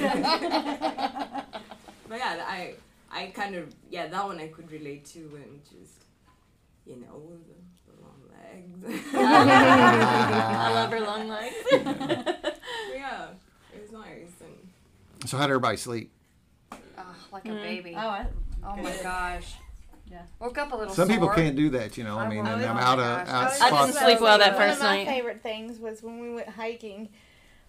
[2.08, 2.74] but yeah, I
[3.10, 6.02] I kind of yeah that one I could relate to and just
[6.84, 9.14] you know, the, the long legs.
[9.14, 11.54] I love her long legs.
[12.94, 13.28] yeah,
[13.72, 14.32] it was nice.
[14.40, 14.68] And
[15.26, 16.10] So how did everybody sleep?
[16.72, 16.78] Oh,
[17.32, 17.94] like a baby.
[17.96, 18.26] Oh, I,
[18.64, 19.54] Oh my gosh.
[20.10, 20.22] Yeah.
[20.40, 21.34] Woke up a little Some people sore.
[21.36, 22.18] can't do that, you know.
[22.18, 22.52] I mean, will.
[22.52, 23.28] and I'm Oh out of gosh.
[23.28, 23.92] out I I spots.
[23.92, 25.06] didn't sleep well that One first of my night.
[25.06, 27.08] favorite things was when we went hiking.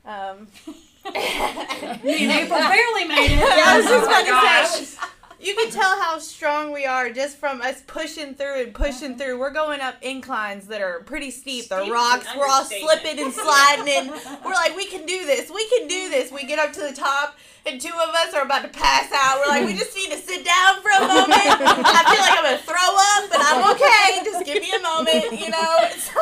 [0.05, 0.47] Um,
[1.05, 3.43] me and barely made it.
[3.65, 4.97] I was just Oh about to say,
[5.44, 9.40] you can tell how strong we are just from us pushing through and pushing through.
[9.40, 11.68] We're going up inclines that are pretty steep.
[11.68, 14.10] The rocks, we're all slipping and sliding, and
[14.45, 15.49] we're like, we can do this.
[15.49, 16.32] We can do this.
[16.32, 19.40] We get up to the top, and two of us are about to pass out.
[19.40, 21.31] We're like, we just need to sit down for a moment.
[21.31, 24.19] I feel like I'm gonna throw up, but I'm okay.
[24.30, 25.77] Just give me a moment, you know.
[26.14, 26.22] So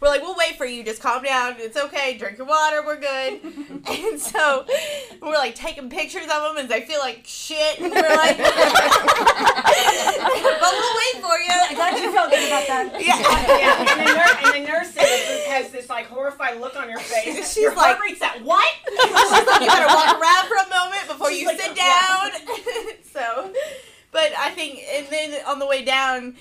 [0.00, 0.82] we're like, we'll wait for you.
[0.84, 1.56] Just calm down.
[1.58, 2.16] It's okay.
[2.18, 2.82] Drink your water.
[2.84, 3.40] We're good.
[3.86, 4.64] And so
[5.20, 7.78] we're like taking pictures of them, and they feel like shit.
[7.80, 8.54] And we're like, but
[10.72, 11.52] we'll wait for you.
[11.52, 12.92] I'm glad you felt good about that.
[12.96, 13.20] Yeah.
[13.58, 16.76] yeah, and the, nurse, and the nurse in the group has this like horrified look
[16.76, 17.52] on her face.
[17.52, 18.72] She's Your like- heart rate's at what?
[18.88, 22.30] She's like, you better walk around for a moment before She's you like, sit yeah.
[22.32, 22.56] down.
[23.12, 23.52] so,
[24.12, 26.36] but I think, and then on the way down,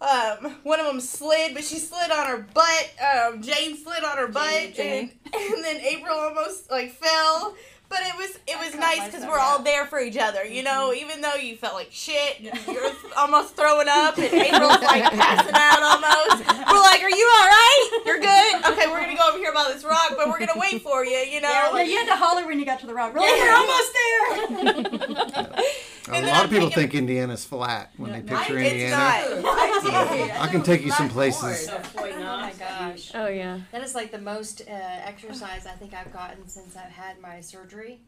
[0.00, 2.90] um, one of them slid, but she slid on her butt.
[3.00, 5.12] Um, Jane slid on her butt, Jane.
[5.26, 7.54] And, and then April almost like fell.
[7.90, 10.90] But it was it was nice because we're all there for each other, you know.
[10.94, 11.02] Mm-hmm.
[11.10, 15.82] Even though you felt like shit, you're almost throwing up, and April's like passing out
[15.82, 16.46] almost.
[16.70, 18.02] We're like, "Are you all right?
[18.06, 18.64] You're good?
[18.72, 21.16] Okay, we're gonna go over here by this rock, but we're gonna wait for you,
[21.18, 23.12] you know." Yeah, you had to holler when you got to the rock.
[23.12, 25.64] We're like, we're almost there.
[26.08, 29.42] A And lot I'm of people thinking- think Indiana's flat when they picture It's Indiana.
[29.42, 30.40] not.
[30.40, 31.66] I can take you some places.
[31.66, 32.58] So Floyd Oh my Knobs.
[32.90, 33.12] Gosh.
[33.14, 33.60] Oh yeah.
[33.72, 37.40] That is like the most uh, exercise I think I've gotten since I've had my
[37.40, 38.00] surgery,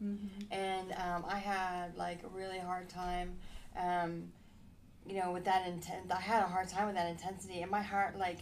[0.51, 3.35] and um, I had like a really hard time,
[3.79, 4.31] um,
[5.07, 6.11] you know, with that intent.
[6.11, 8.39] I had a hard time with that intensity, and my heart like,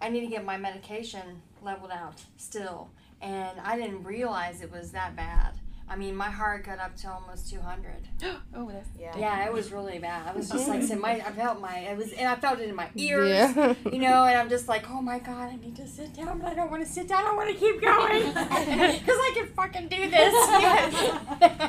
[0.00, 2.90] I need to get my medication leveled out still,
[3.20, 5.54] and I didn't realize it was that bad.
[5.92, 8.08] I mean, my heart got up to almost two hundred.
[8.54, 9.16] Oh, that's Yeah.
[9.16, 10.28] Yeah, it was really bad.
[10.28, 12.68] I was just like, saying, my, I felt my, it was, and I felt it
[12.68, 13.74] in my ears Yeah.
[13.90, 16.48] you know, and I'm just like, oh my god, I need to sit down, but
[16.48, 17.26] I don't want to sit down.
[17.26, 20.34] I want to keep going because I can fucking do this.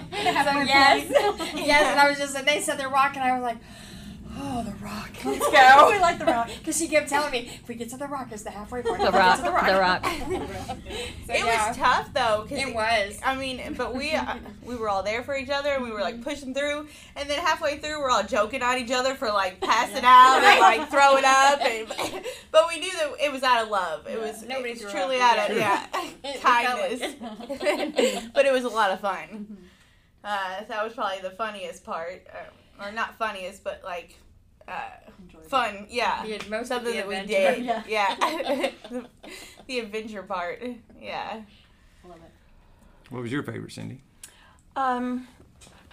[0.24, 1.84] Yes, so, yes, yes.
[1.92, 3.22] And I was just, and they said they're rocking.
[3.22, 3.58] I was like,
[4.38, 5.90] oh, the rock, let's go.
[5.92, 6.50] we like the rock.
[6.60, 9.00] Because she kept telling me, if we get to the rock, it's the halfway point.
[9.02, 9.38] the If we get rock.
[9.38, 10.04] The the rock.
[10.04, 10.80] rock.
[11.26, 13.18] So, It yeah, was tough though, cause It was.
[13.24, 16.02] I mean, but we uh, we were all there for each other, and we were
[16.02, 19.62] like pushing through, and then halfway through, we're all joking on each other for like
[19.62, 21.88] passing out and like throwing up, and
[22.52, 24.06] but we knew that it was out of love.
[24.08, 25.86] It was Nobody it was truly up, out of yeah.
[25.94, 29.58] yeah It felt like kindness, but it was a lot of fun.
[30.24, 32.38] Uh, that was probably the funniest part, uh,
[32.80, 34.16] or not funniest, but like
[34.68, 34.82] uh,
[35.48, 35.88] fun.
[35.90, 37.64] Yeah, The- most of something the that we did.
[37.66, 37.84] Yeah.
[37.88, 39.06] Yeah, the,
[39.68, 40.64] the adventure part.
[41.00, 41.42] Yeah.
[42.04, 42.32] I love it.
[43.10, 44.02] What was your favorite, Cindy?
[44.76, 45.28] Um,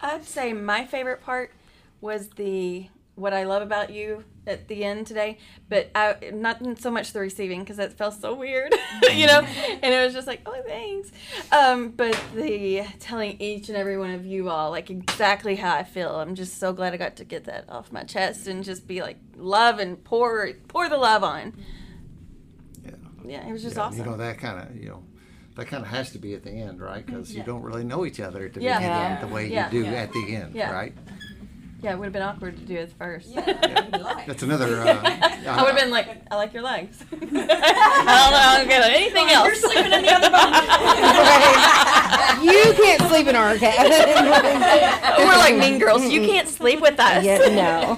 [0.02, 1.52] I'd say my favorite part
[2.00, 5.38] was the what I love about you at the end today,
[5.68, 8.74] but I, not so much the receiving because that felt so weird,
[9.14, 9.40] you know.
[9.40, 11.10] And it was just like, oh, thanks.
[11.52, 15.84] Um, but the telling each and every one of you all like exactly how I
[15.84, 16.16] feel.
[16.16, 19.02] I'm just so glad I got to get that off my chest and just be
[19.02, 21.52] like love and pour pour the love on.
[22.84, 22.90] Yeah.
[23.24, 23.98] Yeah, it was just Yeah, awesome.
[23.98, 25.02] You know that kind of you know
[25.56, 27.04] that kind of has to be at the end, right?
[27.04, 28.78] Because you don't really know each other at the Yeah.
[28.78, 29.20] beginning Yeah.
[29.20, 29.70] the way Yeah.
[29.70, 29.96] you do Yeah.
[29.96, 30.70] at the end, Yeah.
[30.72, 30.94] right?
[31.82, 33.30] Yeah, it would have been awkward to do it first.
[33.30, 33.42] Yeah,
[34.26, 34.80] That's another.
[34.80, 35.00] Uh,
[35.46, 37.02] I would have been like, I like your legs.
[37.12, 39.46] I don't know how to get anything else.
[39.46, 40.54] You're sleeping in the other bunk.
[42.44, 43.90] you can't sleep in our cabin.
[45.26, 46.04] We're like mean girls.
[46.04, 47.24] You can't sleep with us.
[47.24, 47.96] yeah, no.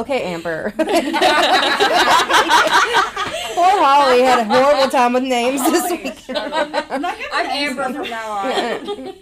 [0.00, 0.72] okay, Amber.
[3.54, 6.22] Poor Holly had a horrible time with names this week.
[6.36, 9.14] I'm not good I'm Amber from now on.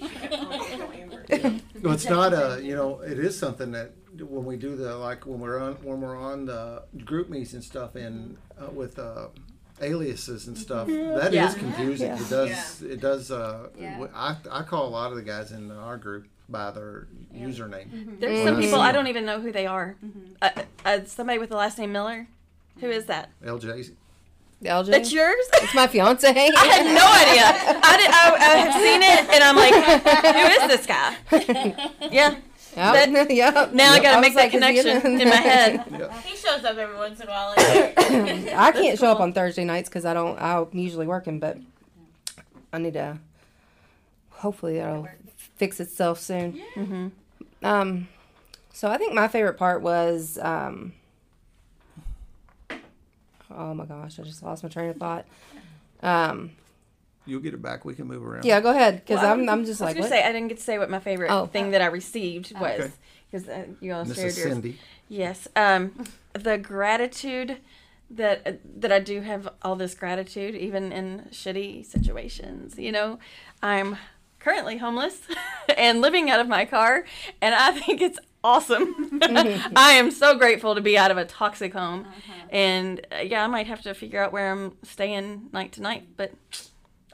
[1.83, 2.61] No, it's not a.
[2.63, 6.01] You know, it is something that when we do the like when we're on when
[6.01, 9.29] we're on the GroupMe's and stuff and uh, with uh,
[9.81, 10.87] aliases and stuff.
[10.87, 11.55] That is Yeah.
[11.55, 12.07] confusing.
[12.09, 12.21] Yeah.
[12.23, 12.83] It does.
[12.83, 13.31] It does.
[13.31, 13.93] Uh, Yeah.
[13.95, 18.21] w- I I call a lot of the guys in our group by their username.
[18.21, 18.47] There's Mm-hmm.
[18.49, 19.97] some people I don't even know who they are.
[20.41, 20.51] Uh,
[20.85, 22.29] uh, somebody with the last name Miller.
[22.81, 23.31] Who is that?
[23.45, 23.93] LJ.
[24.63, 24.87] LJ?
[24.91, 25.45] That's yours?
[25.55, 26.29] It's my fiance.
[26.29, 27.79] I had no idea.
[27.83, 28.11] I did.
[28.11, 29.75] I, I have seen it, and I'm like,
[30.59, 31.17] who is this guy?
[32.13, 32.37] Yeah.
[32.75, 33.29] Yep.
[33.31, 33.73] yep.
[33.75, 35.85] Now I gotta I make was that like, is he in connection in my head.
[36.25, 37.53] He shows up every once in a while.
[37.59, 40.41] I can't show up on Thursday nights because I don't.
[40.41, 41.59] I'm usually working, but
[42.73, 43.19] I need to.
[44.31, 45.07] Hopefully, that'll
[45.37, 46.61] fix itself soon.
[46.75, 47.09] hmm
[47.63, 48.09] Um,
[48.73, 50.95] so I think my favorite part was um,
[53.57, 55.27] oh my gosh, I just lost my train of thought.
[56.03, 56.53] Um,
[57.25, 57.85] You'll get it back.
[57.85, 58.45] We can move around.
[58.45, 60.11] yeah, go ahead, because Well, I'm, I'm just I was like, gonna what?
[60.11, 61.47] say I didn't get to say what my favorite Oh.
[61.47, 62.91] thing that I received was Okay.
[63.31, 64.53] because uh, you all This shared is yours.
[64.53, 64.79] Cindy.
[65.09, 65.93] Yes, um,
[66.33, 67.59] the gratitude
[68.11, 72.77] that that I do have all this gratitude even in shitty situations.
[72.79, 73.19] You know,
[73.63, 73.97] I'm
[74.41, 75.21] currently homeless
[75.79, 77.05] and living out of my car,
[77.41, 79.21] and I think it's awesome.
[79.21, 79.73] Mm-hmm.
[79.77, 82.47] I am so grateful to be out of a toxic home, uh-huh.
[82.51, 86.09] and uh, yeah, I might have to figure out where I'm staying night to night,
[86.17, 86.33] but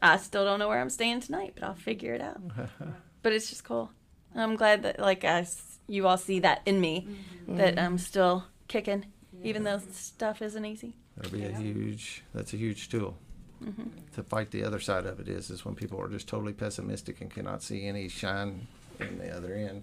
[0.00, 2.40] I still don't know where I'm staying tonight, but I'll figure it out.
[3.22, 3.90] but it's just cool.
[4.34, 7.56] I'm glad that like I, s- you all see that in me, mm-hmm.
[7.56, 7.84] that mm-hmm.
[7.84, 9.06] I'm still kicking,
[9.42, 10.94] even though stuff isn't easy.
[11.16, 12.22] That'll be a huge.
[12.32, 13.16] That's a huge tool.
[13.62, 13.88] Mm-hmm.
[14.14, 17.20] To fight the other side of it is is when people are just totally pessimistic
[17.20, 18.68] and cannot see any shine
[19.00, 19.82] in the other end.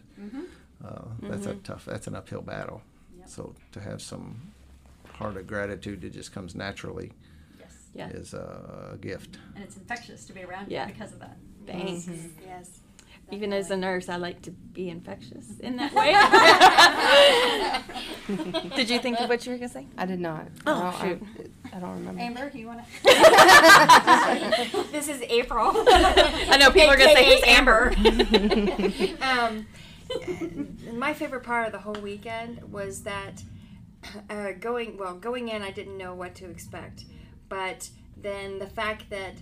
[0.86, 1.26] Mm-hmm.
[1.26, 1.86] Uh, that's a tough.
[1.86, 2.82] That's an uphill battle.
[3.28, 4.54] So to have some
[5.14, 7.12] heart of gratitude that just comes naturally
[7.60, 7.72] Yes.
[7.94, 8.10] Yeah.
[8.10, 9.38] is a, a gift.
[9.56, 10.86] And it's infectious to be around Yeah.
[10.88, 11.38] you because of that.
[11.66, 12.08] Thanks.
[12.46, 12.82] Yes.
[13.32, 16.14] Even as a nurse, I like to be infectious in that way.
[18.76, 19.88] Did you think of what you were gonna say?
[19.98, 20.46] I did not.
[20.68, 21.52] Oh, I don't, shoot.
[21.74, 22.22] I, I don't remember.
[22.22, 22.86] Amber, you want to?
[24.92, 25.72] This is April.
[25.88, 27.94] I know people are gonna say, "Who's Amber?"
[29.22, 29.66] um,
[30.94, 33.44] my favorite part of the whole weekend was that
[34.30, 37.06] uh, going well going in, I didn't know what to expect,
[37.50, 39.36] but then the fact that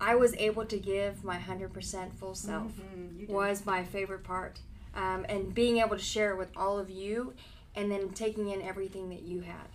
[0.00, 2.72] I was able to give my hundred percent full self
[3.28, 4.60] was my favorite part,
[4.94, 7.34] um, and being able to share it with all of you,
[7.74, 9.68] and then taking in everything that you had.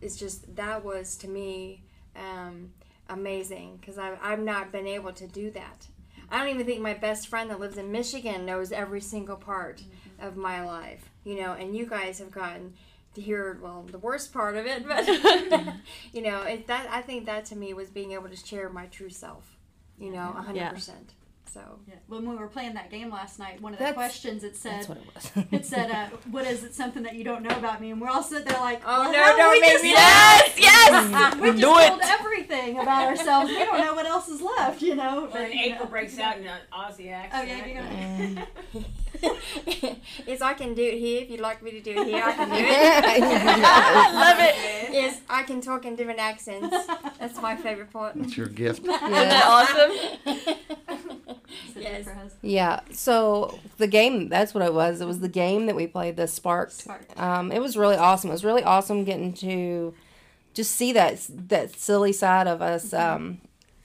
[0.00, 1.82] It's just that was to me
[2.16, 2.72] um,
[3.08, 5.86] amazing because I've, I've not been able to do that.
[6.30, 9.78] I don't even think my best friend that lives in Michigan knows every single part
[9.78, 10.26] mm-hmm.
[10.26, 12.74] of my life, you know, and you guys have gotten
[13.14, 15.06] to hear well the worst part of it, but
[16.12, 18.86] you know, it, that I think that to me was being able to share my
[18.86, 19.56] true self,
[19.98, 20.72] you know, a hundred Yeah.
[21.52, 21.66] Percent.
[21.66, 21.94] So Yeah.
[22.06, 24.72] When we were playing that game last night, one of the That's- questions it said,
[24.80, 25.30] That's what it was.
[25.52, 26.74] it said, uh, "What is it?
[26.74, 29.12] Something that you don't know about me?" And we're all sitting there like, Oh, well,
[29.12, 31.34] no, hell, don't we make just me yes, yes.
[31.36, 32.06] We just told it.
[32.20, 33.50] everything about ourselves.
[33.50, 35.24] We don't know what else is left, you know.
[35.26, 35.90] Or then But, you April know.
[35.90, 37.32] breaks out in an Aussie accent.
[37.34, 38.46] Oh yeah, you're gonna.
[40.26, 41.22] is I can do it here.
[41.22, 43.04] If you'd like me to do it here, I can do it.
[43.04, 44.92] I Love it.
[44.92, 46.74] Yes, I can talk in different accents.
[47.18, 48.16] That's my favorite part.
[48.16, 48.80] It's your gift.
[48.80, 50.56] Isn't that awesome?
[51.76, 52.08] yes.
[52.42, 52.80] Yeah.
[52.92, 55.00] So the game, that's what it was.
[55.00, 56.72] It was the game that we played, the Sparked.
[56.72, 57.18] Sparked.
[57.18, 58.30] Um, it was really awesome.
[58.30, 59.94] It was really awesome getting to
[60.54, 63.40] just see that that silly side of us um,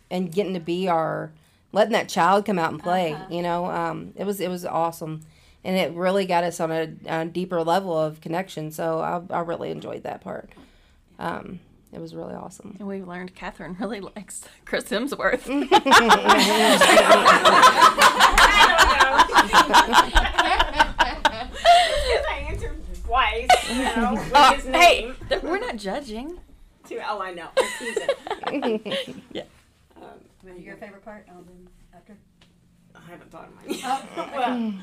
[0.09, 1.31] and getting to be our
[1.75, 3.13] letting that child come out and play.
[3.13, 3.25] Uh-huh.
[3.29, 5.21] You know, um, it was it was awesome,
[5.63, 8.71] and it really got us on a, a deeper level of connection.
[8.71, 10.49] So I, I really enjoyed that part.
[11.19, 11.59] Um,
[11.93, 12.75] it was really awesome.
[12.79, 15.45] And we learned Catherine really likes Chris Hemsworth.
[21.17, 25.15] I answered twice, you know, with Uh, his hey, name.
[25.29, 26.37] th- we're not judging.
[26.87, 27.49] Too- Oh, I know.
[29.31, 29.43] Yeah.
[30.59, 31.27] Your favorite part?
[31.27, 32.17] Then after.
[32.95, 34.33] I haven't thought of mine.
[34.33, 34.73] well,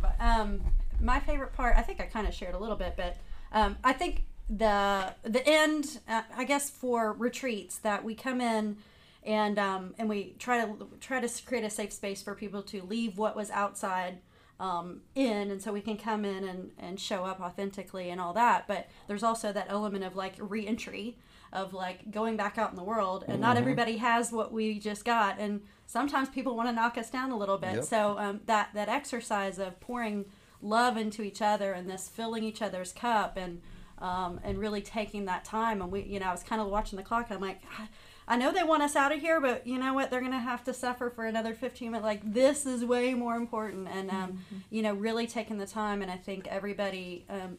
[0.00, 0.60] But, um,
[1.00, 3.16] my favorite part, I think I kind of shared a little bit, but
[3.52, 8.76] um, I think the the end, uh, I guess, for retreats that we come in
[9.24, 12.82] and um, and we try to try to create a safe space for people to
[12.82, 14.18] leave what was outside
[14.60, 18.32] um, in, and so we can come in and and show up authentically and all
[18.32, 18.66] that.
[18.66, 21.16] But there's also that element of like reentry
[21.52, 25.04] of like going back out in the world and not everybody has what we just
[25.04, 27.74] got and sometimes people want to knock us down a little bit.
[27.76, 27.84] Yep.
[27.84, 30.26] so um, that that exercise of pouring
[30.60, 33.60] love into each other and this filling each other's cup and
[33.98, 36.96] um, and really taking that time and we you know I was kind of watching
[36.96, 37.88] the clock I'm like "I-
[38.30, 40.10] I know they want us out of here but you know what?
[40.10, 42.04] They're gonna have to suffer for another 15 minutes.
[42.04, 46.10] Like this is way more important and um, you know really taking the time and
[46.10, 47.56] I think everybody um,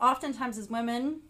[0.00, 1.20] oftentimes as women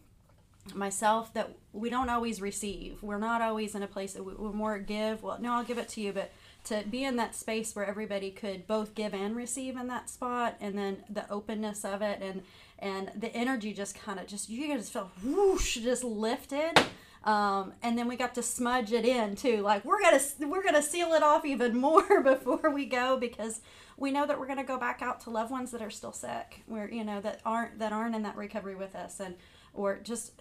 [0.74, 3.02] myself that we don't always receive.
[3.02, 5.22] We're not always in a place that we, we're more give.
[5.22, 6.32] Well, no, I'll give it to you, but
[6.64, 10.56] to be in that space where everybody could both give and receive in that spot,
[10.60, 12.42] and then the openness of it, and
[12.78, 16.78] and the energy just kind of just you just felt whoosh, just lifted.
[17.26, 19.60] Um, and then we got to smudge it in too.
[19.60, 23.60] Like we're gonna we're gonna seal it off even more before we go because
[23.96, 26.62] we know that we're gonna go back out to loved ones that are still sick.
[26.68, 29.34] We're you know that aren't that aren't in that recovery with us, and
[29.76, 30.32] or just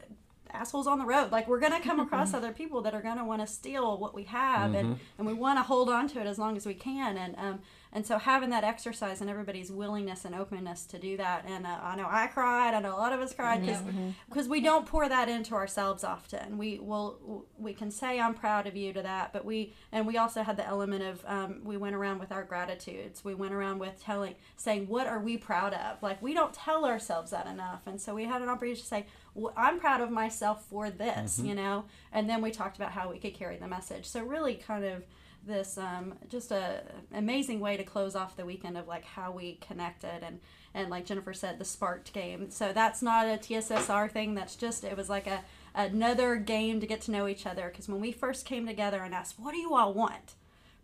[0.56, 1.32] assholes on the road.
[1.32, 4.24] Like we're gonna come across other people that are gonna want to steal what we
[4.24, 7.18] have, and and we want to hold on to it as long as we can.
[7.18, 7.60] And um,
[7.91, 11.45] and so having that exercise and everybody's willingness and openness to do that.
[11.48, 12.74] And uh, i know i cried.
[12.74, 13.82] I know a lot of us cried because
[14.28, 16.57] because we don't pour that into ourselves often.
[16.57, 20.18] We will we can say i'm proud of you to that but we and we
[20.18, 23.24] also had the element of um, we went around with our gratitudes.
[23.24, 26.02] We went around with telling saying what are we proud of?
[26.02, 27.88] Like we don't tell ourselves that enough.
[27.88, 29.06] And so we had an opportunity to say
[29.36, 31.86] well, i'm proud of myself for this you know?
[32.12, 34.06] And then we talked about how we could carry the message.
[34.06, 35.03] So really kind of
[35.45, 36.82] this um, just a
[37.14, 40.40] amazing way to close off the weekend of like how we connected and
[40.74, 42.49] and like Jennifer said the sparked game.
[42.49, 44.34] So that's not a TSSR thing.
[44.34, 45.44] That's just it was like a
[45.76, 47.70] another game to get to know each other.
[47.70, 50.34] Because when we first came together and asked what do you all want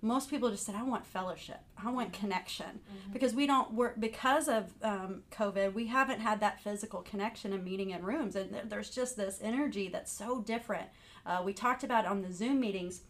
[0.02, 1.60] most people just said i want fellowship.
[1.84, 2.80] I want connection.
[3.14, 7.64] Because we don't work because of um, covid we haven't had that physical connection and
[7.64, 8.36] meeting in rooms.
[8.36, 10.88] And there's just this energy that's so different.
[11.26, 13.02] Uh, we talked about on the zoom meetings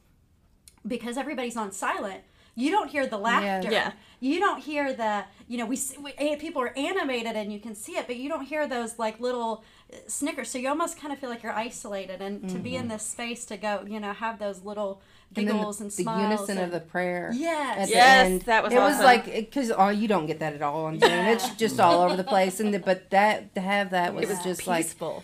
[0.85, 2.23] because everybody's on silent
[2.55, 3.91] you don't hear the laughter Yeah.
[4.19, 7.59] you don't hear the you know we, see, we eh, people are animated and you
[7.59, 9.63] can see it but you don't hear those like little
[9.93, 12.87] uh, snickers so you almost kind of feel like you're isolated and to be in
[12.87, 15.01] this space to go you know have those little
[15.35, 17.31] and then giggles the, and, the smiles unison and, of the prayer.
[17.33, 17.77] Yes.
[17.77, 18.41] at the Yes, end.
[18.43, 21.09] that was It was like because oh, you don't get that at all on Zoom.
[21.09, 24.29] It's just all over the place, and the, but that to have that was, It
[24.29, 25.23] was just like peaceful.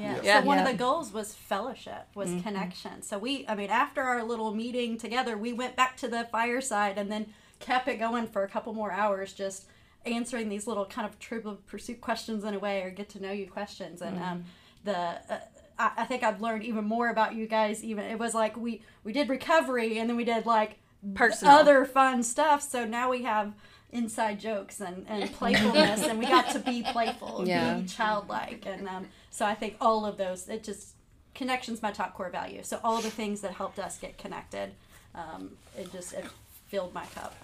[0.00, 0.20] Yeah.
[0.22, 0.40] Yeah.
[0.40, 3.02] So one of the goals was fellowship, was connection.
[3.02, 6.98] So we, I mean, after our little meeting together, we went back to the fireside
[6.98, 7.26] and then
[7.58, 9.66] kept it going for a couple more hours, just
[10.06, 13.32] answering these little kind of trivial pursuit questions in a way, or get to know
[13.32, 14.00] you questions.
[14.00, 14.44] And um,
[14.84, 15.38] the uh,
[15.78, 17.82] I, I think I've learned even more about you guys.
[17.84, 20.78] Even it was like we we did recovery and then we did like
[21.14, 21.54] Personal.
[21.56, 22.62] other fun stuff.
[22.62, 23.52] So now we have
[23.92, 27.74] inside jokes and, and playfulness and we got to be playful Yeah.
[27.74, 30.94] be childlike and um, so i think all of those it just
[31.34, 34.72] connection's my top core value so all the things that helped us get connected
[35.14, 36.24] um, it just it
[36.68, 37.34] filled my cup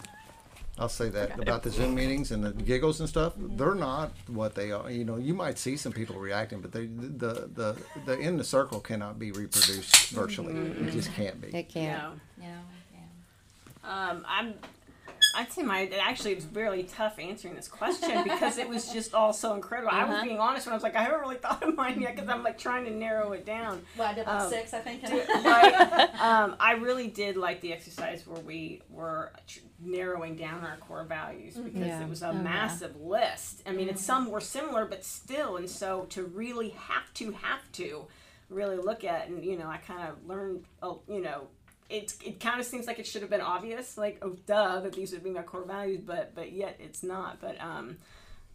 [0.79, 3.33] I'll say that about the Zoom meetings and the giggles and stuff.
[3.39, 4.91] They're not what they are.
[4.91, 8.45] You know, you might see some people reacting, but they, the the the in the
[8.45, 10.55] circle cannot be reproduced virtually.
[10.55, 11.49] It just can't be.
[11.49, 12.21] it can't.
[12.39, 12.47] No.
[12.47, 13.89] No.
[13.89, 14.55] Um, I'm.
[15.37, 19.15] I'd say my actually it was really tough answering this question because it was just
[19.15, 19.91] all so incredible.
[19.93, 22.15] I was being honest when I was like I haven't really thought of mine yet
[22.17, 23.83] because I'm like trying to narrow it down.
[23.99, 25.03] well i did like Um, six i think
[25.45, 26.09] right.
[26.21, 31.05] Um, I really did like the exercise where we were tr- narrowing down our core
[31.05, 32.03] values because Yeah.
[32.03, 33.63] it was a massive list.
[33.67, 37.61] I mean, it's some were similar, but still, and so to really have to have
[37.73, 38.07] to
[38.49, 41.49] really look at, and you know, I kind of learned, uh, you know.
[41.89, 44.93] It, it kind of seems like it should have been obvious, like oh duh, that
[44.93, 47.41] these would be my core values, but but yet it's not.
[47.41, 47.99] But um,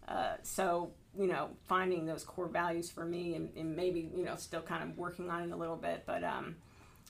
[0.07, 4.35] uh, so you know finding those core values for me and, and maybe you know
[4.35, 6.55] still kind of working on it a little bit but um,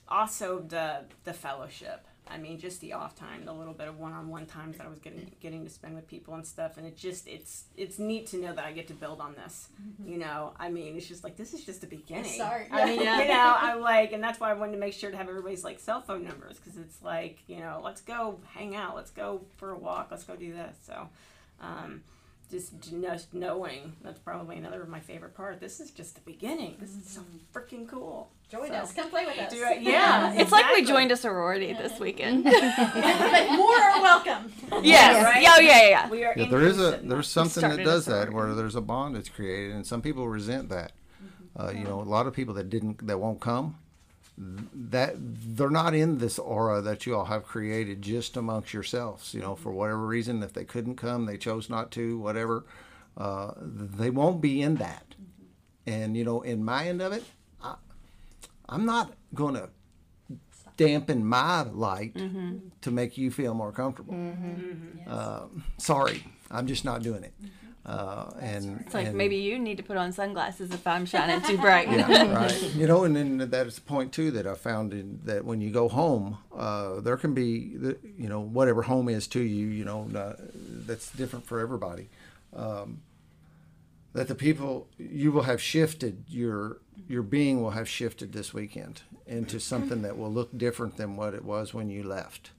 [0.08, 4.46] also the the fellowship i mean just the off time the little bit of one-on-one
[4.46, 6.76] times that i was getting getting to spend with people and stuff.
[6.78, 9.68] And it just it's it's neat to know that i get to build on this
[10.06, 10.52] you know?
[10.58, 12.38] I mean it's just like this is just the beginning.
[12.38, 12.66] Sorry.
[12.70, 13.22] i mean Yeah.
[13.22, 15.64] you know i'm like and that's why i wanted to make sure to have everybody's
[15.64, 19.42] like cell phone numbers because it's like you know let's go hang out let's go
[19.56, 20.76] for a walk let's go do this.
[20.86, 21.08] So
[21.60, 22.02] um,
[22.52, 25.58] just just knowing that's probably another of my favorite part.
[25.60, 26.76] This is just the beginning.
[26.78, 27.22] This is so
[27.52, 28.30] freaking cool.
[28.50, 31.16] join So- us come play with us Do I- yeah, It's like we joined a
[31.16, 32.44] sorority this weekend.
[32.44, 34.52] but more are welcome
[34.84, 35.24] yes.
[35.24, 35.42] right?
[35.42, 36.08] Yeah, oh, yeah, yeah, yeah.
[36.10, 39.16] We are Yeah, there is a there's something that does that where there's a bond
[39.16, 40.92] that's created, and some people resent that.
[41.58, 43.76] Uh, you know, a lot of people that didn't that won't come,
[44.74, 49.34] that they're not in this aura that you all have created just amongst yourselves.
[49.34, 52.64] You know, for whatever reason, if they couldn't come, they chose not to, whatever.
[53.16, 55.14] Uh, they won't be in that.
[55.86, 57.24] And you know, in my end of it,
[57.62, 57.74] I,
[58.68, 59.68] I'm not going to
[60.76, 62.14] dampen my light
[62.80, 64.14] to make you feel more comfortable.
[65.06, 65.42] Uh,
[65.78, 67.34] sorry, I'm just not doing it.
[67.84, 71.40] Uh, and It's like and- maybe you need to put on sunglasses if I'm shining
[71.42, 71.90] too bright.
[71.90, 72.74] yeah, right.
[72.76, 75.70] You know, and then that's a point too that I found in that when you
[75.70, 79.84] go home, uh, there can be, the, you know, whatever home is to you, you
[79.84, 82.08] know, uh, that's different for everybody.
[82.54, 83.02] Um,
[84.12, 86.78] that the people you will have shifted your
[87.08, 91.32] your being will have shifted this weekend into something that will look different than what
[91.34, 92.50] it was when you left.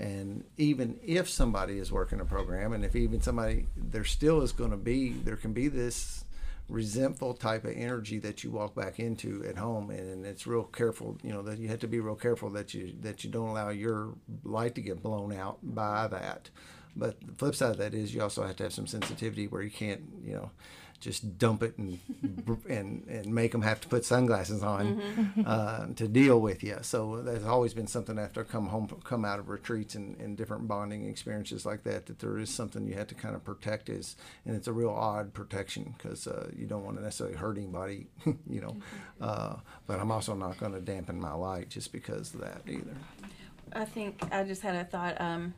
[0.00, 4.50] And even if somebody is working a program, and if even somebody, there still is
[4.50, 6.24] going to be, there can be this
[6.70, 11.18] resentful type of energy that you walk back into at home, and it's real careful.
[11.22, 13.68] You know that you have to be real careful that you that you don't allow
[13.68, 16.48] your light to get blown out by that.
[16.96, 19.62] but the flip side of that is you also have to have some sensitivity where
[19.62, 20.50] you can't, you know,
[21.00, 21.98] just dump it and
[22.68, 25.00] and and make them have to put sunglasses on
[25.46, 26.78] uh, to deal with you.
[26.82, 30.36] So there's always been something after I come home, come out of retreats and, and
[30.36, 33.88] different bonding experiences like that, that there is something you have to kind of protect.
[33.88, 37.56] Is and it's a real odd protection because uh, you don't want to necessarily hurt
[37.56, 38.06] anybody,
[38.48, 38.76] you know.
[39.20, 39.56] Uh,
[39.86, 42.96] but I'm also not going to dampen my light just because of that either.
[43.72, 45.20] I think I just had a thought.
[45.20, 45.54] Um,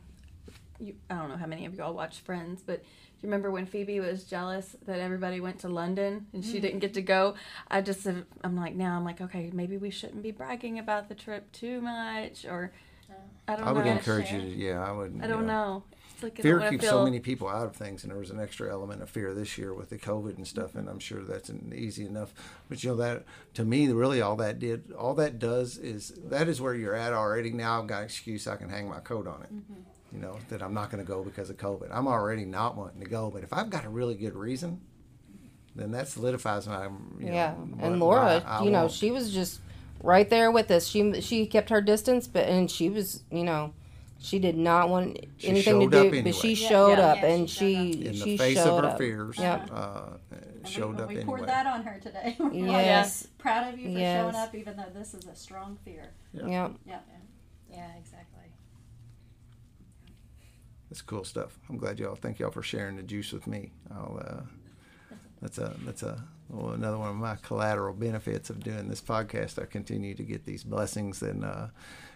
[0.79, 2.83] you, I don't know how many of you all watch Friends, but
[3.23, 6.61] you remember when Phoebe was jealous that everybody went to London and she mm.
[6.61, 7.35] didn't get to go?
[7.71, 11.15] I just, I'm like, now I'm like, okay, maybe we shouldn't be bragging about the
[11.15, 12.73] trip too much, or
[13.09, 13.13] oh.
[13.47, 13.71] I don't know.
[13.71, 13.91] I would know.
[13.93, 15.19] encourage you to, yeah, I would.
[15.23, 15.83] I don't know.
[16.13, 18.29] It's like fear don't keeps feel, so many people out of things and there was
[18.29, 21.23] an extra element of fear this year with the covid and stuff and i'm sure
[21.23, 22.33] that's an easy enough
[22.69, 23.25] but you know that
[23.55, 27.13] to me really all that did all that does is that is where you're at
[27.13, 29.81] already now i've got an excuse i can hang my coat on it mm-hmm.
[30.13, 33.01] You know that i'm not going to go because of covid i'm already not wanting
[33.01, 34.79] to go but if i've got a really good reason
[35.75, 36.89] then that solidifies my you
[37.27, 38.91] know, Yeah, what- and why Laura, I you know, won't.
[38.91, 39.59] she was just
[40.03, 40.85] right there with us.
[40.85, 43.73] She she kept her distance, but and she was, you know,
[44.19, 46.19] she did not want She anything to do.
[46.19, 48.57] up But she Yeah, showed yeah, up, yeah, and she she in the she face
[48.57, 48.97] showed of her up.
[48.99, 49.69] fears Yep.
[49.73, 50.01] uh,
[50.63, 52.35] showed we, up we anyway poured that on her today.
[52.39, 53.27] We were like, Yes.
[53.39, 54.21] proud of you for Yes.
[54.21, 56.11] showing up, even though this is a strong fear.
[56.33, 56.45] Yep.
[56.85, 56.99] Yeah.
[57.67, 58.12] Yeah, exactly.
[60.93, 61.57] That's cool stuff.
[61.71, 62.13] I'm glad y'all.
[62.13, 63.71] Thank y'all for sharing the juice with me.
[63.89, 64.21] I'll.
[64.23, 69.01] Uh, that's a that's a well, another one of my collateral benefits of doing this
[69.01, 69.59] podcast.
[69.59, 71.69] I continue to get these blessings and uh,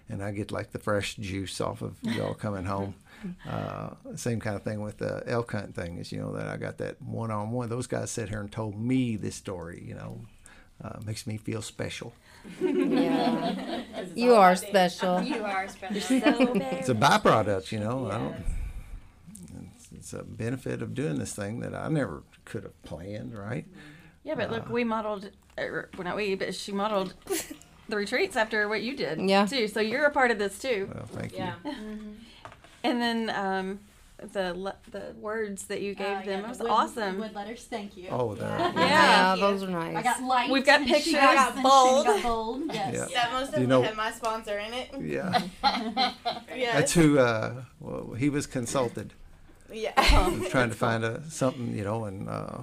[0.10, 2.94] and I get like the fresh juice off of y'all coming home.
[3.50, 6.56] Uh, same kind of thing with the elk hunt thing is you know that I
[6.56, 7.68] got that one on one.
[7.68, 9.84] Those guys sat here and told me this story.
[9.88, 10.22] You know,
[10.84, 12.14] uh, makes me feel special.
[12.62, 13.82] Yeah.
[14.16, 15.20] you are special.
[15.24, 16.22] You are special.
[16.22, 17.72] It's a byproduct.
[17.72, 18.36] You know, I don't.
[20.08, 23.38] It's, it's a benefit of doing this thing that I never could have planned.
[23.38, 23.66] Right.
[24.24, 25.30] Yeah, but look, we modeled,
[25.60, 27.14] er, well, not we, but she modeled
[27.90, 29.20] the retreats after what you did.
[29.22, 29.46] Yeah.
[29.46, 29.68] Too.
[29.68, 30.90] So you're a part of this too.
[30.94, 31.56] Well, thank Yeah.
[31.66, 31.74] you.
[32.84, 33.80] And then um,
[34.32, 37.20] the le- the words that you gave Uh, them yeah, it was wood- awesome.
[37.20, 38.08] Wood letters, thank you.
[38.12, 39.36] Oh, the, Yeah, Yeah.
[39.36, 40.04] those are I nice.
[40.04, 40.50] got light.
[40.52, 42.06] We've got and she pictures, got and bold.
[42.06, 42.62] Got bold.
[42.74, 42.94] Yes.
[42.94, 43.08] Yeah.
[43.12, 44.90] Yeah, most of Do you them know- have my sponsor in it.
[45.02, 45.42] yeah.
[46.56, 46.76] Yes.
[46.76, 47.20] That's who.
[47.20, 49.14] Uh, well, he was consulted.
[49.72, 50.02] Yeah.
[50.02, 52.58] He was trying to find a something, you know, and uh,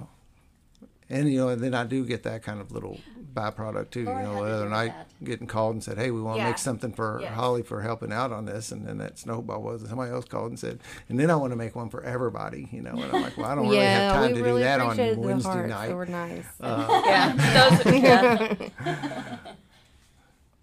[1.09, 2.99] and you know, and then I do get that kind of little
[3.33, 4.05] byproduct too.
[4.05, 5.07] Laura you know, the other night that.
[5.23, 6.47] getting called and said, "Hey, we want to Yeah.
[6.49, 7.33] make something for Yes.
[7.35, 10.49] Holly for helping out on this," and then that snowball was And somebody else called
[10.49, 10.79] and said,
[11.09, 13.45] "And then I want to make one for everybody," you know, and I'm like, "Well,
[13.45, 15.69] I don't really have time to really do that on appreciated the Wednesday hearts.
[15.69, 16.45] night." They were nice.
[16.59, 17.69] Uh, yeah.
[17.83, 19.37] Those, yeah.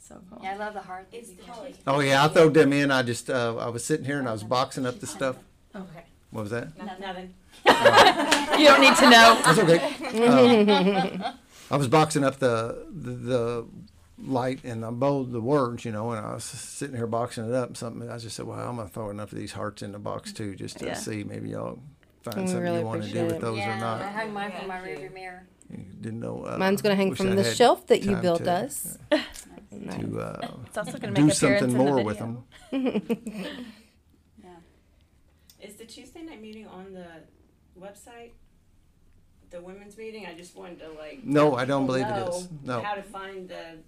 [0.00, 0.40] so cool.
[0.42, 1.06] Yeah, I love the heart.
[1.12, 1.68] It's you Holly.
[1.70, 1.78] gave.
[1.86, 2.90] oh yeah, I throw them in.
[2.90, 5.36] I just uh, I was sitting here and I was boxing up the stuff.
[5.74, 6.04] Okay.
[6.32, 6.68] What was that?
[7.00, 7.32] Nothing.
[8.58, 9.40] You don't need to know.
[9.44, 9.78] That's okay.
[10.24, 11.24] Um,
[11.70, 13.66] I was boxing up the, the the
[14.18, 17.54] light and I bold the words, you know, and I was sitting here boxing it
[17.54, 17.68] up.
[17.68, 19.98] And something I just said, "Well, I'm gonna throw enough of these hearts in the
[19.98, 20.94] box too, just to Yeah.
[20.94, 21.78] see maybe y'all
[22.22, 23.40] find We something really you want to do appreciate with it.
[23.40, 25.44] those yeah, or I not." hung mine from my rearview mirror.
[25.70, 26.44] You didn't know.
[26.46, 28.52] Uh, Mine's gonna hang wish from I the had shelf that you time built to-
[28.52, 28.98] us.
[29.10, 29.20] Nice.
[30.00, 32.44] To uh, It's also going to do make appearance something in more the with video.
[32.70, 33.64] them.
[35.82, 37.06] Is the Tuesday night meeting on the
[37.80, 38.30] website?
[39.50, 40.26] The women's meeting?
[40.26, 41.24] I just wanted to like.
[41.24, 42.48] No, I don't people believe it is.
[42.64, 42.80] know No.
[42.82, 43.78] How to find the.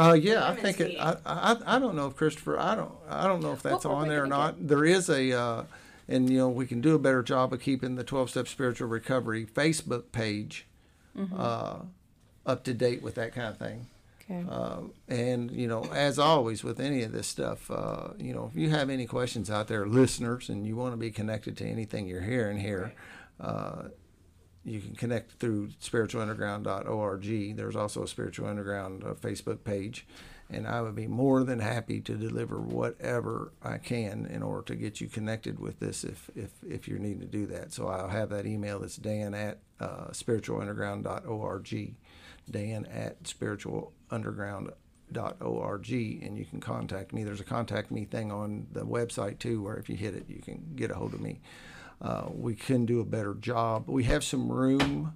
[0.00, 0.84] Uh, yeah, I Women's think it.
[0.88, 1.00] meeting.
[1.00, 2.58] I, I I don't know if Christopher.
[2.58, 2.92] I don't.
[3.08, 4.68] I don't know if that's What were on we there or gonna not.
[4.68, 5.64] There is a, uh,
[6.08, 8.88] and you know we can do a better job of keeping the twelve step spiritual
[8.88, 10.66] recovery Facebook page
[11.36, 11.78] uh,
[12.44, 13.86] up to date with that kind of thing.
[14.28, 14.44] Okay.
[14.48, 18.58] Uh, and you know, as always with any of this stuff, uh, you know, if
[18.60, 22.08] you have any questions out there, listeners, and you want to be connected to anything
[22.08, 22.92] you're hearing here,
[23.40, 23.84] uh,
[24.64, 27.56] you can connect through spiritualunderground.org.
[27.56, 30.04] There's also a Spiritual Underground uh, Facebook page,
[30.50, 34.74] and I would be more than happy to deliver whatever I can in order to
[34.74, 37.72] get you connected with this if if, if you're needing to do that.
[37.72, 38.82] So I'll have that email.
[38.82, 41.94] It's Dan at uh, spiritualunderground.org.
[42.50, 43.24] Dan at
[44.10, 45.90] spiritualunderground.org,
[46.22, 47.24] and you can contact me.
[47.24, 50.40] There's a contact me thing on the website too, where if you hit it, you
[50.42, 51.40] can get a hold of me.
[52.00, 53.88] Uh, we can do a better job.
[53.88, 55.14] We have some room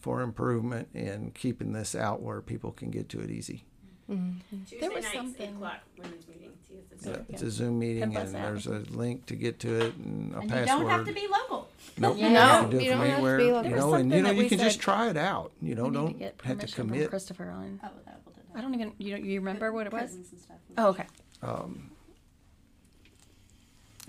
[0.00, 3.64] for improvement in keeping this out where people can get to it easy.
[4.08, 6.50] Tuesday was nights, something- 8 o'clock women's meeting.
[6.66, 8.42] See if it's Yeah, it's a Zoom meeting, Help and out.
[8.42, 10.68] there's a link to get to it and a And password.
[10.78, 11.68] you don't have to be local.
[11.98, 12.26] Nope, Yeah.
[12.28, 13.36] you No, can do it you from don't have to anywhere.
[13.38, 13.62] be You local.
[13.70, 15.52] There was know, and you know you we can just try it out.
[15.60, 17.10] You know, don't to have to permission from commit.
[17.10, 17.80] Christopher on.
[17.84, 17.88] Oh,
[18.54, 18.82] that will do that.
[18.84, 18.92] I don't even.
[18.98, 19.24] You don't.
[19.24, 20.00] You remember what it was?
[20.02, 20.56] Prisons and stuff.
[20.76, 21.06] Oh, okay.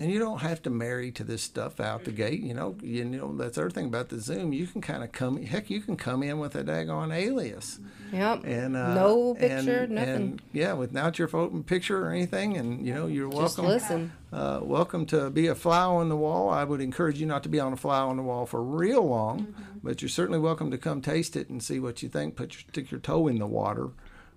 [0.02, 2.40] and you don't have to marry to this stuff out the gate.
[2.40, 4.54] You know, you know that's the other thing about the Zoom.
[4.54, 5.42] You can kind of come.
[5.42, 7.78] Heck, you can come in with a daggone alias.
[8.10, 8.44] Yep.
[8.44, 10.14] And uh, No picture, and- nothing.
[10.14, 13.66] and, yeah, without your photo picture or anything, and you know you're Just welcome.
[13.66, 14.12] listen.
[14.32, 16.48] Uh, welcome to be a fly on the wall.
[16.48, 19.04] I would encourage you not to be on a fly on the wall for real
[19.06, 19.62] long, Mm-hmm.
[19.82, 22.36] but you're certainly welcome to come taste it and see what you think.
[22.36, 23.88] Put your stick your toe in the water.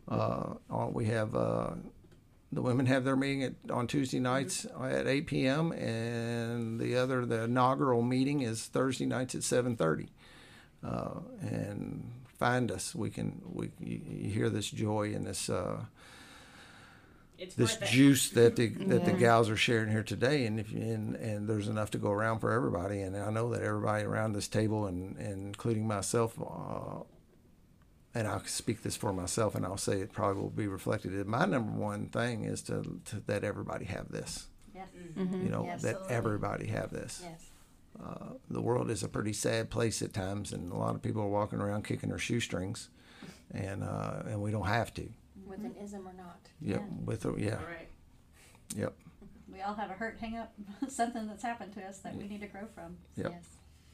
[0.08, 1.72] Uh, uh, we have uh,
[2.52, 5.72] the women have their meeting at, on Tuesday nights at 8 p.m.
[5.72, 10.10] and the other the inaugural meeting is Thursday nights at 7:30.
[10.84, 12.94] Uh, and find us.
[12.94, 15.50] We can we you, you hear this joy and this.
[15.50, 15.86] Uh,
[17.38, 21.16] It's this juice that the that the gals are sharing here today, and if and
[21.16, 24.48] and there's enough to go around for everybody, and I know that everybody around this
[24.48, 27.04] table, and, and including myself, uh,
[28.16, 31.14] and I'll speak this for myself, and I'll say it probably will be reflected.
[31.14, 34.88] In my number one thing is to, to that everybody have this, Yes.
[35.16, 37.22] you know, Yeah, that everybody have this.
[37.24, 37.42] Yes.
[38.04, 41.22] Uh, the world is a pretty sad place at times, and a lot of people
[41.22, 42.90] are walking around kicking their shoestrings,
[43.52, 45.08] and uh, and we don't have to.
[45.46, 46.40] With an ism or not.
[46.62, 47.88] Yep, with a, yeah, All right.
[48.76, 48.94] yep.
[49.52, 50.52] We all have a hurt hang up,
[50.88, 52.98] something that's happened to us that we need to grow from.
[53.16, 53.32] Yep.
[53.32, 53.46] Yes.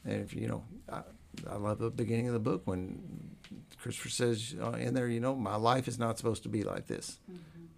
[0.06, 1.02] And if you know, I,
[1.50, 3.02] I love the beginning of the book when
[3.80, 6.86] Christopher says uh, in there, you know, my life is not supposed to be like
[6.86, 7.18] this.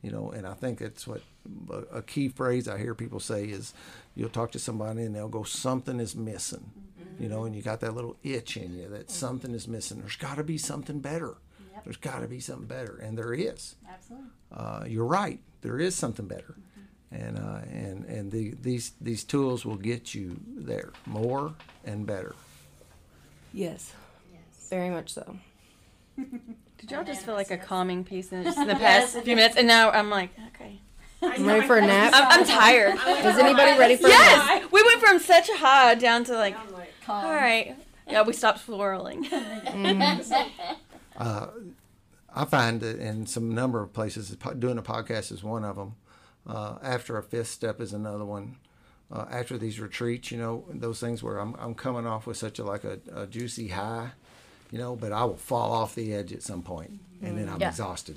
[0.02, 1.22] You know, and I think that's what
[1.70, 3.72] a, a key phrase I hear people say is,
[4.16, 6.70] you'll talk to somebody and they'll go, something is missing.
[7.20, 10.00] You know, and you got that little itch in you that something is missing.
[10.00, 11.36] There's got to be something better.
[11.72, 11.84] Yep.
[11.84, 13.76] There's got to be something better, and there is.
[13.88, 14.28] Absolutely.
[14.50, 15.38] Uh, you're right.
[15.60, 16.56] There is something better,
[17.12, 21.54] and uh, and and the, these these tools will get you there more
[21.84, 22.34] and better.
[23.52, 23.92] Yes.
[24.32, 24.68] Yes.
[24.68, 25.36] Very much so.
[26.78, 29.56] Did y'all just feel like a calming piece in just in the past few minutes?
[29.56, 30.80] And now I'm like, okay.
[31.22, 32.12] I know, Ready for a nap?
[32.14, 32.98] I'm, I'm tired.
[32.98, 34.20] I went Is anybody ready to for a nap?
[34.46, 37.76] Yes, we went from such a high down to like, like, all right.
[38.08, 39.26] Yeah, we stopped swirling.
[41.14, 41.48] Uh,
[42.34, 45.94] I find that in some number of places, doing a podcast is one of them.
[46.46, 48.56] Uh, after a fifth step is another one.
[49.10, 52.58] Uh, after these retreats, you know, those things where I'm, I'm coming off with such
[52.58, 54.12] a like a, a juicy high,
[54.72, 57.60] you know, but I will fall off the edge at some point, and then I'm
[57.60, 57.68] Yeah.
[57.68, 58.16] exhausted.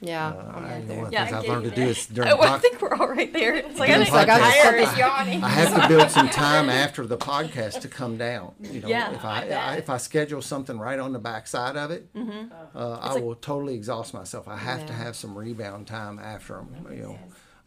[0.00, 0.28] Yeah.
[0.28, 0.98] Uh, I'm I, right one there.
[1.04, 1.88] of the Yeah, things I I've learned to do there.
[1.90, 3.54] is during Oh, I pod- think we're all right there.
[3.54, 4.82] It's like, I During think like, I just tired.
[4.84, 5.44] stepped Yawning.
[5.44, 8.52] I have to build some time after the podcast to come down.
[8.60, 11.90] You know, Yeah, if I, I if I schedule something right on the backside of
[11.90, 14.48] it, uh, I like- will totally exhaust myself.
[14.48, 14.98] I have to Yeah.
[15.04, 16.86] have some rebound time after them.
[16.90, 17.18] You know,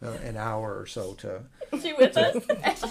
[0.02, 1.40] uh, an hour or so to.
[1.82, 2.34] She with us?
[2.46, 2.82] That's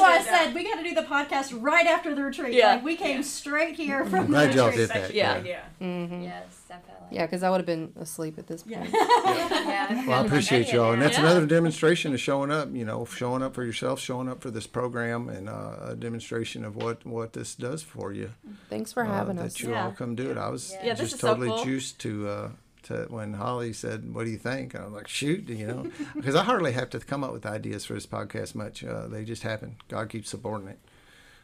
[0.00, 2.54] why I said we got to do the podcast right after the retreat.
[2.54, 2.74] Yeah.
[2.74, 4.88] Like we came straight here from I'm the glad y'all retreat.
[4.92, 5.14] did that.
[5.14, 5.42] Yeah.
[5.44, 5.60] yeah.
[5.80, 6.22] Mm-hmm.
[6.22, 6.92] Yes, definitely.
[7.10, 8.88] Yeah, because I would have been asleep at this point.
[9.26, 9.48] Yeah.
[9.50, 10.06] Yeah.
[10.06, 11.24] Well, I appreciate y'all, and that's Yeah.
[11.26, 12.68] another demonstration of showing up.
[12.72, 16.64] You know, showing up for yourself, showing up for this program, and uh, a demonstration
[16.64, 18.30] of what what this does for you.
[18.70, 19.60] Thanks for uh, having that us.
[19.60, 19.86] you Yeah.
[19.86, 20.36] all come do it.
[20.36, 21.64] I was Yeah, this just is so totally cool.
[21.64, 22.48] juiced to uh,
[22.86, 25.90] to when Holly said, "What do you think?" And I was like, "Shoot," you know,
[26.16, 28.82] because I hardly have to come up with ideas for this podcast much.
[28.84, 29.76] Uh, they just happen.
[29.88, 30.78] God keeps supporting it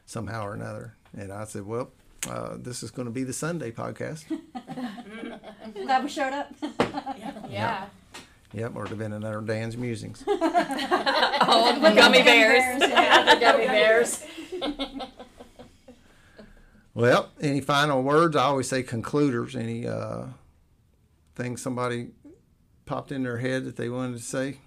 [0.06, 0.94] somehow or another.
[1.16, 1.90] And I said, "Well."
[2.30, 4.26] Uh, this is going to be the Sunday podcast.
[5.74, 6.52] Glad we showed up.
[7.50, 7.86] Yeah.
[8.52, 10.22] Yep, or to have been another Dan's musings.
[10.28, 12.80] Oh, the gummy bears.
[12.80, 14.24] Yeah, the gummy bears.
[16.94, 18.36] Well, any final words?
[18.36, 19.56] I always say concluders.
[19.56, 20.26] Any uh,
[21.34, 22.08] things somebody
[22.86, 24.58] popped in their head that they wanted to say?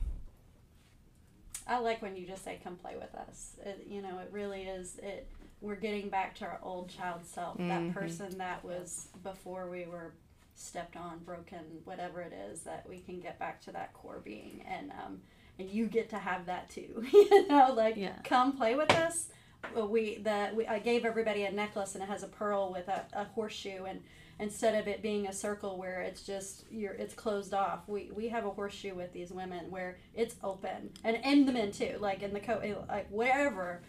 [1.67, 4.63] I like when you just say, "Come play with us." It, you know, it really
[4.63, 4.99] is.
[5.01, 5.27] It
[5.61, 10.13] we're getting back to our old child self, that person that was before we were
[10.55, 12.61] stepped on, broken, whatever it is.
[12.61, 15.21] That we can get back to that core being, and um,
[15.57, 17.03] and you get to have that too.
[17.11, 18.19] you know, like Yeah.
[18.23, 19.29] come play with us.
[19.75, 23.05] We the we, I gave everybody a necklace and it has a pearl with a,
[23.13, 24.03] a horseshoe and
[24.39, 28.27] instead of it being a circle where it's just you're it's closed off we we
[28.27, 32.21] have a horseshoe with these women where it's open and and the men too like
[32.21, 33.81] in the co eh, like wherever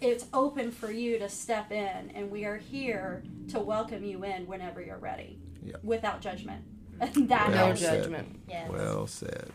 [0.00, 4.46] it's open for you to step in and we are here to welcome you in
[4.46, 5.80] whenever you're ready Yep.
[5.82, 6.62] without judgment
[7.00, 8.02] and that Well No said.
[8.02, 8.40] judgment.
[8.48, 8.70] Yes.
[8.70, 9.50] Well said.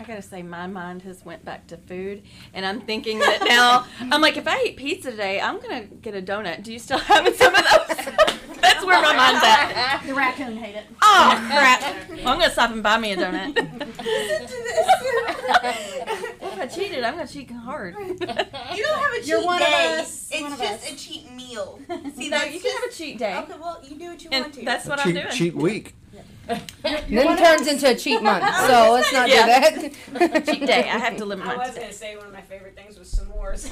[0.00, 2.22] I gotta say, my mind has went back to food,
[2.54, 3.84] and I'm thinking that now.
[4.12, 6.62] I'm like, if I eat pizza today, I'm gonna get a donut.
[6.62, 8.06] Do you still have some of those?
[8.60, 10.02] That's where my mind's at.
[10.06, 11.80] the raccoon hate it Oh crap!
[12.10, 13.56] Well, I'm gonna stop and buy me a donut.
[16.40, 17.94] if I cheated, I'm gonna cheat hard.
[17.98, 20.92] You don't have a cheat You're one of us, It's one of just us.
[20.92, 21.78] a cheat meal.
[22.16, 24.30] See, no, you can just, have a cheat day, Okay, well, you do what you
[24.32, 24.64] and want to.
[24.64, 25.34] that's what I'm cheat, doing.
[25.34, 25.94] cheat week.
[26.82, 28.44] then it turns into a cheat month.
[28.68, 29.70] So let's not Yeah.
[29.70, 30.46] do that.
[30.46, 30.80] Cheat day.
[30.88, 31.58] I have to limit I mine.
[31.68, 33.68] was gonna say one of my favorite things was s'mores.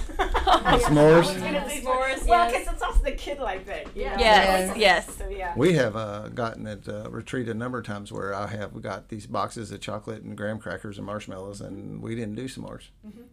[0.77, 1.25] S'mores?
[1.25, 2.53] S'mores, Well, yes.
[2.53, 3.87] because it's also the kid-like thing.
[3.95, 4.17] you know?
[4.19, 5.17] Yes, yes.
[5.17, 5.53] So yeah.
[5.57, 9.09] We have uh, gotten at uh, retreat a number of times where I have got
[9.09, 12.85] these boxes of chocolate and graham crackers and marshmallows, and we didn't do s'mores.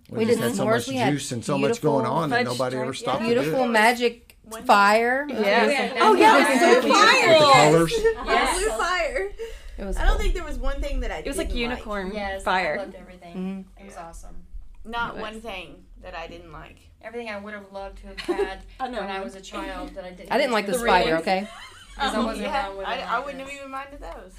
[0.09, 0.71] We just did had so s'mores.
[0.71, 3.15] much We had juice and so much going beautiful on that fudge nobody ever stripe,
[3.15, 3.71] stopped to Beautiful do it.
[3.71, 5.25] magic fire.
[5.29, 5.93] Yeah.
[6.01, 7.93] Oh, yeah, With oh, the colors.
[8.25, 8.59] Yes.
[8.59, 9.31] Blue fire.
[9.77, 10.21] It was I don't cool.
[10.21, 12.77] think there was one thing that I It was like didn't unicorn Yes, I fire.
[12.77, 13.33] loved everything.
[13.35, 13.81] Mm-hmm.
[13.83, 14.35] It was awesome.
[14.85, 16.77] Not It one thing that I didn't like.
[17.01, 19.01] Everything I would have loved to have had I know.
[19.01, 20.31] when I was a child that I didn't.
[20.31, 21.17] I didn't like the spider.
[21.17, 21.47] Okay.
[21.95, 24.33] Because I wasn't Yeah, around when I, it I wouldn't have even minded those.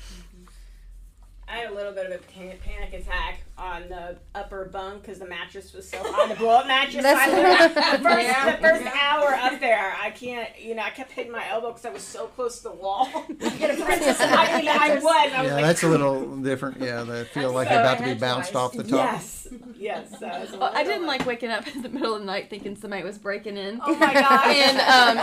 [1.46, 5.18] I had a little bit of a pan- panic attack on the upper bunk because
[5.18, 7.04] the mattress was so high, the blow up mattress.
[7.04, 8.56] So I That's- the first, Yeah.
[8.56, 11.84] the first hour up there, I can't, you know, I kept hitting my elbow because
[11.84, 13.06] I was so close to the wall.
[13.58, 14.16] Get a princess.
[14.20, 15.04] I, mean, I was.
[15.04, 16.80] I was Yeah, like, that's a little different.
[16.80, 18.92] Yeah, they feel like they're about to be bounced off the top.
[18.92, 19.46] Yes,
[19.76, 20.18] yes.
[20.18, 22.48] So I, Well, I didn't like, like waking up in the middle of the night
[22.50, 23.80] thinking somebody was breaking in.
[23.84, 24.46] Oh my god.
[24.46, 25.18] And, um,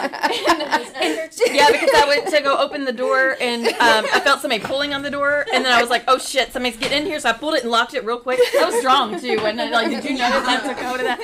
[1.01, 4.61] and- yeah, because I went to go open the door and um, I felt somebody
[4.63, 7.19] pulling on the door, and then I was like, "Oh shit, somebody's getting in here!"
[7.19, 8.39] So I pulled it and locked it real quick.
[8.59, 11.19] I was strong too, and then, like, did you notice I took note of that?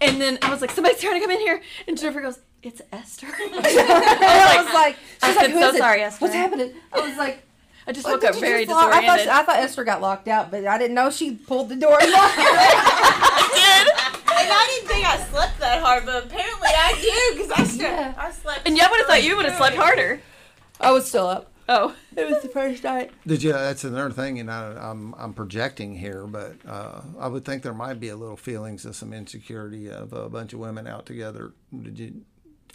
[0.00, 2.82] And then I was like, "Somebody's trying to come in here," and Jennifer goes, "It's
[2.92, 5.78] Esther." I was like, I she's said, like, "Who "So is it?
[5.78, 6.72] sorry, Esther." What's happening?
[6.92, 7.42] I was like,
[7.86, 8.92] I just what woke did up very just lock?
[8.92, 9.28] I thought, disoriented.
[9.28, 12.10] I thought Esther got locked out, but I didn't know she pulled the door and
[12.12, 13.88] locked it.
[14.42, 17.80] And I didn't think I slept that hard, but apparently I do because I, slept.
[17.80, 18.14] Yeah.
[18.16, 18.66] I slept.
[18.66, 20.20] and yeah, I would have thought you would have slept harder.
[20.80, 21.51] I was still up.
[21.68, 23.10] Oh, It was the first night.
[23.26, 23.52] Did you?
[23.52, 27.72] That's another thing, and I, I'm I'm projecting here, but uh, I would think there
[27.72, 31.52] might be a little feelings of some insecurity of a bunch of women out together.
[31.82, 32.22] Did you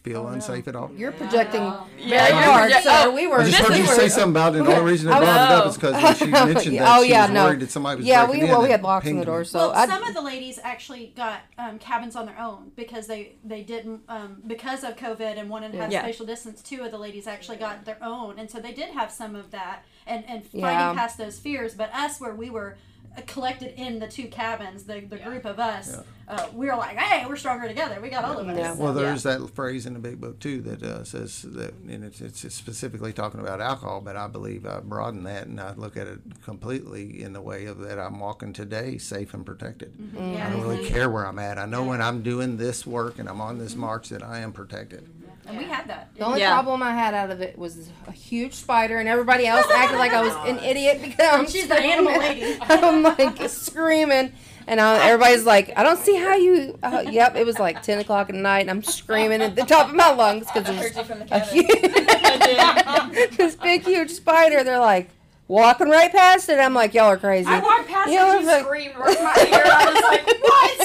[0.03, 0.89] feel unsafe at all?
[0.95, 3.03] You're projecting Yeah, very you're hard, project- sir.
[3.07, 3.41] oh, we were.
[3.41, 4.59] I just heard is you we say something about it.
[4.59, 7.09] And the only reason I brought it up is because she mentioned that Oh, she
[7.09, 7.45] yeah, was no.
[7.45, 9.43] worried that somebody was Yeah, breaking we in well, we had locks on the door,
[9.43, 13.33] so well, some of the ladies actually got um, cabins on their own because they
[13.43, 16.03] they didn't um, because of COVID and wanted to have Yeah.
[16.03, 16.61] spatial distance.
[16.61, 19.51] Two of the ladies actually got their own, and so they did have some of
[19.51, 20.93] that and and fighting Yeah.
[20.93, 21.73] past those fears.
[21.73, 22.77] But us, where we were
[23.25, 25.97] collected in the two cabins, the the group of us,
[26.27, 27.99] uh, we were like, hey, we're stronger together.
[28.01, 28.57] We got all of us.
[28.57, 28.73] Yeah.
[28.75, 32.03] Well, So, there's that phrase in the big book too that uh, says that, and
[32.03, 35.95] it's, it's specifically talking about alcohol, but I believe I broaden that and I look
[35.97, 39.93] at it completely in the way of that I'm walking today safe and protected.
[40.17, 41.57] I don't really care where I'm at.
[41.57, 44.51] I know when I'm doing this work and I'm on this march that I am
[44.51, 45.09] protected.
[45.47, 46.09] And we had that.
[46.15, 46.51] the only Yeah.
[46.53, 50.11] problem I had out of it was a huge spider, and everybody else acted like
[50.13, 52.57] I was an idiot because I'm She's the animal lady.
[52.61, 54.31] I'm like screaming,
[54.67, 57.99] and I, everybody's like, "I don't see how you." Uh, yep, it was like ten
[57.99, 60.95] o'clock at night, and I'm screaming at the top of my lungs because I there's
[60.97, 64.63] you from the a huge, this big huge spider.
[64.63, 65.09] They're like
[65.47, 66.59] walking right past it.
[66.59, 69.23] I'm like, "Y'all are crazy." I walked past Yeah, and you like- screamed right in
[69.23, 69.63] my ear.
[69.65, 70.76] I was like, what?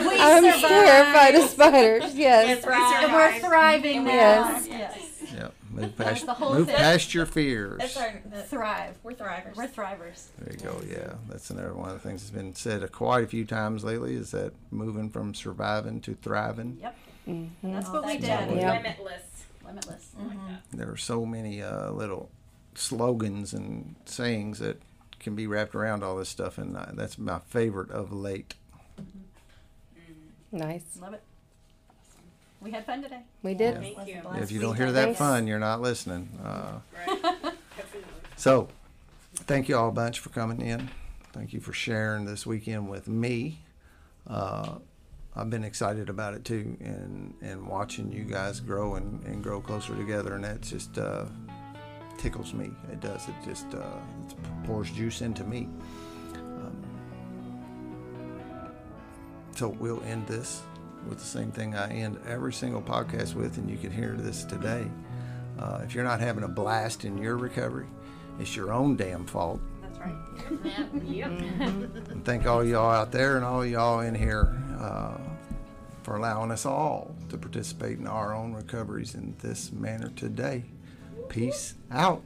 [0.00, 0.68] We I'm survived.
[0.68, 2.14] terrified of spiders.
[2.14, 2.64] Yes.
[2.64, 4.10] And we're thriving now.
[4.12, 4.68] Yes.
[4.68, 5.08] Yes.
[5.34, 6.76] Yeah, move past, the whole move thing.
[6.76, 7.78] past your fears.
[7.78, 8.98] That's our, the, Thrive.
[9.02, 9.56] we're thrivers.
[9.56, 10.26] We're thrivers.
[10.38, 10.80] There you go.
[10.86, 14.14] Yeah, that's another one of the things that's been said quite a few times lately.
[14.14, 16.78] Is that moving from surviving to thriving?
[16.82, 16.96] Yep.
[17.28, 17.72] Mm-hmm.
[17.72, 18.22] That's what we did.
[18.26, 18.50] Yep.
[18.50, 19.22] limitless.
[19.64, 20.08] Limitless.
[20.72, 22.30] There are so many uh, little
[22.74, 24.82] slogans and sayings that
[25.20, 28.54] can be wrapped around all this stuff, and uh, that's my favorite of late.
[30.52, 30.84] Nice.
[31.00, 31.22] Love it.
[32.60, 33.22] We had fun today.
[33.42, 33.74] We did.
[33.80, 34.22] Thank you.
[34.36, 35.18] If you don't hear that Thanks.
[35.18, 36.28] fun, you're not listening.
[36.44, 37.52] Uh, Definitely.
[38.36, 38.68] so,
[39.34, 40.88] thank you all a bunch for coming in.
[41.32, 43.58] Thank you for sharing this weekend with me.
[44.28, 44.76] Uh,
[45.34, 49.60] I've been excited about it too, and and watching you guys grow and, and grow
[49.60, 51.24] closer together, and that just uh,
[52.18, 52.70] tickles me.
[52.92, 53.26] It does.
[53.28, 53.96] It just uh,
[54.28, 55.68] it pours juice into me.
[59.54, 60.62] So we'll end this
[61.08, 64.44] with the same thing I end every single podcast with, and you can hear this
[64.44, 64.86] today.
[65.58, 67.86] Uh, if you're not having a blast in your recovery,
[68.38, 69.60] it's your own damn fault.
[69.82, 70.16] That's right.
[71.04, 71.30] Yep.
[72.10, 75.18] And thank all y'all out there and all y'all in here uh,
[76.02, 80.64] for allowing us all to participate in our own recoveries in this manner today.
[81.28, 82.22] Peace out.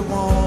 [0.00, 0.39] They want.